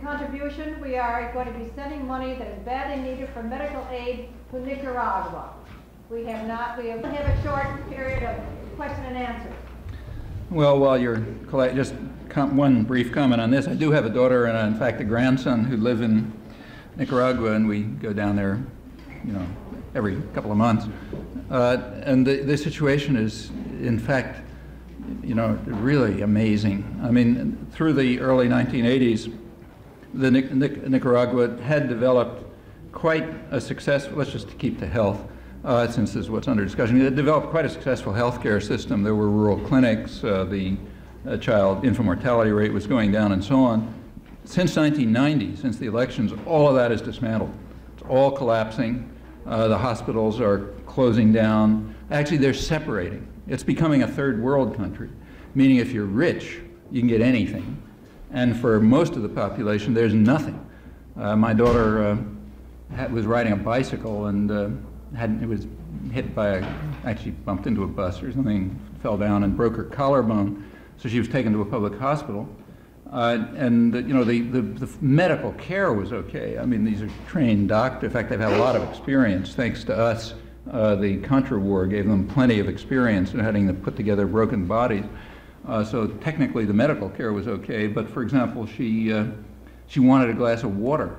[0.03, 4.28] contribution, we are going to be sending money that is badly needed for medical aid
[4.51, 5.51] to Nicaragua.
[6.10, 9.52] We have not, we have, have a short period of question and answer.
[10.51, 11.24] Well, while you're
[11.74, 11.94] just
[12.35, 15.64] one brief comment on this, I do have a daughter and, in fact, a grandson
[15.64, 16.32] who live in
[16.97, 18.62] Nicaragua, and we go down there,
[19.24, 19.47] you know,
[19.94, 20.86] every couple of months.
[21.51, 23.51] Uh, and the, the situation is,
[23.81, 24.40] in fact,
[25.23, 27.01] you know, really amazing.
[27.02, 29.32] I mean, through the early 1980s,
[30.14, 32.44] the Nic Nic Nicaragua had developed
[32.93, 35.26] quite a successful, let's just keep to health,
[35.64, 37.01] uh, since this is what's under discussion.
[37.01, 39.02] It developed quite a successful healthcare system.
[39.02, 40.76] There were rural clinics, uh, the
[41.26, 43.94] uh, child infant mortality rate was going down, and so on.
[44.44, 47.52] Since 1990, since the elections, all of that is dismantled.
[47.94, 49.09] It's all collapsing.
[49.47, 51.94] Uh, the hospitals are closing down.
[52.10, 53.26] Actually, they're separating.
[53.47, 55.10] It's becoming a third world country,
[55.55, 56.60] meaning if you're rich,
[56.90, 57.80] you can get anything.
[58.33, 60.59] And for most of the population, there's nothing.
[61.19, 62.17] Uh, my daughter uh,
[62.95, 64.69] had, was riding a bicycle and uh,
[65.17, 65.67] had, it was
[66.11, 69.85] hit by a, actually bumped into a bus or something, fell down and broke her
[69.85, 70.69] collarbone.
[70.97, 72.49] So she was taken to a public hospital.
[73.13, 76.57] Uh, and you know the, the, the, medical care was okay.
[76.57, 78.05] I mean, these are trained doctors.
[78.05, 80.33] In fact, they've had a lot of experience thanks to us.
[80.71, 84.65] Uh, the Contra War gave them plenty of experience in having to put together broken
[84.65, 85.05] bodies.
[85.66, 89.26] Uh, so technically the medical care was okay, but for example, she, uh,
[89.86, 91.16] she wanted a glass of water.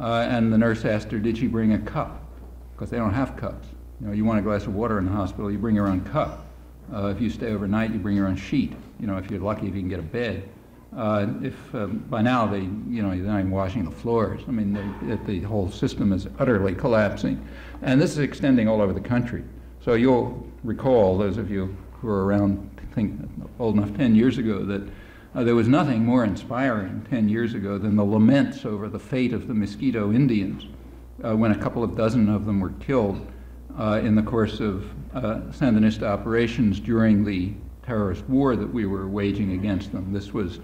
[0.00, 2.24] Uh, and the nurse asked her, did she bring a cup?
[2.72, 3.68] Because they don't have cups.
[4.00, 6.00] You know, you want a glass of water in the hospital, you bring your own
[6.02, 6.46] cup.
[6.92, 8.74] Uh, if you stay overnight, you bring your own sheet.
[8.98, 10.48] You know, if you're lucky, if you can get a bed.
[10.96, 14.40] Uh, if um, by now they, you know, they're not even washing the floors.
[14.48, 14.72] I mean,
[15.02, 17.46] they, the whole system is utterly collapsing,
[17.82, 19.44] and this is extending all over the country.
[19.84, 23.30] So you'll recall, those of you who are around think
[23.60, 24.82] old enough 10 years ago that
[25.34, 29.32] uh, there was nothing more inspiring 10 years ago than the laments over the fate
[29.32, 30.66] of the Miskito Indians
[31.24, 33.24] uh, when a couple of dozen of them were killed
[33.78, 34.84] uh, in the course of
[35.14, 37.52] uh, Sandinista operations during the
[37.84, 40.12] terrorist war that we were waging against them.
[40.12, 40.58] This was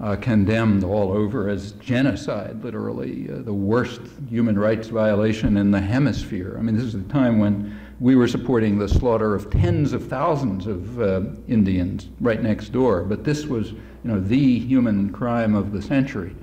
[0.00, 5.80] uh, condemned all over as genocide, literally, uh, the worst human rights violation in the
[5.80, 6.56] hemisphere.
[6.58, 10.06] I mean, this is a time when we were supporting the slaughter of tens of
[10.06, 13.02] thousands of uh, Indians right next door.
[13.02, 16.34] But this was, you know, the human crime of the century.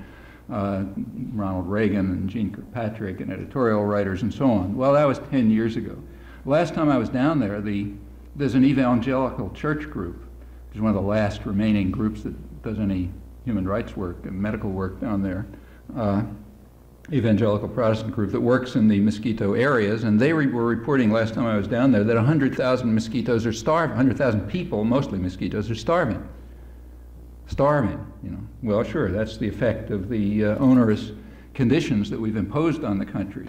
[0.52, 0.84] Uh,
[1.32, 4.76] Ronald Reagan and Jeane Kirkpatrick and editorial writers and so on.
[4.76, 5.98] Well, that was 10 years ago.
[6.46, 7.94] Last time I was down there, the,
[8.36, 10.18] there's an evangelical church group,
[10.70, 13.10] which is one of the last remaining groups that does any
[13.46, 15.46] human rights work and medical work down there.
[15.96, 16.24] Uh,
[17.12, 21.34] evangelical Protestant group that works in the Miskito areas, and they re were reporting last
[21.34, 25.76] time I was down there that 100,000 Miskitos are starving, 100,000 people, mostly Miskitos, are
[25.76, 26.26] starving.
[27.48, 28.40] Starving, you know.
[28.62, 31.12] Well, sure, that's the effect of the uh, onerous
[31.54, 33.48] conditions that we've imposed on the country.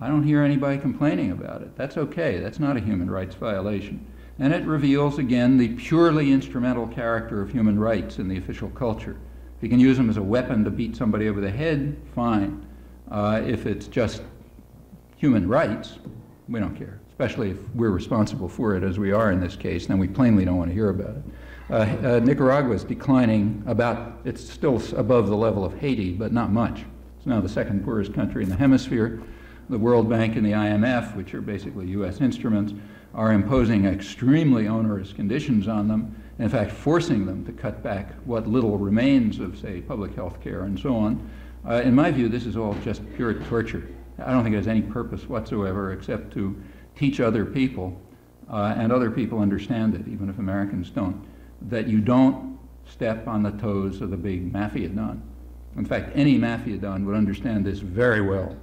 [0.00, 1.76] I don't hear anybody complaining about it.
[1.76, 2.38] That's okay.
[2.38, 4.04] That's not a human rights violation.
[4.38, 9.16] And it reveals, again, the purely instrumental character of human rights in the official culture.
[9.56, 12.66] If you can use them as a weapon to beat somebody over the head, fine.
[13.10, 14.22] Uh, if it's just
[15.16, 15.98] human rights,
[16.48, 19.86] we don't care, especially if we're responsible for it, as we are in this case,
[19.86, 21.22] then we plainly don't want to hear about it.
[21.70, 26.50] Uh, uh, Nicaragua is declining about, it's still above the level of Haiti, but not
[26.50, 26.84] much.
[27.16, 29.22] It's now the second poorest country in the hemisphere.
[29.70, 32.20] The World Bank and the IMF, which are basically U.S.
[32.20, 32.74] instruments,
[33.14, 36.22] are imposing extremely onerous conditions on them.
[36.38, 40.64] in fact, forcing them to cut back what little remains of, say, public health care
[40.64, 41.30] and so on.
[41.66, 43.88] Uh, in my view, this is all just pure torture.
[44.18, 46.60] I don't think it has any purpose whatsoever except to
[46.96, 48.00] teach other people,
[48.50, 51.26] uh, and other people understand it, even if Americans don't,
[51.62, 55.22] that you don't step on the toes of the big mafia don.
[55.76, 58.54] In fact, any mafia don would understand this very well.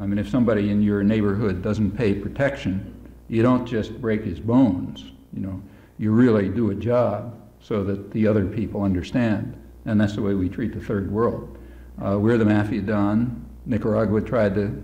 [0.00, 2.94] I mean, if somebody in your neighborhood doesn't pay protection,
[3.28, 5.62] you don't just break his bones, you know.
[5.98, 9.54] You really do a job so that the other people understand.
[9.84, 11.57] And that's the way we treat the third world.
[12.04, 13.44] Uh, we're the mafia don.
[13.66, 14.82] Nicaragua tried to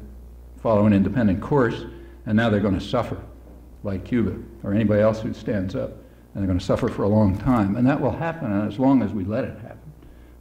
[0.61, 1.85] follow an independent course,
[2.27, 3.20] and now they're going to suffer,
[3.82, 5.91] like Cuba or anybody else who stands up.
[6.35, 7.77] And they're going to suffer for a long time.
[7.77, 9.78] And that will happen as long as we let it happen.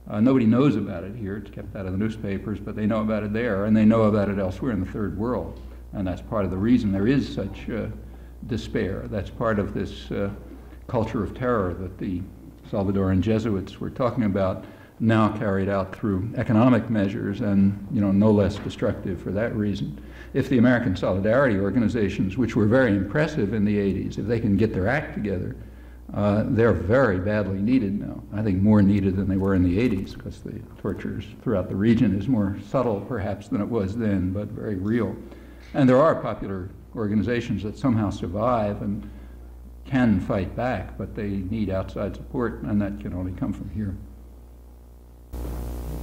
[0.09, 1.37] Uh, nobody knows about it here.
[1.37, 4.03] It's kept out of the newspapers, but they know about it there, and they know
[4.03, 5.61] about it elsewhere in the third world.
[5.93, 7.87] And that's part of the reason there is such uh,
[8.47, 9.07] despair.
[9.09, 10.31] That's part of this uh,
[10.87, 12.21] culture of terror that the
[12.71, 14.65] Salvadoran Jesuits were talking about,
[15.03, 20.01] now carried out through economic measures and you know, no less destructive for that reason.
[20.34, 24.55] If the American Solidarity organizations, which were very impressive in the 80s, if they can
[24.55, 25.57] get their act together,
[26.13, 28.23] uh, they're very badly needed now.
[28.34, 31.75] I think more needed than they were in the 80s because the tortures throughout the
[31.75, 35.17] region is more subtle perhaps than it was then, but very real.
[35.73, 39.09] And there are popular organizations that somehow survive and
[39.85, 43.97] can fight back, but they need outside support, and that can only come from here.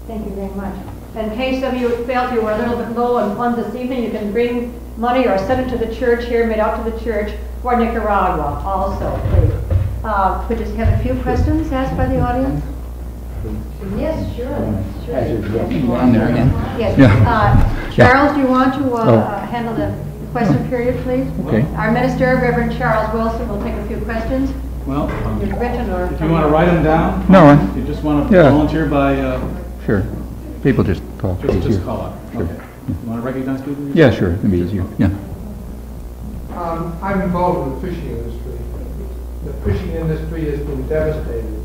[0.07, 0.75] Thank you very much.
[1.17, 4.03] In case of you felt you were a little bit low on funds this evening,
[4.05, 6.99] you can bring money or send it to the church here, made out to the
[7.05, 7.33] church
[7.63, 9.79] for Nicaragua also, please.
[10.05, 12.65] Uh, could just have a few questions asked by the audience?
[13.97, 14.47] Yes, sure.
[15.07, 15.17] sure.
[15.95, 16.15] On?
[16.79, 16.99] Yes.
[16.99, 17.25] Yeah.
[17.27, 19.19] Uh, Charles, do you want to uh, Oh.
[19.19, 19.95] uh, handle the
[20.33, 21.27] question period, please?
[21.47, 21.63] Okay.
[21.77, 24.51] Our minister, Reverend Charles Wilson, will take a few questions.
[24.91, 26.13] Well, um, You've written or...
[26.13, 27.25] if you want to write them down.
[27.31, 28.51] No, I- you just want to Yeah.
[28.51, 29.41] volunteer by, uh,
[29.87, 30.03] Sure.
[30.65, 31.41] People just talk.
[31.41, 31.71] just, easier.
[31.75, 32.15] just call up.
[32.33, 32.43] Sure.
[32.43, 32.55] Okay.
[32.89, 33.85] You want to recognize people?
[33.95, 34.33] Yeah, sure.
[34.33, 34.83] It'd be easier.
[34.99, 35.11] Yeah.
[36.57, 38.59] Um, I'm involved with the fishing industry.
[39.45, 41.63] The fishing industry has been devastated.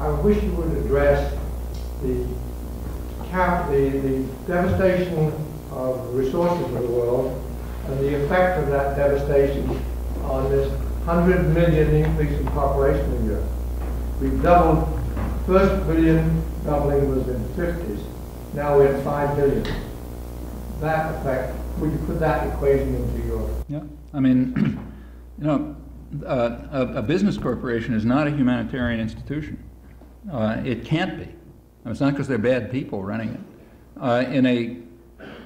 [0.00, 1.32] I wish you would address
[2.02, 2.26] the
[3.30, 5.32] cap, the, the devastation
[5.70, 7.40] of resources of the world
[7.86, 9.80] and the effect of that devastation
[10.24, 10.68] on this
[11.04, 13.50] 100 million increase in population in Europe.
[14.20, 15.00] We've doubled,
[15.46, 18.04] first billion doubling was in the 50s,
[18.54, 19.66] now we're at 5 billion.
[20.80, 23.82] That effect, would you put that equation into your Yeah.
[24.12, 24.54] I mean,
[25.38, 25.76] you know,
[26.26, 29.62] uh, a, a business corporation is not a humanitarian institution.
[30.30, 31.24] Uh, it can't be.
[31.24, 33.40] And it's not because they're bad people running it.
[34.00, 34.78] Uh, in a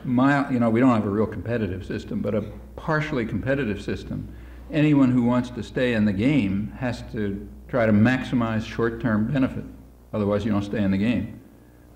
[0.04, 2.42] mild, you know, we don't have a real competitive system, but a
[2.76, 4.34] partially competitive system,
[4.70, 9.64] anyone who wants to stay in the game has to try to maximize short-term benefit.
[10.12, 11.40] Otherwise, you don't stay in the game.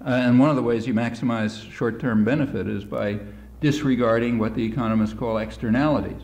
[0.05, 3.19] Uh, and one of the ways you maximize short-term benefit is by
[3.61, 6.23] disregarding what the economists call externalities.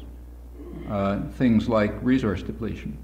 [0.89, 2.97] Uh, things like resource depletion.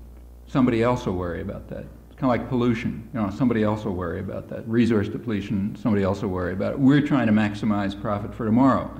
[0.46, 1.84] Somebody else will worry about that.
[2.08, 3.08] It's kind of like pollution.
[3.14, 4.66] You know, somebody else will worry about that.
[4.68, 6.78] Resource depletion, somebody else will worry about it.
[6.80, 8.90] We're trying to maximize profit for tomorrow.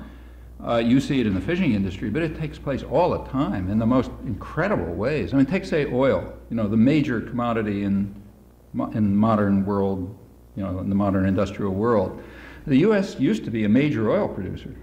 [0.67, 3.71] Uh, you see it in the fishing industry, but it takes place all the time
[3.71, 5.33] in the most incredible ways.
[5.33, 6.35] I mean, take say oil.
[6.51, 8.15] You know, the major commodity in
[8.95, 10.17] in modern world,
[10.57, 12.23] you know, in the modern industrial world.
[12.67, 13.19] The U.S.
[13.19, 14.77] used to be a major oil producer.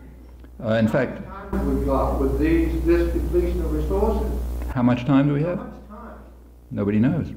[0.61, 1.21] Uh, in fact,
[1.53, 4.31] we got with these, this depletion of resources?
[4.73, 5.57] how much time do we How have?
[5.59, 6.19] much time?
[6.71, 7.31] Nobody knows.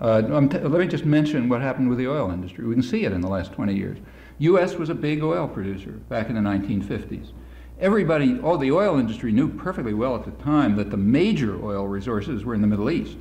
[0.00, 2.66] Uh, I'm t- let me just mention what happened with the oil industry.
[2.66, 3.98] We can see it in the last 20 years.
[4.38, 4.74] U.S.
[4.74, 7.32] was a big oil producer back in the 1950s.
[7.80, 11.86] Everybody, all the oil industry knew perfectly well at the time that the major oil
[11.86, 13.16] resources were in the Middle East,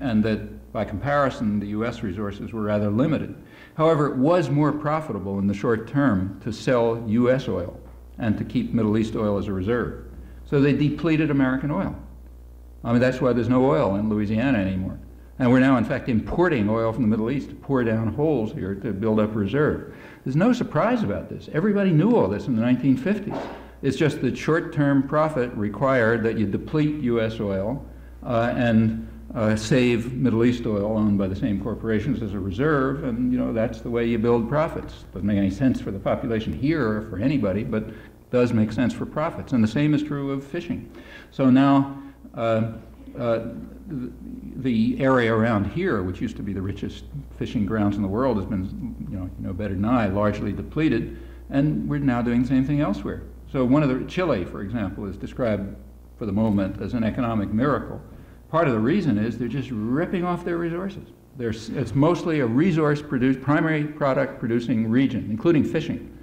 [0.00, 2.02] and that by comparison, the U.S.
[2.02, 3.34] resources were rather limited.
[3.74, 7.48] However, it was more profitable in the short term to sell U.S.
[7.48, 7.78] oil
[8.18, 10.04] and to keep Middle East oil as a reserve.
[10.46, 11.96] So they depleted American oil.
[12.84, 14.98] I mean, that's why there's no oil in Louisiana anymore.
[15.38, 18.52] And we're now, in fact, importing oil from the Middle East to pour down holes
[18.52, 19.94] here to build up reserve.
[20.24, 21.48] There's no surprise about this.
[21.52, 23.40] Everybody knew all this in the 1950s.
[23.82, 27.40] It's just that short-term profit required that you deplete U.S.
[27.40, 27.84] oil
[28.22, 33.04] uh, and uh, save Middle East oil owned by the same corporations as a reserve,
[33.04, 35.04] and you know that's the way you build profits.
[35.14, 37.84] Doesn't make any sense for the population here or for anybody, but
[38.30, 39.52] does make sense for profits.
[39.52, 40.90] And the same is true of fishing.
[41.30, 42.02] So now.
[42.34, 42.72] Uh,
[43.18, 43.40] uh,
[43.90, 47.04] the area around here, which used to be the richest
[47.38, 50.52] fishing grounds in the world, has been, you know, you know better than I, largely
[50.52, 51.18] depleted,
[51.50, 53.22] and we're now doing the same thing elsewhere.
[53.50, 55.76] So one of the Chile, for example, is described
[56.18, 58.00] for the moment as an economic miracle.
[58.48, 61.08] part of the reason is they're just ripping off their resources.
[61.36, 66.16] There's, it's mostly a resource produced, primary product producing region, including fishing.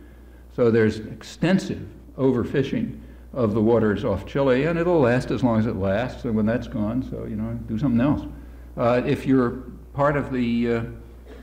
[0.56, 1.88] So there's extensive
[2.18, 3.00] overfishing
[3.38, 6.26] of the waters off Chile, and it'll last as long as it lasts.
[6.26, 8.24] And when that's gone, so you know, do something else.
[8.76, 10.82] Uh, if you're part of the uh,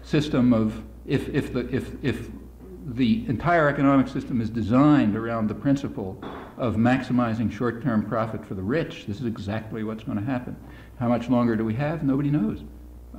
[0.03, 2.31] system of, if, if, the, if, if
[2.87, 6.21] the entire economic system is designed around the principle
[6.59, 10.57] of maximizing short-term profit for the rich, this is exactly what's going to happen.
[10.99, 12.03] How much longer do we have?
[12.03, 12.65] Nobody knows.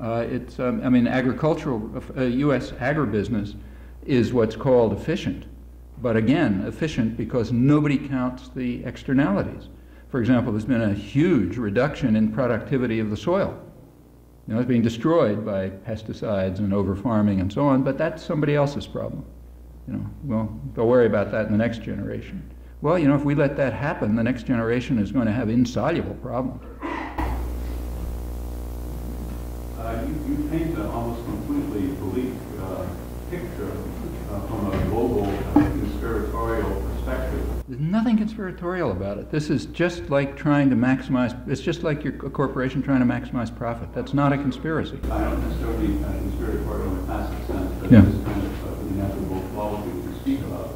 [0.01, 2.71] Uh, it's, um, I mean, agricultural, uh, U.S.
[2.71, 3.55] agribusiness
[4.05, 5.45] is what's called efficient.
[6.01, 9.69] But again, efficient because nobody counts the externalities.
[10.09, 13.59] For example, there's been a huge reduction in productivity of the soil.
[14.47, 18.23] You know, it's being destroyed by pesticides and over farming and so on, but that's
[18.23, 19.25] somebody else's problem.
[19.87, 22.49] You know, well, they'll worry about that in the next generation.
[22.81, 25.49] Well, you know, if we let that happen, the next generation is going to have
[25.49, 26.61] insoluble problems.
[29.77, 32.85] Uh, you, you paint an almost completely bleak uh,
[33.31, 33.71] picture
[34.31, 35.25] uh, from a global
[36.09, 37.63] conspiratorial perspective.
[37.67, 39.31] There's nothing conspiratorial about it.
[39.31, 43.05] This is just like trying to maximize, it's just like your a corporation trying to
[43.05, 43.89] maximize profit.
[43.93, 44.99] That's not a conspiracy.
[45.11, 48.01] I don't necessarily mean uh, conspiratorial in a classic sense, but Yeah.
[48.01, 50.69] this kind of uh, inevitable quality we speak about.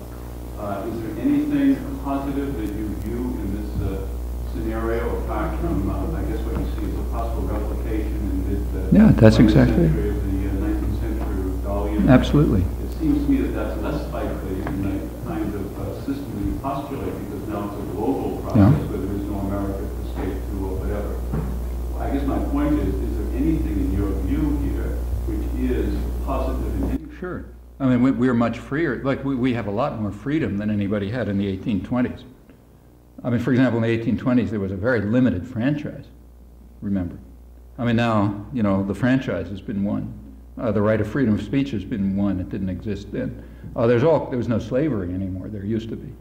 [0.58, 4.08] Uh, is there anything positive that you view in this uh,
[4.54, 8.64] scenario apart from, uh, I guess, what you see as a possible replication in mid
[8.76, 12.10] uh, Yeah, that's exactly- century of the uh, 19th century Gaulian?
[12.10, 12.62] Absolutely.
[12.84, 16.44] It seems to me that that's less likely in the kind of uh, system that
[16.52, 18.88] you postulate because now it's a global process Yeah.
[18.92, 21.16] where there is no America to escape to or whatever.
[22.04, 25.00] I guess my point is, is there anything in your view here
[25.32, 25.96] which is
[26.26, 27.46] positive in any Sure.
[27.80, 29.02] I mean, we, we're much freer.
[29.04, 32.24] Like, we, we have a lot more freedom than anybody had in the 1820s.
[33.24, 36.06] I mean, for example, in the 1820s, there was a very limited franchise,
[36.82, 37.18] remember.
[37.78, 40.14] I mean, now, you know, the franchise has been won.
[40.58, 42.40] Uh, the right of freedom of speech has been won.
[42.40, 43.44] It didn't exist then.
[43.76, 45.48] Uh, there's all, there was no slavery anymore.
[45.48, 46.14] There used to be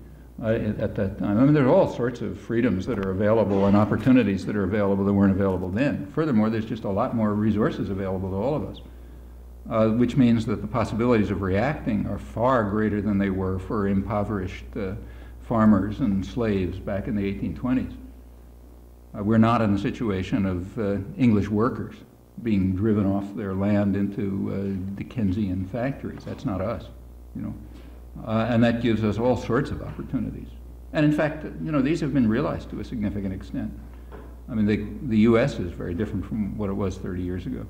[0.42, 1.38] uh, at at that time.
[1.38, 5.04] I mean, there's all sorts of freedoms that are available and opportunities that are available
[5.04, 6.06] that weren't available then.
[6.06, 8.80] Furthermore, there's just a lot more resources available to all of us
[9.70, 13.88] uh, which means that the possibilities of reacting are far greater than they were for
[13.88, 14.94] impoverished uh,
[15.42, 17.94] farmers and slaves back in the 1820s.
[19.16, 21.96] Uh, we're not in the situation of uh, English workers
[22.42, 26.24] being driven off their land into uh, Dickensian factories.
[26.24, 26.84] That's not us,
[27.34, 27.54] you know.
[28.26, 30.48] Uh, and that gives us all sorts of opportunities.
[30.92, 33.72] And in fact, you know, these have been realized to a significant extent.
[34.48, 35.58] I mean, the, the U.S.
[35.58, 37.66] is very different from what it was 30 years ago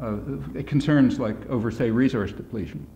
[0.00, 2.86] uh, concerns like over, say, resource depletion.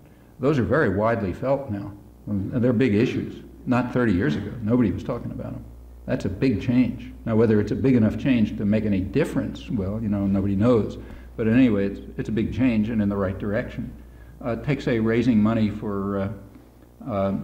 [0.40, 1.92] Those are very widely felt now.
[2.26, 3.42] They're big issues.
[3.66, 4.52] Not 30 years ago.
[4.62, 5.64] Nobody was talking about them.
[6.06, 7.12] That's a big change.
[7.24, 10.56] Now, whether it's a big enough change to make any difference, well, you know, nobody
[10.56, 10.98] knows.
[11.36, 13.92] But anyway, it's, it's a big change and in the right direction.
[14.40, 17.34] Uh, take, say, raising money for, uh, uh,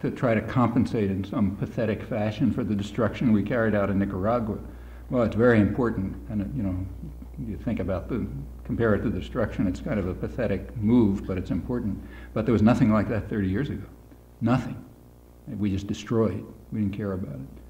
[0.00, 3.98] to try to compensate in some pathetic fashion for the destruction we carried out in
[3.98, 4.58] Nicaragua.
[5.10, 6.86] Well, it's very important, and, you know,
[7.38, 8.26] you think about the,
[8.64, 12.02] compare it to destruction, it's kind of a pathetic move, but it's important.
[12.32, 13.86] But there was nothing like that 30 years ago.
[14.40, 14.82] Nothing.
[15.46, 16.44] We just destroyed.
[16.72, 17.64] We didn't care about it.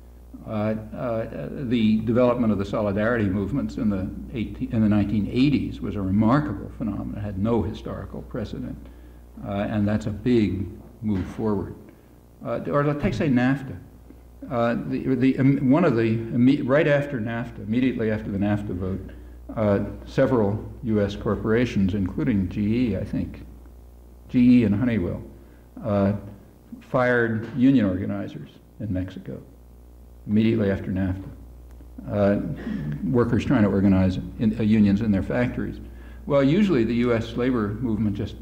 [0.46, 5.96] Uh, uh, the development of the solidarity movements in the, 18, in the 1980s was
[5.96, 7.14] a remarkable phenomenon.
[7.16, 8.76] It had no historical precedent.
[9.46, 10.68] Uh, and that's a big
[11.02, 11.74] move forward.
[12.44, 13.76] Uh, or let's take, say, NAFTA.
[14.50, 16.16] Uh, the, the, um, one of the,
[16.62, 19.10] right after NAFTA, immediately after the NAFTA vote,
[19.56, 21.16] uh, several U.S.
[21.16, 23.42] corporations, including GE, I think,
[24.28, 25.22] GE and Honeywell,
[25.82, 26.14] uh,
[26.80, 28.50] fired union organizers
[28.80, 29.40] in Mexico
[30.26, 31.28] immediately after NAFTA.
[32.10, 32.40] Uh,
[33.04, 35.80] workers trying to organize in, uh, unions in their factories.
[36.26, 37.36] Well, usually the U.S.
[37.36, 38.36] labor movement just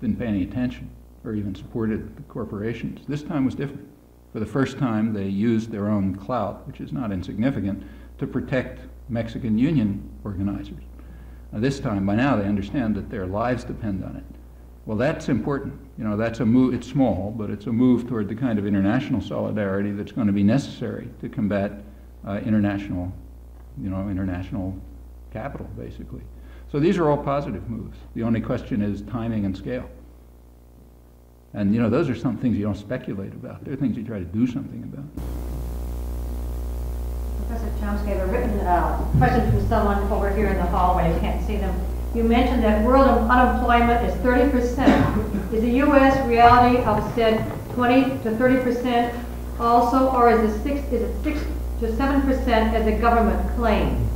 [0.00, 0.90] didn't pay any attention
[1.24, 3.06] or even supported the corporations.
[3.06, 3.88] This time was different.
[4.32, 7.82] For the first time, they used their own clout, which is not insignificant,
[8.18, 8.80] to protect
[9.12, 10.82] Mexican union organizers.
[11.52, 14.24] Now, this time, by now, they understand that their lives depend on it.
[14.86, 15.78] Well, that's important.
[15.98, 18.66] You know, that's a move, it's small, but it's a move toward the kind of
[18.66, 21.84] international solidarity that's going to be necessary to combat
[22.26, 23.12] uh, international,
[23.80, 24.74] you know, international
[25.30, 26.22] capital, basically.
[26.70, 27.98] So these are all positive moves.
[28.14, 29.88] The only question is timing and scale.
[31.52, 33.62] And, you know, those are some things you don't speculate about.
[33.62, 35.04] They're things you try to do something about.
[37.52, 41.12] Professor Chomsky, I have a written uh, question from someone over here in the hallway.
[41.12, 41.78] You can't see them.
[42.14, 45.52] You mentioned that world unemployment is 30%.
[45.52, 46.26] Is the U.S.
[46.26, 49.24] reality of said 20 to 30%
[49.60, 50.80] also, or is it six?
[50.92, 51.40] Is it six
[51.80, 54.08] to 7% as a government claim?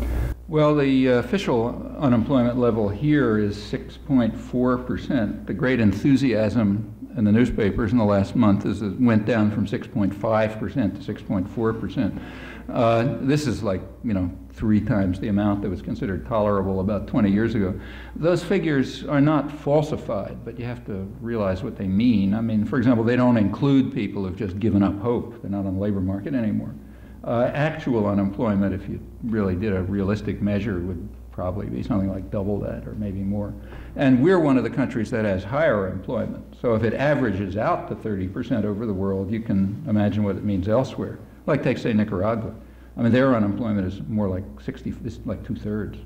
[0.48, 5.46] Well, the uh, official unemployment level here is 6.4%.
[5.46, 9.66] The great enthusiasm in the newspapers in the last month is it went down from
[9.66, 12.22] 6.5% to 6.4%.
[12.72, 17.06] Uh, this is like, you know, three times the amount that was considered tolerable about
[17.06, 17.78] 20 years ago.
[18.16, 22.34] Those figures are not falsified, but you have to realize what they mean.
[22.34, 25.40] I mean, for example, they don't include people who've just given up hope.
[25.42, 26.74] They're not on the labor market anymore.
[27.22, 32.30] Uh, actual unemployment, if you really did a realistic measure, would probably be something like
[32.30, 33.52] double that or maybe more.
[33.94, 36.56] And we're one of the countries that has higher employment.
[36.62, 40.44] So if it averages out to 30% over the world, you can imagine what it
[40.44, 41.18] means elsewhere.
[41.46, 42.54] Like take, say, Nicaragua.
[42.96, 45.98] I mean, their unemployment is more like 60, it's like two-thirds.
[45.98, 46.04] You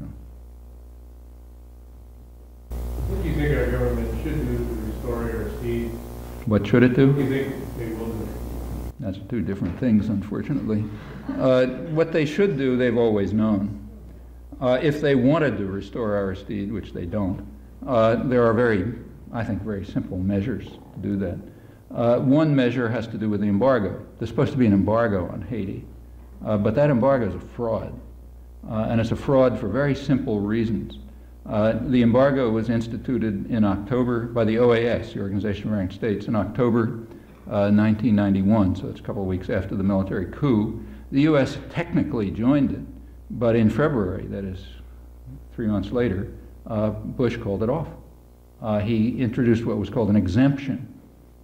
[0.00, 0.12] know.
[3.08, 5.90] What do you think our government should do to restore Aristide?
[6.46, 7.08] What should it do?
[7.08, 8.28] What do you think they will do?
[9.00, 10.84] That's two different things, unfortunately.
[11.38, 13.88] Uh, what they should do, they've always known.
[14.60, 17.44] Uh, if they wanted to restore Aristide, which they don't,
[17.86, 18.92] uh, there are very,
[19.32, 21.38] I think, very simple measures to do that.
[21.94, 24.04] Uh, one measure has to do with the embargo.
[24.18, 25.84] There's supposed to be an embargo on Haiti,
[26.44, 27.98] uh, but that embargo is a fraud.
[28.68, 30.98] Uh, and it's a fraud for very simple reasons.
[31.44, 36.26] Uh, the embargo was instituted in October by the OAS, the Organization of American States,
[36.26, 37.06] in October
[37.46, 40.82] 1991, so it's a couple of weeks after the military coup.
[41.10, 41.58] The U.S.
[41.70, 42.80] technically joined it,
[43.30, 44.64] but in February, that is
[45.54, 46.32] three months later,
[46.66, 47.88] uh, Bush called it off.
[48.62, 50.91] Uh, he introduced what was called an exemption,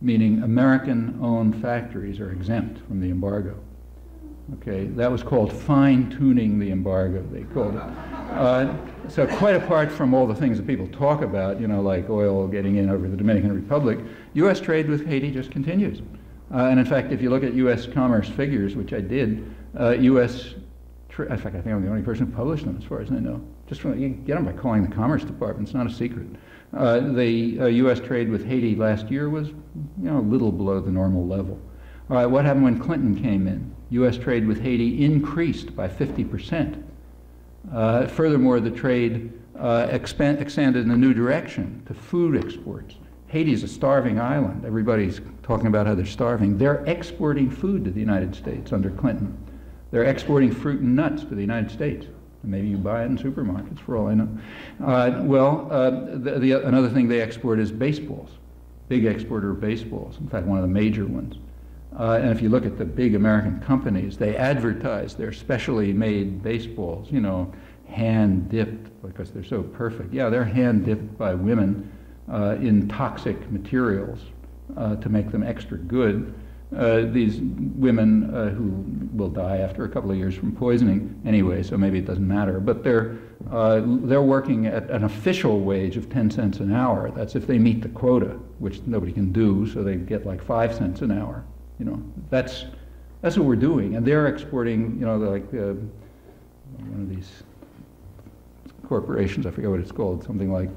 [0.00, 3.58] meaning American owned factories are exempt from the embargo.
[4.54, 7.82] Okay, that was called fine tuning the embargo, they called it.
[7.82, 8.74] Uh,
[9.06, 12.46] so, quite apart from all the things that people talk about, you know, like oil
[12.46, 13.98] getting in over the Dominican Republic,
[14.34, 14.58] U.S.
[14.58, 16.00] trade with Haiti just continues.
[16.50, 17.86] Uh, and in fact, if you look at U.S.
[17.86, 20.54] commerce figures, which I did, uh, U.S.
[21.18, 23.16] in fact, I think I'm the only person who published them as far as I
[23.16, 23.44] know.
[23.66, 26.26] Just from, you get them by calling the Commerce Department, it's not a secret.
[26.76, 27.26] Uh, the
[27.70, 28.00] U.S.
[28.00, 29.56] Uh, trade with Haiti last year was, you
[29.98, 31.58] know, a little below the normal level.
[32.10, 33.74] All right, what happened when Clinton came in?
[33.90, 34.18] U.S.
[34.18, 36.84] trade with Haiti increased by 50 percent.
[37.72, 42.94] Uh, furthermore, the trade uh, expand, expanded in a new direction to food exports.
[43.28, 44.64] Haiti is a starving island.
[44.64, 46.56] Everybody's talking about how they're starving.
[46.56, 49.36] They're exporting food to the United States under Clinton.
[49.90, 52.06] They're exporting fruit and nuts to the United States.
[52.48, 54.28] Maybe you buy it in supermarkets, for all I know.
[54.82, 58.30] Uh, well, uh, the, the, another thing they export is baseballs.
[58.88, 60.16] Big exporter of baseballs.
[60.18, 61.36] In fact, one of the major ones.
[61.98, 66.42] Uh, and if you look at the big American companies, they advertise their specially made
[66.42, 67.52] baseballs, you know,
[67.86, 70.12] hand dipped because they're so perfect.
[70.12, 71.90] Yeah, they're hand dipped by women
[72.32, 74.20] uh, in toxic materials
[74.76, 76.34] uh, to make them extra good.
[76.76, 77.40] Uh, these
[77.76, 78.84] women uh, who
[79.16, 82.60] will die after a couple of years from poisoning anyway, so maybe it doesn't matter.
[82.60, 83.16] But they're,
[83.50, 87.10] uh, they're working at an official wage of 10 cents an hour.
[87.10, 90.74] That's if they meet the quota, which nobody can do, so they get like 5
[90.74, 91.42] cents an hour.
[91.78, 92.66] You know, that's,
[93.22, 93.96] that's what we're doing.
[93.96, 95.72] And they're exporting, you know, like uh,
[96.76, 97.44] one of these
[98.86, 100.68] corporations, I forget what it's called, something like,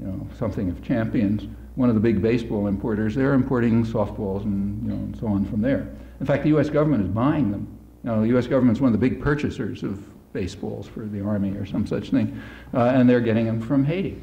[0.00, 4.82] you know, something of champions, one of the big baseball importers, they're importing softballs and,
[4.82, 5.94] you know, and so on from there.
[6.20, 6.68] In fact, the U.S.
[6.68, 7.66] government is buying them.
[8.04, 8.46] Know, the U.S.
[8.46, 12.10] government is one of the big purchasers of baseballs for the Army or some such
[12.10, 12.40] thing,
[12.74, 14.20] uh, and they're getting them from Haiti.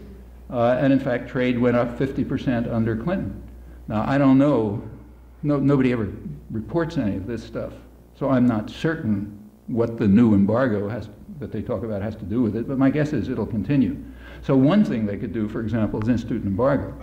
[0.50, 3.42] Uh, and in fact, trade went up 50% under Clinton.
[3.88, 4.84] Now, I don't know
[5.44, 6.10] no, nobody ever
[6.52, 7.74] reports any of this stuff.
[8.18, 11.10] So I'm not certain what the new embargo has,
[11.40, 14.04] that they talk about has to do with it, but my guess is it'll continue.
[14.42, 16.94] So one thing they could do, for example, is institute an embargo,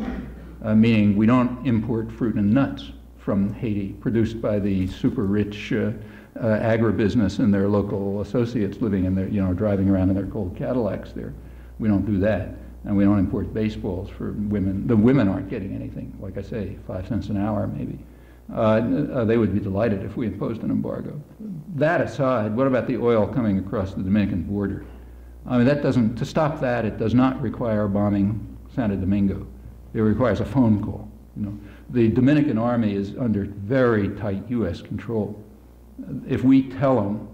[0.67, 5.73] uh, meaning we don't import fruit and nuts from Haiti produced by the super rich
[5.73, 5.93] uh,
[6.39, 10.25] uh, agribusiness and their local associates living in their, you know, driving around in their
[10.25, 11.33] gold Cadillacs there.
[11.79, 12.49] We don't do that.
[12.85, 14.87] And we don't import baseballs for women.
[14.87, 17.99] The women aren't getting anything, like I say, five cents an hour maybe.
[18.53, 21.21] Uh, uh, they would be delighted if we imposed an embargo.
[21.75, 24.85] That aside, what about the oil coming across the Dominican border?
[25.47, 29.47] I mean, that doesn't, to stop that, it does not require bombing Santo Domingo.
[29.97, 31.11] It requires a phone call.
[31.37, 31.59] You know,
[31.89, 34.83] the Dominican army is under very tight U.S.
[34.83, 35.43] control.
[36.29, 37.27] If we tell them,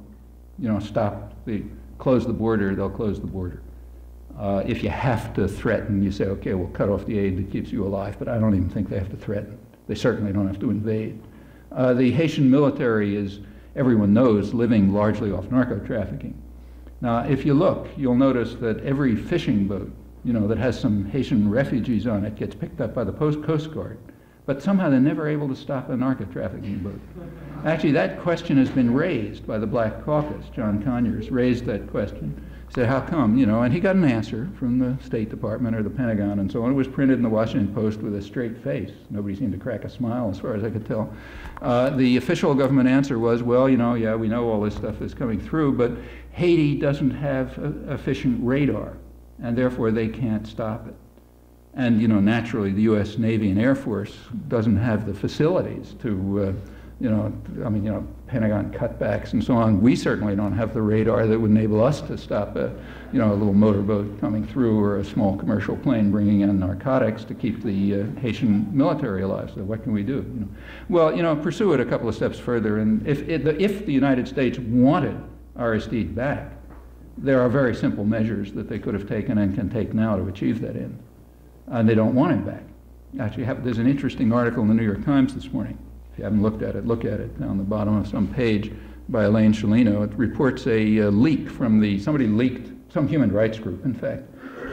[0.60, 1.64] you know, stop, the,
[1.98, 3.62] close the border, they'll close the border.
[4.38, 7.50] Uh, if you have to threaten, you say, okay, we'll cut off the aid that
[7.50, 9.58] keeps you alive, but I don't even think they have to threaten.
[9.88, 11.20] They certainly don't have to invade.
[11.72, 13.40] Uh, the Haitian military is,
[13.74, 16.40] everyone knows, living largely off narco trafficking.
[17.00, 19.90] Now, if you look, you'll notice that every fishing boat,
[20.24, 23.42] you know, that has some Haitian refugees on it gets picked up by the Post
[23.42, 23.98] Coast Guard.
[24.44, 27.00] But somehow they're never able to stop a narco trafficking boat.
[27.64, 30.46] Actually, that question has been raised by the Black Caucus.
[30.54, 32.44] John Conyers raised that question.
[32.74, 35.82] Said, how come, you know, and he got an answer from the State Department or
[35.82, 36.70] the Pentagon and so on.
[36.70, 38.90] It was printed in the Washington Post with a straight face.
[39.10, 41.14] Nobody seemed to crack a smile as far as I could tell.
[41.60, 45.02] Uh, the official government answer was, well, you know, yeah, we know all this stuff
[45.02, 45.92] is coming through, but
[46.32, 47.58] Haiti doesn't have
[47.88, 48.96] efficient radar,
[49.42, 50.94] and therefore they can't stop it.
[51.74, 53.18] And, you know, naturally the U.S.
[53.18, 54.14] Navy and Air Force
[54.48, 56.52] doesn't have the facilities to, uh,
[57.00, 57.32] you know,
[57.64, 59.80] I mean, you know, Pentagon cutbacks and so on.
[59.80, 62.74] We certainly don't have the radar that would enable us to stop a,
[63.12, 67.24] you know, a little motorboat coming through or a small commercial plane bringing in narcotics
[67.24, 69.50] to keep the uh, Haitian military alive.
[69.54, 70.16] So what can we do?
[70.34, 70.48] You know?
[70.90, 72.78] Well, you know, pursue it a couple of steps further.
[72.78, 75.18] And if, if the United States wanted
[75.56, 76.52] Aristide back,
[77.18, 80.26] there are very simple measures that they could have taken and can take now to
[80.28, 80.98] achieve that end.
[81.68, 82.62] And they don't want him back.
[83.20, 85.78] Actually, have, there's an interesting article in the New York Times this morning
[86.12, 88.70] if you haven't looked at it, look at it down the bottom of some page
[89.08, 90.04] by Elaine Sciolino.
[90.04, 94.24] It reports a, a leak from the, somebody leaked, some human rights group, in fact,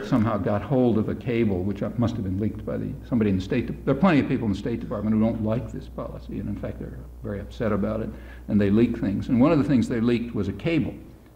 [0.06, 3.36] somehow got hold of a cable, which must have been leaked by the, somebody in
[3.36, 5.88] the State, there are plenty of people in the State Department who don't like this
[5.88, 8.10] policy, and in fact they're very upset about it,
[8.48, 9.28] and they leak things.
[9.28, 10.94] And one of the things they leaked was a cable,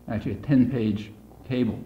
[0.09, 1.13] actually a 10-page
[1.49, 1.79] cable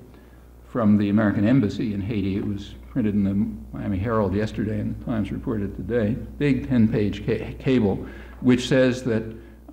[0.67, 2.37] from the American Embassy in Haiti.
[2.37, 7.25] It was printed in the Miami Herald yesterday and the Times reported today, big 10-page
[7.25, 8.07] ca cable,
[8.41, 9.23] which says that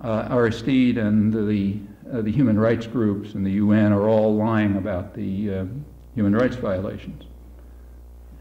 [0.00, 1.78] uh, Aristide and the,
[2.12, 5.64] uh, the human rights groups and the UN are all lying about the uh,
[6.14, 7.24] human rights violations.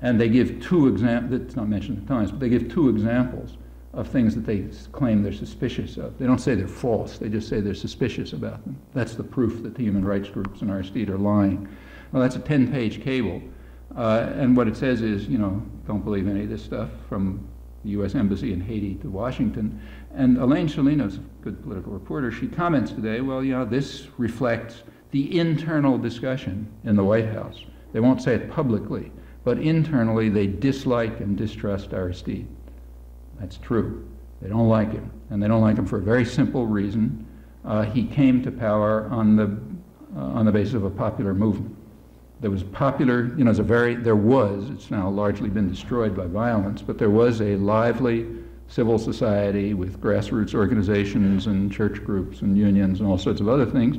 [0.02, 2.90] And they give two examples, that's not mentioned in the Times, but they give two
[2.90, 3.58] examples
[3.96, 6.18] of things that they claim they're suspicious of.
[6.20, 8.78] They don't say they're false, they just say they're suspicious about them.
[8.94, 11.68] That's the proof that the human rights groups in our state are lying.
[12.12, 13.42] Well, that's a 10-page cable.
[13.96, 17.48] Uh, and what it says is, you know, don't believe any of this stuff from
[17.84, 18.16] the U.S.
[18.16, 19.80] Embassy in Haiti to Washington.
[20.14, 22.32] And Elaine Sciolino's a good political reporter.
[22.32, 27.64] She comments today, well, you know, this reflects the internal discussion in the White House.
[27.94, 29.12] They won't say it publicly,
[29.46, 32.48] but internally they dislike and distrust Aristide.
[33.40, 34.08] That's true.
[34.42, 37.26] They don't like him, and they don't like him for a very simple reason.
[37.64, 39.58] Uh, he came to power on the,
[40.16, 41.76] uh, on the basis of a popular movement.
[42.42, 46.28] There was popular, you know, a very, there was, it's now largely been destroyed by
[46.28, 48.28] violence, but there was a lively
[48.68, 53.66] civil society with grassroots organizations and church groups and unions and all sorts of other
[53.66, 53.98] things,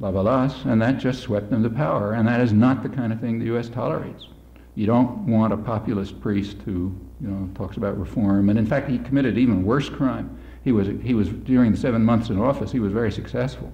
[0.00, 2.14] Lavalas, and that just swept them to power.
[2.14, 3.68] And that is not the kind of thing the U.S.
[3.68, 4.28] tolerates.
[4.74, 8.48] You don't want a populist priest who, you know, talks about reform.
[8.50, 10.38] And in fact, he committed even worse crime.
[10.64, 13.72] He was, he was during the seven months in office, he was very successful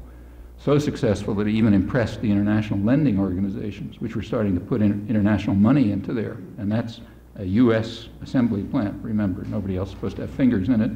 [0.65, 4.81] so successful that he even impressed the international lending organizations, which were starting to put
[4.81, 6.37] in international money into there.
[6.59, 7.01] And that's
[7.37, 8.09] a U.S.
[8.23, 9.43] assembly plant, remember.
[9.45, 10.91] Nobody else is supposed to have fingers in it.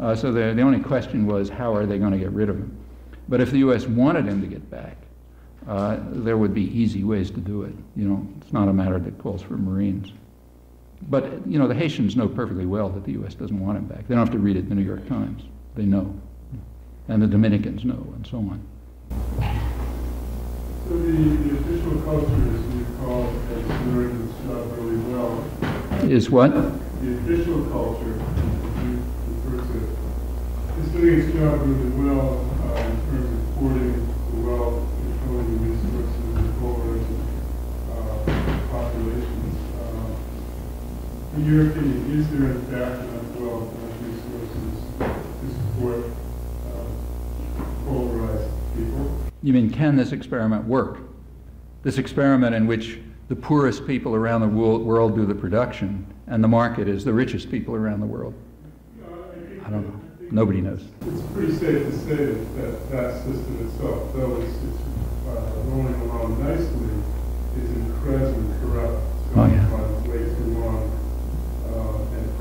[0.00, 2.56] Uh, so the, the only question was, how are they going to get rid of
[2.56, 2.76] him?
[3.28, 3.86] But if the U.S.
[3.86, 4.96] wanted him to get back,
[5.68, 7.74] uh, there would be easy ways to do it.
[7.94, 10.12] You know, it's not a matter that calls for Marines.
[11.02, 13.34] But, you know, the Haitians know perfectly well that the U.S.
[13.34, 14.08] doesn't want him back.
[14.08, 15.42] They don't have to read it in the New York Times.
[15.74, 16.18] They know.
[17.08, 18.66] And the Dominicans know, and so on.
[20.88, 24.38] So the, the official culture, as you call it, learned its
[24.78, 25.44] really well.
[26.10, 26.52] Is what?
[26.52, 28.14] The official culture,
[28.82, 29.02] you
[29.44, 33.92] refer to, is doing its job really well uh, in terms of reporting
[34.30, 34.78] the wealth,
[41.36, 44.74] in your opinion, is there in fact enough wealth, enough resources
[45.40, 46.04] to support
[46.68, 49.10] uh, polarized people?
[49.42, 50.98] You mean, can this experiment work?
[51.82, 56.48] This experiment in which the poorest people around the world do the production and the
[56.48, 58.34] market is the richest people around the world?
[59.66, 60.00] I don't know.
[60.30, 60.84] Nobody knows.
[61.06, 64.82] It's pretty safe to say that that, that system itself, though it's, it's
[65.28, 66.88] uh, rolling along nicely,
[67.62, 69.02] is incredibly corrupt.
[69.36, 70.03] Oh, yeah.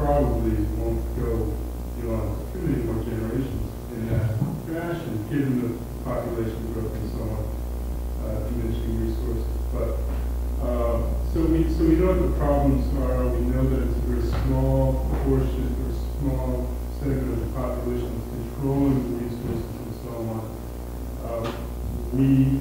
[0.03, 1.55] Probably won't go
[1.95, 4.35] beyond many more generations in that
[4.67, 5.71] fashion, given the
[6.03, 7.43] population growth and so on,
[8.27, 9.47] uh, diminishing resources.
[9.71, 9.95] But
[10.59, 13.31] uh, so we so we know what the problems are.
[13.31, 16.67] We know that it's a very small portion or small
[16.99, 20.43] segment of the population that's controlling the resources and so on.
[21.23, 21.47] Uh,
[22.11, 22.59] we,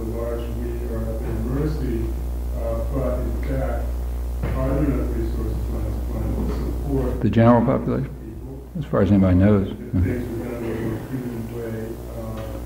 [0.00, 2.08] the large we, are at their mercy.
[2.56, 3.84] Uh, but in fact,
[4.42, 6.68] are there enough resources on this planet to support
[7.20, 8.14] the general population?
[8.78, 9.74] As far as anybody knows.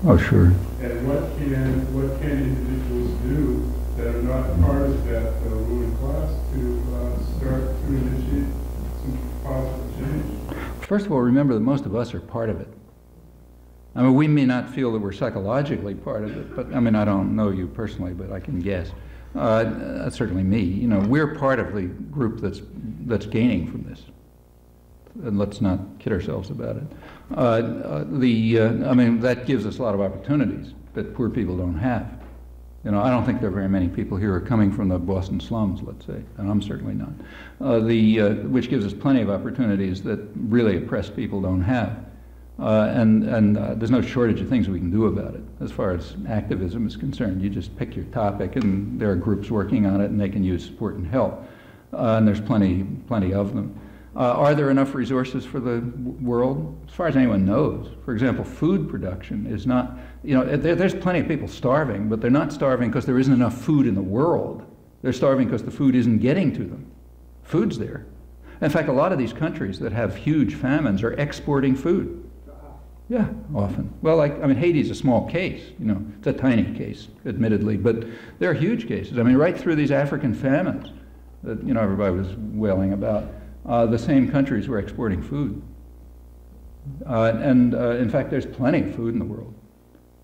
[0.05, 0.47] Oh, sure.
[0.81, 5.95] And what can what can individuals do that are not part of that uh, ruling
[5.97, 8.51] class to uh, start to initiate
[8.99, 10.85] some positive change?
[10.85, 12.67] First of all, remember that most of us are part of it.
[13.95, 16.95] I mean, we may not feel that we're psychologically part of it, but I mean,
[16.95, 18.91] I don't know you personally, but I can guess.
[19.35, 20.61] Uh, certainly me.
[20.61, 22.61] You know, we're part of the group that's
[23.05, 24.03] that's gaining from this,
[25.23, 26.83] and let's not kid ourselves about it.
[27.35, 31.29] Uh, uh, the uh, I mean, that gives us a lot of opportunities that poor
[31.29, 32.19] people don't have.
[32.85, 34.99] You know, I don't think there are very many people here are coming from the
[34.99, 37.13] Boston slums, let's say, and I'm certainly not.
[37.61, 42.05] Uh, the, which gives us plenty of opportunities that really oppressed people don't have.
[42.59, 45.71] Uh, and and uh, there's no shortage of things we can do about it as
[45.71, 47.41] far as activism is concerned.
[47.41, 50.43] You just pick your topic, and there are groups working on it, and they can
[50.43, 51.43] use support and help.
[51.91, 53.79] Uh, and there's plenty, plenty of them.
[54.15, 55.79] Uh, are there enough resources for the
[56.21, 56.79] world?
[56.87, 57.89] As far as anyone knows.
[58.05, 62.21] For example, food production is not, you know, there, there's plenty of people starving, but
[62.21, 64.63] they're not starving because there isn't enough food in the world.
[65.01, 66.91] They're starving because the food isn't getting to them.
[67.41, 68.05] Food's there.
[68.61, 72.22] In fact, a lot of these countries that have huge famines are exporting food.
[73.13, 73.93] Yeah, often.
[74.01, 77.77] Well, like, I mean, Haiti's a small case, you know, it's a tiny case, admittedly,
[77.77, 78.07] but
[78.39, 79.19] there are huge cases.
[79.19, 80.89] I mean, right through these African famines
[81.43, 83.25] that, you know, everybody was wailing about,
[83.67, 85.61] uh, the same countries were exporting food.
[87.05, 89.53] Uh, and uh, in fact, there's plenty of food in the world.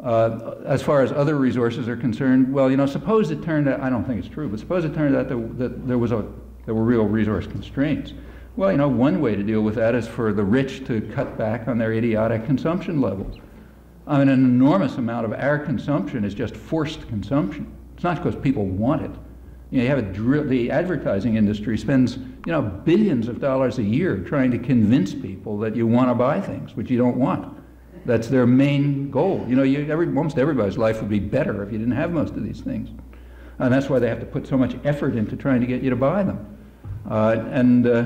[0.04, 3.80] Uh, as far as other resources are concerned, well, you know, suppose it turned out,
[3.82, 6.26] I don't think it's true, but suppose it turned out that, that there, was a,
[6.66, 8.14] there were real resource constraints.
[8.56, 11.38] Well, you know, one way to deal with that is for the rich to cut
[11.38, 13.38] back on their idiotic consumption levels.
[14.08, 17.72] I mean, an enormous amount of our consumption is just forced consumption.
[17.94, 19.12] It's not because people want it.
[19.72, 23.84] You know, you have a the advertising industry spends, you know, billions of dollars a
[23.84, 27.56] year trying to convince people that you want to buy things, which you don't want.
[28.06, 29.46] That's their main goal.
[29.48, 32.34] You know, you, every, almost everybody's life would be better if you didn't have most
[32.34, 32.90] of these things.
[33.60, 35.92] And that's why they have to put so much effort into trying to get you
[35.92, 36.58] to buy them.
[37.08, 38.06] Uh, and uh,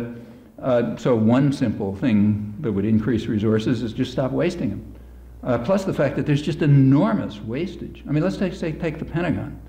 [0.63, 4.95] uh, so one simple thing that would increase resources is just stop wasting them.
[5.43, 8.01] Uh, plus the fact that there's just enormous wastage.
[8.07, 9.59] I mean, let's take, say, take the Pentagon.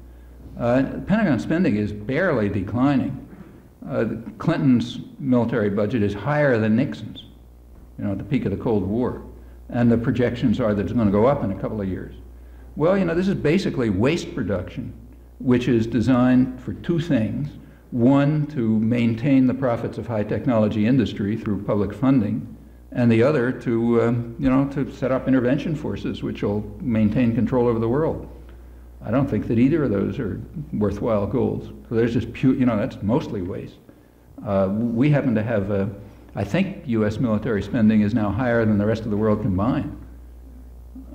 [0.56, 3.26] Uh, Pentagon spending is barely declining.
[3.88, 4.04] Uh,
[4.38, 7.24] Clinton's military budget is higher than Nixon's,
[7.98, 9.20] you know, at the peak of the Cold War.
[9.70, 12.14] And the projections are that it's going to go up in a couple of years.
[12.76, 14.92] Well, you know, this is basically waste production,
[15.40, 17.48] which is designed for two things
[17.94, 22.44] one, to maintain the profits of high technology industry through public funding,
[22.90, 27.32] and the other to, um, you know, to set up intervention forces which will maintain
[27.36, 28.28] control over the world.
[29.00, 30.40] I don't think that either of those are
[30.72, 31.68] worthwhile goals.
[31.88, 33.76] So there's just pure, you know, that's mostly waste.
[34.44, 35.88] Uh, we happen to have, a,
[36.34, 37.18] I think U.S.
[37.18, 39.96] military spending is now higher than the rest of the world combined.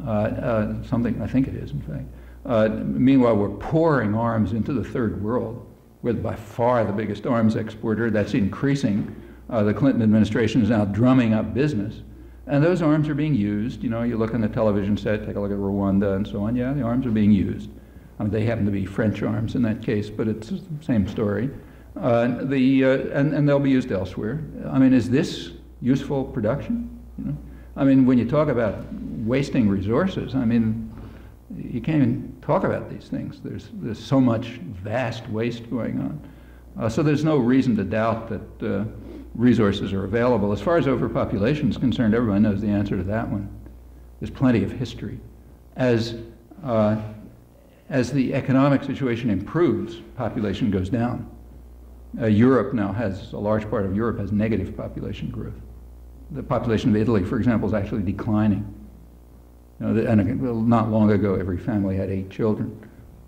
[0.06, 2.06] Uh, uh, something, I think it is, in fact.
[2.46, 5.66] Uh, meanwhile, we're pouring arms into the third world.
[6.02, 8.10] We're by far the biggest arms exporter.
[8.10, 9.16] That's increasing.
[9.50, 12.02] Uh, the Clinton administration is now drumming up business.
[12.48, 13.84] And those arms are being used.
[13.84, 16.44] You know, you look on the television set, take a look at Rwanda and so
[16.44, 16.56] on.
[16.56, 17.70] Yeah, the arms are being used.
[18.20, 21.08] I mean, they happen to be French arms in that case, but it's the same
[21.08, 21.50] story.
[21.96, 24.44] Uh, the, uh, and, and they'll be used elsewhere.
[24.70, 25.52] I mean, is this
[25.82, 27.00] useful production?
[27.18, 27.38] You know?
[27.76, 28.86] I mean, when you talk about
[29.26, 30.94] wasting resources, I mean,
[31.56, 33.42] you can't even talk about these things.
[33.42, 34.48] There's, there's so much
[34.84, 36.30] vast waste going on.
[36.78, 38.86] Uh, so there's no reason to doubt that uh,
[39.36, 40.52] resources are available.
[40.52, 43.50] As far as overpopulation is concerned, everyone knows the answer to that one.
[44.20, 45.20] There's plenty of history.
[45.76, 46.16] As,
[46.64, 47.02] uh,
[47.90, 51.30] as the economic situation improves, population goes down.
[52.20, 55.54] Uh, Europe now has, a large part of Europe has negative population growth.
[56.32, 58.74] The population of Italy, for example, is actually declining.
[59.80, 62.78] You know, well, not long ago, every family had eight children.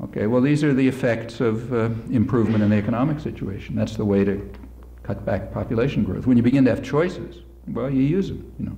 [0.04, 3.76] Okay, well, these are the effects of uh, improvement in the economic situation.
[3.76, 4.52] That's the way to
[5.04, 6.28] cut back population growth.
[6.28, 8.78] When you begin to have choices, well, you use them, you know.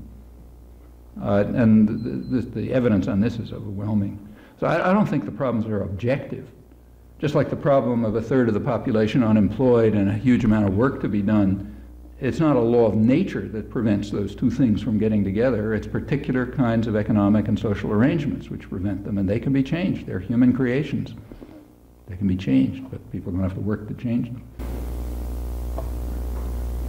[1.22, 4.20] Uh, and the, the, the, evidence on this is overwhelming.
[4.60, 6.50] So I, I don't think the problems are objective.
[7.20, 10.68] Just like the problem of a third of the population unemployed and a huge amount
[10.68, 11.73] of work to be done
[12.24, 15.74] it's not a law of nature that prevents those two things from getting together.
[15.74, 19.62] It's particular kinds of economic and social arrangements which prevent them, and they can be
[19.62, 20.06] changed.
[20.06, 21.14] They're human creations.
[22.08, 24.42] They can be changed, but people to have to work to change them.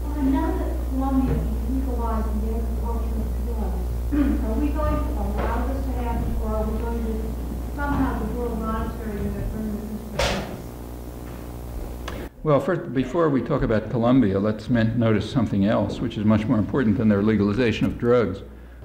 [0.07, 5.67] Well, now that Colombia is legalizing the agriculture of drugs, are we going to allow
[5.67, 7.15] this to happen, or are we going to
[7.75, 9.95] somehow the World Monetary Unit bring this
[12.45, 16.59] well, first, before we talk about Colombia, let's notice something else, which is much more
[16.59, 18.43] important than their legalization of drugs.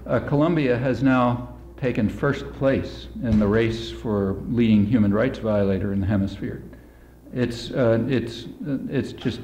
[0.07, 5.91] Uh, Colombia has now taken first place in the race for leading human rights violator
[5.91, 6.63] in the hemisphere.
[7.33, 9.41] It's, uh, it's, uh, it's just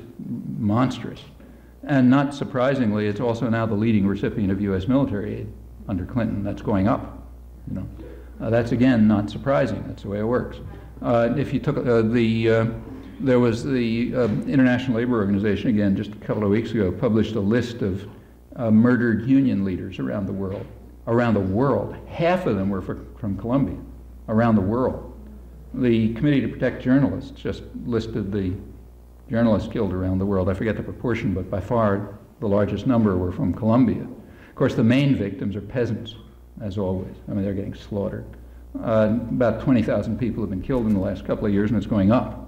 [0.57, 1.19] monstrous.
[1.83, 4.87] And not surprisingly, it's also now the leading recipient of U.S.
[4.87, 5.53] military aid
[5.89, 6.41] under Clinton.
[6.41, 7.21] That's going up.
[7.67, 7.89] You know,
[8.39, 9.83] uh, that's again not surprising.
[9.87, 10.57] That's the way it works.
[11.01, 12.65] Uh, if you took uh, the, uh,
[13.19, 17.35] there was the um, International Labor Organization again just a couple of weeks ago published
[17.35, 18.07] a list of
[18.55, 20.65] uh, murdered union leaders around the world.
[21.07, 23.77] Around the world, half of them were for, from Colombia.
[24.27, 25.13] Around the world,
[25.73, 28.53] the Committee to Protect Journalists just listed the
[29.29, 30.49] journalists killed around the world.
[30.49, 34.01] I forget the proportion, but by far the largest number were from Colombia.
[34.01, 36.15] Of course, the main victims are peasants,
[36.61, 37.15] as always.
[37.27, 38.25] I mean, they're getting slaughtered.
[38.81, 41.87] Uh, about 20,000 people have been killed in the last couple of years, and it's
[41.87, 42.44] going up.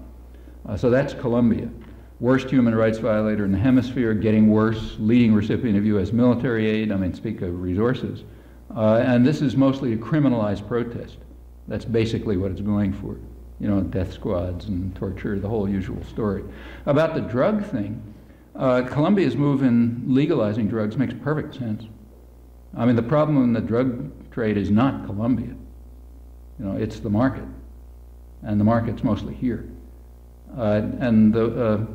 [0.68, 1.68] Uh, so that's Colombia.
[2.20, 6.12] Worst human rights violator in the hemisphere, getting worse, leading recipient of U.S.
[6.12, 6.92] military aid.
[6.92, 8.24] I mean, speak of resources.
[8.74, 11.16] Uh, and this is mostly a criminalized protest.
[11.68, 13.18] That's basically what it's going for.
[13.60, 16.44] You know, death squads and torture, the whole usual story.
[16.86, 18.02] About the drug thing,
[18.54, 21.84] uh, Colombia's move in legalizing drugs makes perfect sense.
[22.76, 25.54] I mean, the problem in the drug trade is not Colombia.
[26.58, 27.44] You know, it's the market.
[28.42, 29.68] And the market's mostly here.
[30.58, 31.86] Uh, and the, uh,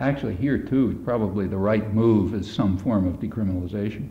[0.00, 4.08] actually here too, probably the right move is some form of decriminalization.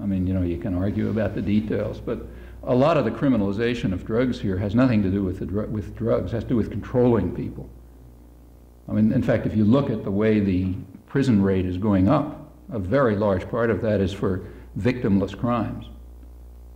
[0.00, 2.26] I mean, you know, you can argue about the details, but
[2.62, 5.68] a lot of the criminalization of drugs here has nothing to do with, the dr-
[5.68, 7.68] with drugs, it has to do with controlling people.
[8.88, 10.74] I mean, in fact, if you look at the way the
[11.06, 14.46] prison rate is going up, a very large part of that is for
[14.78, 15.86] victimless crimes.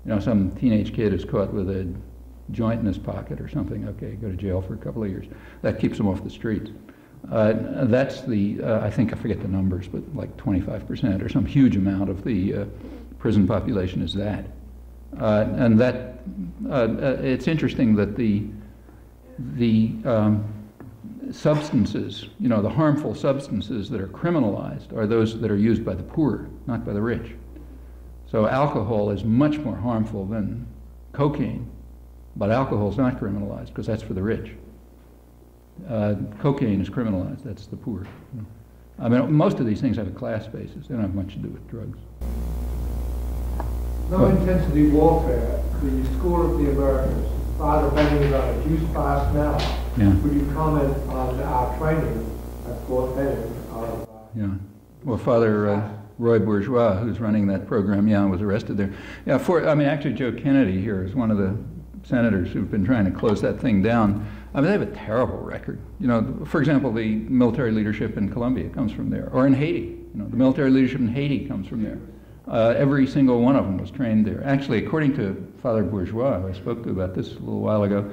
[0.04, 1.92] You know, some teenage kid is caught with a
[2.50, 5.26] joint in his pocket or something, okay, go to jail for a couple of years.
[5.62, 6.70] That keeps him off the streets.
[7.30, 11.44] Uh, that's the, uh, I think, I forget the numbers, but like 25% or some
[11.44, 12.64] huge amount of the uh,
[13.18, 14.46] prison population is that.
[15.20, 16.20] Uh, and that,
[16.66, 18.44] uh, uh, it's interesting that the,
[19.38, 20.44] the um,
[21.32, 25.94] substances, you know, the harmful substances that are criminalized are those that are used by
[25.94, 27.32] the poor, not by the rich.
[28.30, 30.66] So alcohol is much more harmful than
[31.12, 31.70] cocaine,
[32.38, 34.52] but alcohol is not criminalized because that's for the rich.
[35.88, 38.06] Uh, cocaine is criminalized, that's the poor.
[38.98, 40.86] I mean, most of these things have a class basis.
[40.86, 41.98] They don't have much to do with drugs.
[44.10, 49.58] Low intensity warfare, the School of the Americas, Father Benjamin on a juice fast now.
[49.96, 50.14] Yeah.
[50.14, 54.54] Would you comment on our training at Fort Benning of, uh, Yeah.
[55.04, 58.92] Well, Father uh, Roy Bourgeois, who's running that program, yeah, was arrested there.
[59.26, 61.56] Yeah, for, I mean, actually, Joe Kennedy here is one of the
[62.08, 64.26] senators who've been trying to close that thing down.
[64.54, 65.78] I mean, they have a terrible record.
[66.00, 69.98] You know, for example, the military leadership in Colombia comes from there, or in Haiti.
[70.14, 71.98] You know, the military leadership in Haiti comes from there.
[72.50, 74.42] Uh, every single one of them was trained there.
[74.44, 78.10] Actually, according to Father Bourgeois, who I spoke to about this a little while ago,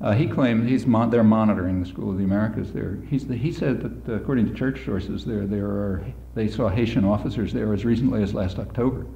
[0.00, 2.98] uh, he claimed he's mon- they're monitoring the School of the Americas there.
[3.10, 6.04] The, he said that uh, according to church sources there, there are,
[6.34, 9.06] they saw Haitian officers there as recently as last October.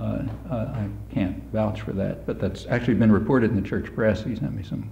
[0.00, 4.22] Uh, I can't vouch for that, but that's actually been reported in the church press.
[4.22, 4.90] He sent me some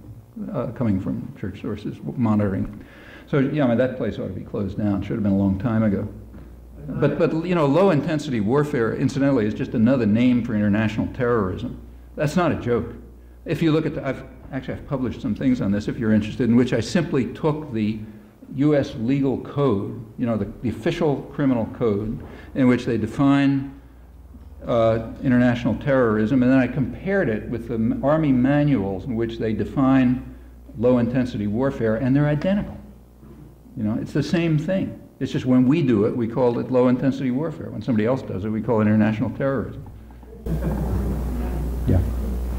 [0.53, 2.83] uh, coming from church sources monitoring.
[3.27, 5.01] So yeah, I mean, that place ought to be closed down.
[5.01, 6.07] Should have been a long time ago.
[6.87, 11.81] But, but you know, low intensity warfare, incidentally, is just another name for international terrorism.
[12.15, 12.95] That's not a joke.
[13.45, 16.13] If you look at, the, I've actually I've published some things on this if you're
[16.13, 17.99] interested, in which I simply took the
[18.55, 18.95] U.S.
[18.95, 22.25] legal code, you know, the, the official criminal code,
[22.55, 23.76] in which they define
[24.65, 29.53] uh, international terrorism, and then I compared it with the Army manuals in which they
[29.53, 30.35] define
[30.77, 32.77] low intensity warfare, and they're identical.
[33.75, 34.99] You know, it's the same thing.
[35.19, 37.69] It's just when we do it, we call it low intensity warfare.
[37.69, 39.83] When somebody else does it, we call it international terrorism.
[41.87, 42.01] Yeah.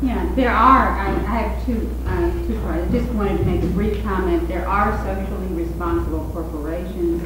[0.00, 2.88] Yeah, there are, I, I have two, uh, two parts.
[2.88, 4.46] I just wanted to make a brief comment.
[4.46, 7.20] There are socially responsible corporations.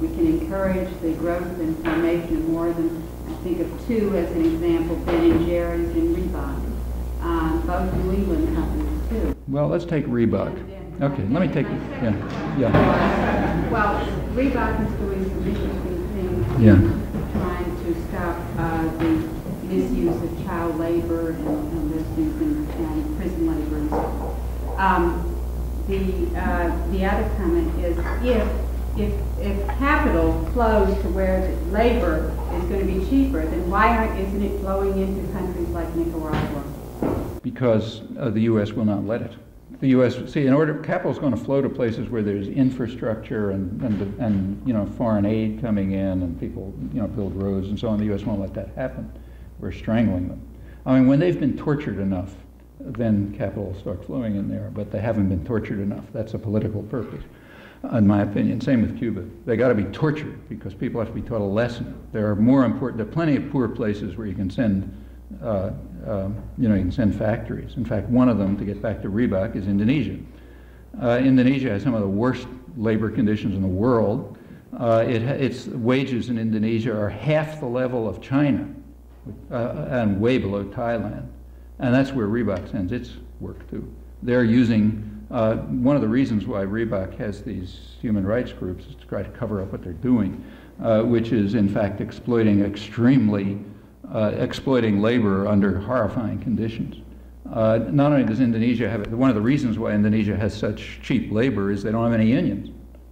[0.00, 3.15] We can encourage the growth and formation of more than, I
[3.46, 7.22] think of two as an example, Ben and Jerry's and Reebok.
[7.22, 9.36] Um, both New England companies too.
[9.46, 10.52] Well, let's take Reebok.
[11.00, 14.04] Okay, let me take, yeah, yeah, Well,
[14.34, 16.62] Reebok is doing some interesting things.
[16.62, 16.74] Yeah.
[17.38, 19.28] Trying to stop uh, the
[19.64, 24.80] misuse of child labor and, and those things and, and prison labor and so forth.
[24.80, 25.32] Um,
[25.86, 28.48] the, uh, the other comment is if,
[28.98, 34.16] if, if capital flows to where the labor is going to be cheaper, then why
[34.18, 36.64] isn't it flowing into countries like Nicaragua?
[37.46, 38.72] because uh, the U.S.
[38.72, 39.32] will not let it.
[39.78, 40.16] The U.S.
[40.32, 44.20] see in order capital is going to flow to places where there's infrastructure and, and
[44.20, 47.86] and you know foreign aid coming in and people you know build roads and so
[47.86, 48.00] on.
[48.00, 48.24] The U.S.
[48.24, 49.12] won't let that happen.
[49.60, 50.40] We're strangling them.
[50.86, 52.34] I mean, when they've been tortured enough,
[52.80, 54.72] then capital will start flowing in there.
[54.74, 56.04] But they haven't been tortured enough.
[56.12, 57.22] That's a political purpose.
[57.92, 58.60] In my opinion.
[58.60, 59.24] Same with Cuba.
[59.44, 61.94] They got to be tortured because people have to be taught a lesson.
[62.12, 62.98] There are more important.
[62.98, 64.90] There are plenty of poor places where you can send,
[65.42, 65.70] uh,
[66.06, 67.76] uh, you know, you can send factories.
[67.76, 70.16] In fact, one of them, to get back to Reebok, is Indonesia.
[71.00, 72.46] Uh, Indonesia has some of the worst
[72.76, 74.38] labor conditions in the world.
[74.78, 78.68] Uh, it, its wages in Indonesia are half the level of China
[79.50, 81.28] uh, and way below Thailand.
[81.78, 83.10] And that's where Reebok sends its
[83.40, 83.86] work to.
[84.22, 88.94] They're using uh, one of the reasons why Reebok has these human rights groups is
[88.94, 90.44] to try to cover up what they're doing,
[90.82, 93.58] uh, which is in fact exploiting extremely,
[94.12, 96.96] uh, exploiting labor under horrifying conditions.
[97.52, 101.32] Uh, not only does Indonesia have, one of the reasons why Indonesia has such cheap
[101.32, 102.70] labor is they don't have any unions.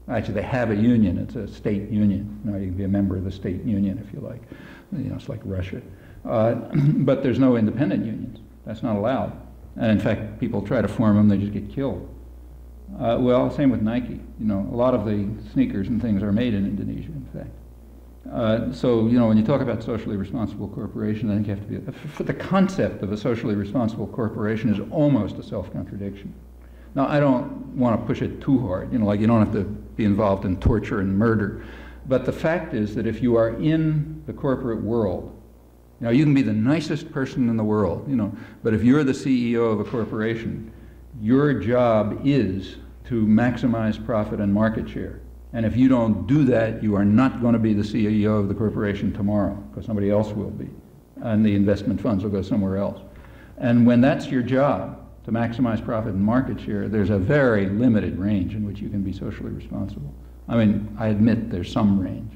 [0.08, 1.18] Actually, they have a union.
[1.18, 2.40] It's a state union.
[2.44, 4.42] You, know, you can be a member of the state union if you like.
[4.92, 5.80] You know, it's like Russia.
[6.24, 8.38] Uh, but there's no independent unions.
[8.66, 9.40] That's not allowed.
[9.76, 12.08] And in fact, people try to form them, they just get killed.
[12.98, 14.20] Uh, well, same with Nike.
[14.38, 17.50] You know, a lot of the sneakers and things are made in Indonesia, in fact.
[18.32, 21.66] Uh, so, you know, when you talk about socially responsible corporation, I think you have
[21.66, 26.32] to be, the concept of a socially responsible corporation is almost a self-contradiction.
[26.94, 29.52] Now, I don't want to push it too hard, you know, like you don't have
[29.54, 31.64] to be involved in torture and murder.
[32.06, 35.36] But the fact is that if you are in the corporate world,
[36.04, 38.30] now, you can be the nicest person in the world, you know,
[38.62, 40.70] but if you're the CEO of a corporation,
[41.18, 42.76] your job is
[43.06, 45.22] to maximize profit and market share.
[45.54, 48.48] And if you don't do that, you are not going to be the CEO of
[48.48, 50.68] the corporation tomorrow, because somebody else will be.
[51.22, 53.00] And the investment funds will go somewhere else.
[53.56, 58.18] And when that's your job, to maximize profit and market share, there's a very limited
[58.18, 60.12] range in which you can be socially responsible.
[60.50, 62.30] I mean, I admit there's some range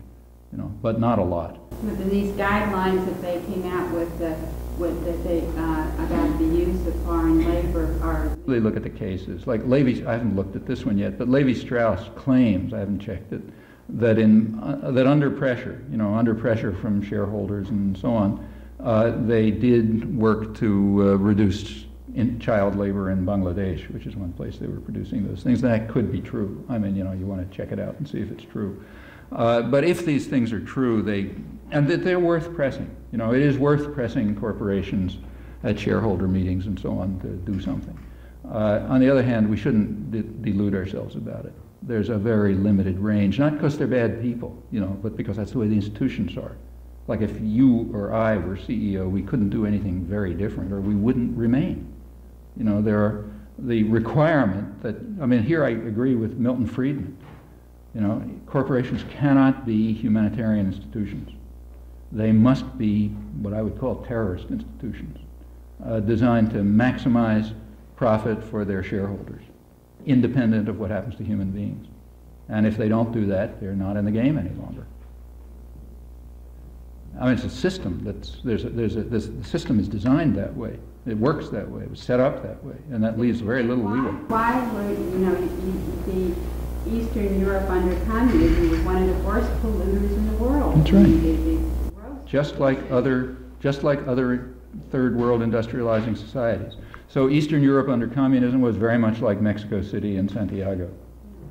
[0.53, 1.59] you know, but not a lot.
[1.83, 4.35] But these guidelines that they came out with, uh,
[4.79, 8.37] with that they uh, about the use of foreign labor are.
[8.47, 10.09] They look at the cases like Levi.
[10.09, 13.43] I haven't looked at this one yet, but Levi Strauss claims I haven't checked it
[13.89, 18.49] that in uh, that under pressure, you know, under pressure from shareholders and so on,
[18.81, 20.69] uh, they did work to
[21.01, 21.85] uh, reduce
[22.15, 25.61] in child labor in Bangladesh, which is one place they were producing those things.
[25.61, 26.65] That could be true.
[26.69, 28.83] I mean, you know, you want to check it out and see if it's true.
[29.33, 31.31] Uh, but if these things are true, they,
[31.71, 32.95] and that they're worth pressing.
[33.13, 35.19] You know, it is worth pressing corporations
[35.65, 37.99] at shareholder meetings and so on to do something.
[38.51, 41.53] Uh, on the other hand, we shouldn't de delude ourselves about it.
[41.83, 45.53] There's a very limited range, not because they're bad people, you know, but because that's
[45.53, 46.57] the way the institutions are.
[47.07, 50.95] Like if you or I were CEO, we couldn't do anything very different or we
[50.95, 51.93] wouldn't remain.
[52.57, 57.17] You know, there are the requirement that, I mean, here I agree with Milton Friedman.
[57.99, 61.31] You know, corporations cannot be humanitarian institutions.
[62.13, 63.09] They must be
[63.43, 65.19] what I would call terrorist institutions,
[65.85, 67.53] uh, designed to maximize
[67.97, 69.43] profit for their shareholders,
[70.07, 71.89] independent of what happens to human beings.
[72.49, 74.87] And if they don't do that, they're not in the game any longer.
[77.19, 80.37] I mean, it's a system that's, there's a, there's a, this, the system is designed
[80.37, 80.79] that way.
[81.05, 81.83] It works that way.
[81.83, 82.77] It was set up that way.
[82.93, 84.13] And that leaves very little leeway.
[84.29, 85.35] Why would, you know,
[86.07, 90.77] the Eastern Europe under communism was one of the worst polluters in the world.
[90.77, 92.27] That's right.
[92.27, 94.55] Just like other, just like other
[94.91, 96.77] third world industrializing societies.
[97.09, 100.91] So Eastern Europe under communism was very much like Mexico City and Santiago.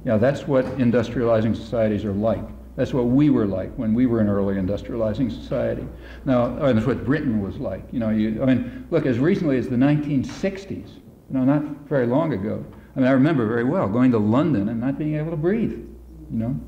[0.06, 2.46] Yeah, that's what industrializing societies are like.
[2.76, 5.88] That's what we were like when we were an early industrializing society.
[6.26, 7.84] Now, and that's what Britain was like.
[7.92, 10.86] You know, you, I mean, look, as recently as the 1960s, you
[11.32, 12.64] know, not very long ago,
[12.98, 15.72] I mean, I remember very well going to London and not being able to breathe,
[15.72, 15.88] you
[16.32, 16.60] know.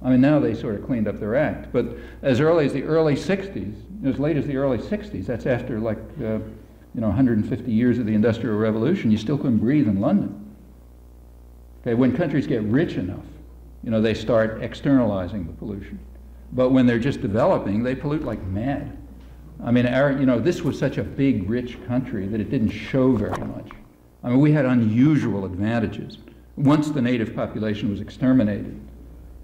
[0.00, 1.72] I mean, now they sort of cleaned up their act.
[1.72, 3.74] But as early as the early 60s,
[4.06, 6.38] as late as the early 60s, that's after like, uh,
[6.94, 10.54] you know, 150 years of the Industrial Revolution, you still couldn't breathe in London.
[11.80, 13.24] Okay, when countries get rich enough,
[13.82, 15.98] you know, they start externalizing the pollution.
[16.52, 18.96] But when they're just developing, they pollute like mad.
[19.64, 22.70] I mean, our, you know, this was such a big, rich country that it didn't
[22.70, 23.68] show very much.
[24.24, 26.18] I mean, we had unusual advantages.
[26.56, 28.80] Once the native population was exterminated,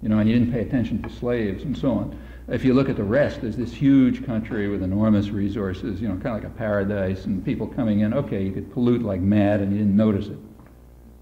[0.01, 2.19] you know, and you didn't pay attention to slaves and so on.
[2.47, 6.15] If you look at the rest, there's this huge country with enormous resources, you know,
[6.15, 8.13] kind of like a paradise, and people coming in.
[8.13, 10.37] Okay, you could pollute like mad, and you didn't notice it.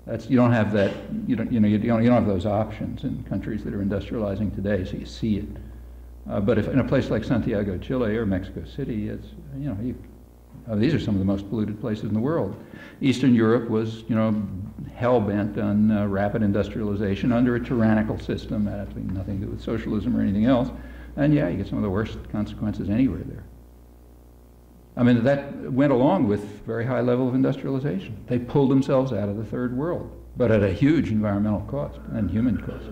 [0.06, 0.94] That's you don't have that.
[1.26, 3.84] You don't, you know, you don't, you don't have those options in countries that are
[3.84, 5.48] industrializing today, so you see it.
[6.30, 9.28] Uh, but if in a place like Santiago, Chile, or Mexico City, it's
[9.58, 9.96] you know, you,
[10.70, 12.56] uh, these are some of the most polluted places in the world.
[13.02, 14.44] Eastern Europe was, you know,
[14.96, 19.62] hell-bent on uh, rapid industrialization under a tyrannical system, that had nothing to do with
[19.62, 20.70] socialism or anything else.
[21.16, 23.44] And yeah, you get some of the worst consequences anywhere there.
[24.96, 28.18] I mean, that went along with very high level of industrialization.
[28.28, 32.30] They pulled themselves out of the third world, but at a huge environmental cost and
[32.30, 32.86] human cost.